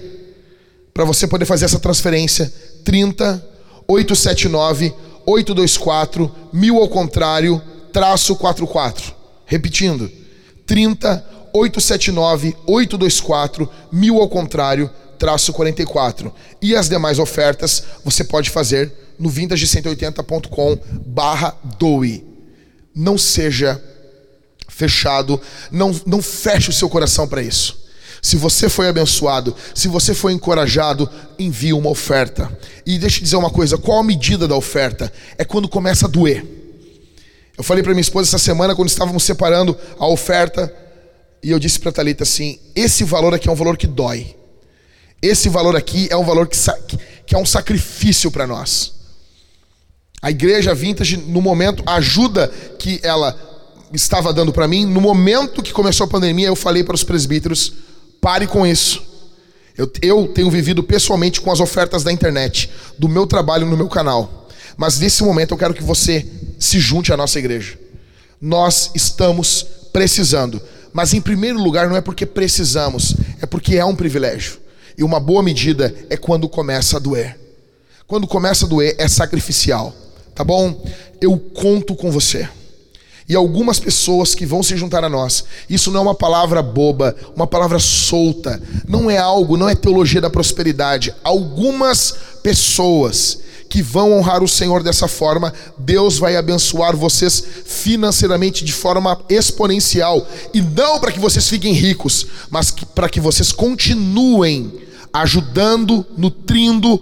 para 0.94 1.06
você 1.06 1.28
poder 1.28 1.46
fazer 1.46 1.66
essa 1.66 1.80
transferência, 1.80 2.52
30 2.84 3.50
879 3.88 4.94
824 5.26 6.32
mil 6.52 6.78
ao 6.78 6.88
contrário, 6.90 7.62
traço 7.92 8.36
44. 8.36 9.14
Repetindo, 9.46 10.12
30 10.66 11.26
879 11.54 12.56
824 12.66 13.70
mil 13.92 14.20
ao 14.20 14.30
contrário, 14.30 14.90
traço 15.18 15.54
44. 15.54 16.34
E 16.62 16.76
as 16.76 16.90
demais 16.90 17.20
ofertas 17.20 17.84
você 18.04 18.24
pode 18.24 18.50
fazer 18.50 18.92
no 19.20 19.30
vintage180.com 19.30 20.80
barra 21.06 21.56
doe. 21.78 22.26
Não 22.96 23.18
seja 23.18 23.82
fechado, 24.72 25.40
não, 25.70 25.94
não 26.06 26.22
feche 26.22 26.70
o 26.70 26.74
seu 26.74 26.90
coração 26.90 27.28
para 27.28 27.44
isso. 27.44 27.80
Se 28.22 28.36
você 28.36 28.70
foi 28.70 28.88
abençoado, 28.88 29.56
se 29.74 29.88
você 29.88 30.14
foi 30.14 30.32
encorajado, 30.32 31.10
envie 31.38 31.74
uma 31.74 31.90
oferta. 31.90 32.56
E 32.86 32.98
deixa 32.98 33.20
eu 33.20 33.24
dizer 33.24 33.36
uma 33.36 33.50
coisa: 33.50 33.78
qual 33.78 34.00
a 34.00 34.04
medida 34.04 34.48
da 34.48 34.56
oferta? 34.56 35.12
É 35.38 35.44
quando 35.44 35.68
começa 35.68 36.06
a 36.06 36.10
doer. 36.10 36.46
Eu 37.58 37.64
falei 37.64 37.84
para 37.84 37.94
minha 37.94 38.02
esposa 38.02 38.30
essa 38.30 38.38
semana, 38.38 38.76
quando 38.76 38.90
estávamos 38.90 39.24
separando 39.24 39.78
a 40.00 40.08
oferta, 40.08 40.74
e 41.44 41.50
eu 41.50 41.60
disse 41.60 41.80
para 41.80 41.92
Talita 41.92 42.24
assim: 42.24 42.60
esse 42.76 43.04
valor 43.04 43.34
aqui 43.34 43.50
é 43.50 43.52
um 43.52 43.56
valor 43.56 43.76
que 43.76 43.88
dói. 43.88 44.36
Esse 45.22 45.50
valor 45.50 45.76
aqui 45.76 46.08
é 46.10 46.18
um 46.18 46.24
valor 46.24 46.48
que, 46.48 46.58
que 47.26 47.36
é 47.36 47.38
um 47.38 47.46
sacrifício 47.46 48.32
para 48.32 48.48
nós. 48.48 48.94
A 50.22 50.30
igreja 50.30 50.74
vintage, 50.76 51.18
no 51.18 51.42
momento, 51.42 51.84
a 51.88 51.96
ajuda 51.96 52.48
que 52.78 53.00
ela 53.02 53.51
estava 53.94 54.34
dando 54.34 54.54
para 54.54 54.68
mim, 54.68 54.86
no 54.86 55.02
momento 55.02 55.62
que 55.62 55.74
começou 55.74 56.06
a 56.06 56.08
pandemia, 56.08 56.48
eu 56.48 56.56
falei 56.56 56.84
para 56.84 56.96
os 56.96 57.04
presbíteros: 57.04 57.74
pare 58.20 58.48
com 58.48 58.66
isso. 58.66 59.04
Eu, 59.78 59.92
eu 60.02 60.28
tenho 60.28 60.50
vivido 60.50 60.84
pessoalmente 60.84 61.40
com 61.42 61.52
as 61.52 61.60
ofertas 61.60 62.04
da 62.04 62.12
internet, 62.12 62.70
do 62.98 63.08
meu 63.08 63.26
trabalho 63.26 63.66
no 63.66 63.78
meu 63.78 63.88
canal. 63.88 64.48
Mas 64.78 65.00
nesse 65.00 65.24
momento 65.24 65.52
eu 65.52 65.58
quero 65.58 65.74
que 65.74 65.84
você 65.84 66.26
se 66.60 66.80
junte 66.80 67.12
à 67.12 67.18
nossa 67.18 67.40
igreja. 67.40 67.78
Nós 68.40 68.92
estamos 68.94 69.66
precisando 69.94 70.62
mas 70.94 71.14
em 71.14 71.22
primeiro 71.22 71.62
lugar 71.62 71.90
não 71.90 71.96
é 71.96 72.02
porque 72.02 72.26
precisamos, 72.26 73.16
é 73.42 73.46
porque 73.46 73.78
é 73.78 73.86
um 73.86 73.96
privilégio. 73.96 74.60
E 74.98 75.04
uma 75.04 75.20
boa 75.20 75.42
medida 75.42 75.94
é 76.10 76.18
quando 76.18 76.50
começa 76.50 76.98
a 76.98 77.00
doer. 77.00 77.40
Quando 78.06 78.28
começa 78.28 78.66
a 78.66 78.70
doer 78.70 78.96
é 78.98 79.08
sacrificial, 79.08 79.96
tá 80.36 80.44
bom? 80.44 80.86
Eu 81.22 81.38
conto 81.40 81.96
com 81.96 82.12
você. 82.12 82.48
E 83.32 83.36
algumas 83.36 83.80
pessoas 83.80 84.36
que 84.36 84.46
vão 84.46 84.62
se 84.62 84.76
juntar 84.76 85.06
a 85.06 85.10
nós. 85.10 85.46
Isso 85.70 85.90
não 85.90 86.02
é 86.02 86.04
uma 86.04 86.14
palavra 86.14 86.62
boba, 86.62 87.16
uma 87.34 87.48
palavra 87.48 87.80
solta. 87.80 88.62
Não 88.86 89.10
é 89.10 89.18
algo, 89.18 89.56
não 89.56 89.70
é 89.70 89.74
teologia 89.74 90.20
da 90.20 90.30
prosperidade. 90.30 91.16
Algumas 91.24 92.14
pessoas 92.44 93.40
que 93.70 93.82
vão 93.82 94.12
honrar 94.12 94.44
o 94.44 94.50
Senhor 94.50 94.84
dessa 94.84 95.08
forma, 95.08 95.54
Deus 95.78 96.18
vai 96.18 96.36
abençoar 96.36 96.94
vocês 96.94 97.42
financeiramente 97.66 98.66
de 98.66 98.74
forma 98.74 99.18
exponencial. 99.30 100.28
E 100.54 100.62
não 100.62 101.00
para 101.00 101.14
que 101.14 101.20
vocês 101.20 101.48
fiquem 101.48 101.72
ricos, 101.72 102.28
mas 102.50 102.70
para 102.70 103.08
que 103.08 103.22
vocês 103.22 103.54
continuem 103.54 104.74
ajudando, 105.14 106.06
nutrindo 106.18 107.02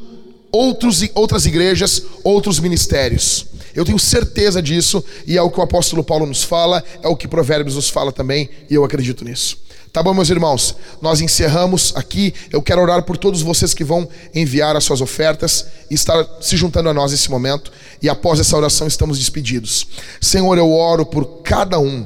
outros, 0.51 1.01
outras 1.15 1.47
igrejas, 1.47 2.03
outros 2.23 2.59
ministérios. 2.59 3.47
Eu 3.79 3.85
tenho 3.85 3.97
certeza 3.97 4.61
disso, 4.61 5.01
e 5.25 5.37
é 5.37 5.41
o 5.41 5.49
que 5.49 5.57
o 5.57 5.63
apóstolo 5.63 6.03
Paulo 6.03 6.25
nos 6.25 6.43
fala, 6.43 6.83
é 7.01 7.07
o 7.07 7.15
que 7.15 7.29
Provérbios 7.29 7.77
nos 7.77 7.89
fala 7.89 8.11
também, 8.11 8.49
e 8.69 8.75
eu 8.75 8.83
acredito 8.83 9.23
nisso. 9.23 9.57
Tá 9.93 10.03
bom, 10.03 10.13
meus 10.13 10.29
irmãos? 10.29 10.75
Nós 11.01 11.21
encerramos 11.21 11.93
aqui. 11.95 12.33
Eu 12.51 12.61
quero 12.61 12.81
orar 12.81 13.03
por 13.03 13.15
todos 13.15 13.41
vocês 13.41 13.73
que 13.73 13.85
vão 13.85 14.05
enviar 14.35 14.75
as 14.75 14.83
suas 14.83 14.99
ofertas 14.99 15.65
e 15.89 15.93
estar 15.93 16.27
se 16.41 16.57
juntando 16.57 16.89
a 16.89 16.93
nós 16.93 17.13
nesse 17.13 17.31
momento. 17.31 17.71
E 18.01 18.09
após 18.09 18.37
essa 18.37 18.57
oração, 18.57 18.85
estamos 18.85 19.17
despedidos. 19.17 19.87
Senhor, 20.19 20.57
eu 20.57 20.69
oro 20.73 21.05
por 21.05 21.41
cada 21.41 21.79
um, 21.79 22.05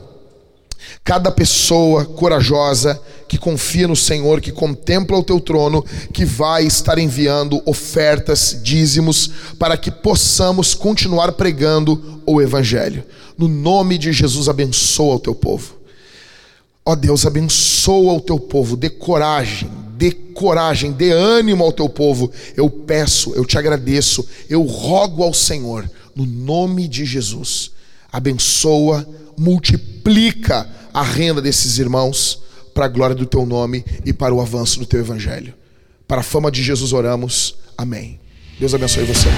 cada 1.03 1.31
pessoa 1.31 2.05
corajosa 2.05 3.01
que 3.34 3.39
confia 3.39 3.88
no 3.88 3.95
Senhor, 3.95 4.39
que 4.39 4.51
contempla 4.51 5.18
o 5.18 5.23
teu 5.23 5.39
trono, 5.39 5.84
que 6.14 6.23
vai 6.23 6.68
estar 6.68 6.99
enviando 6.99 7.64
ofertas, 7.65 8.60
dízimos, 8.61 9.31
para 9.57 9.76
que 9.76 9.89
possamos 9.89 10.76
continuar 10.76 11.31
pregando 11.31 12.22
o 12.27 12.39
Evangelho. 12.39 13.03
No 13.35 13.47
nome 13.47 13.97
de 13.97 14.14
Jesus, 14.14 14.47
abençoa 14.47 15.15
o 15.15 15.19
teu 15.19 15.34
povo. 15.34 15.73
Ó 16.85 16.95
Deus, 16.95 17.26
abençoa 17.26 18.14
o 18.14 18.22
teu 18.22 18.39
povo, 18.39 18.77
dê 18.77 18.91
coragem, 18.91 19.68
dê 19.97 20.11
coragem, 20.11 20.91
dê 20.91 21.10
ânimo 21.10 21.64
ao 21.64 21.72
teu 21.72 21.89
povo. 21.89 22.31
Eu 22.55 22.69
peço, 22.69 23.34
eu 23.34 23.45
te 23.45 23.57
agradeço, 23.57 24.27
eu 24.47 24.61
rogo 24.61 25.23
ao 25.23 25.34
Senhor, 25.34 25.89
no 26.15 26.27
nome 26.27 26.88
de 26.88 27.03
Jesus, 27.03 27.72
abençoa, 28.11 29.10
multiplica 29.35 30.69
a 30.93 31.01
renda 31.01 31.41
desses 31.41 31.80
irmãos 31.80 32.42
para 32.73 32.85
a 32.85 32.89
glória 32.89 33.15
do 33.15 33.25
teu 33.25 33.45
nome 33.45 33.83
e 34.05 34.11
para 34.11 34.33
o 34.33 34.41
avanço 34.41 34.79
do 34.79 34.85
teu 34.85 34.99
evangelho. 34.99 35.53
Para 36.07 36.21
a 36.21 36.23
fama 36.23 36.51
de 36.51 36.63
Jesus 36.63 36.93
oramos. 36.93 37.55
Amém. 37.77 38.19
Deus 38.59 38.73
abençoe 38.73 39.05
você. 39.05 39.29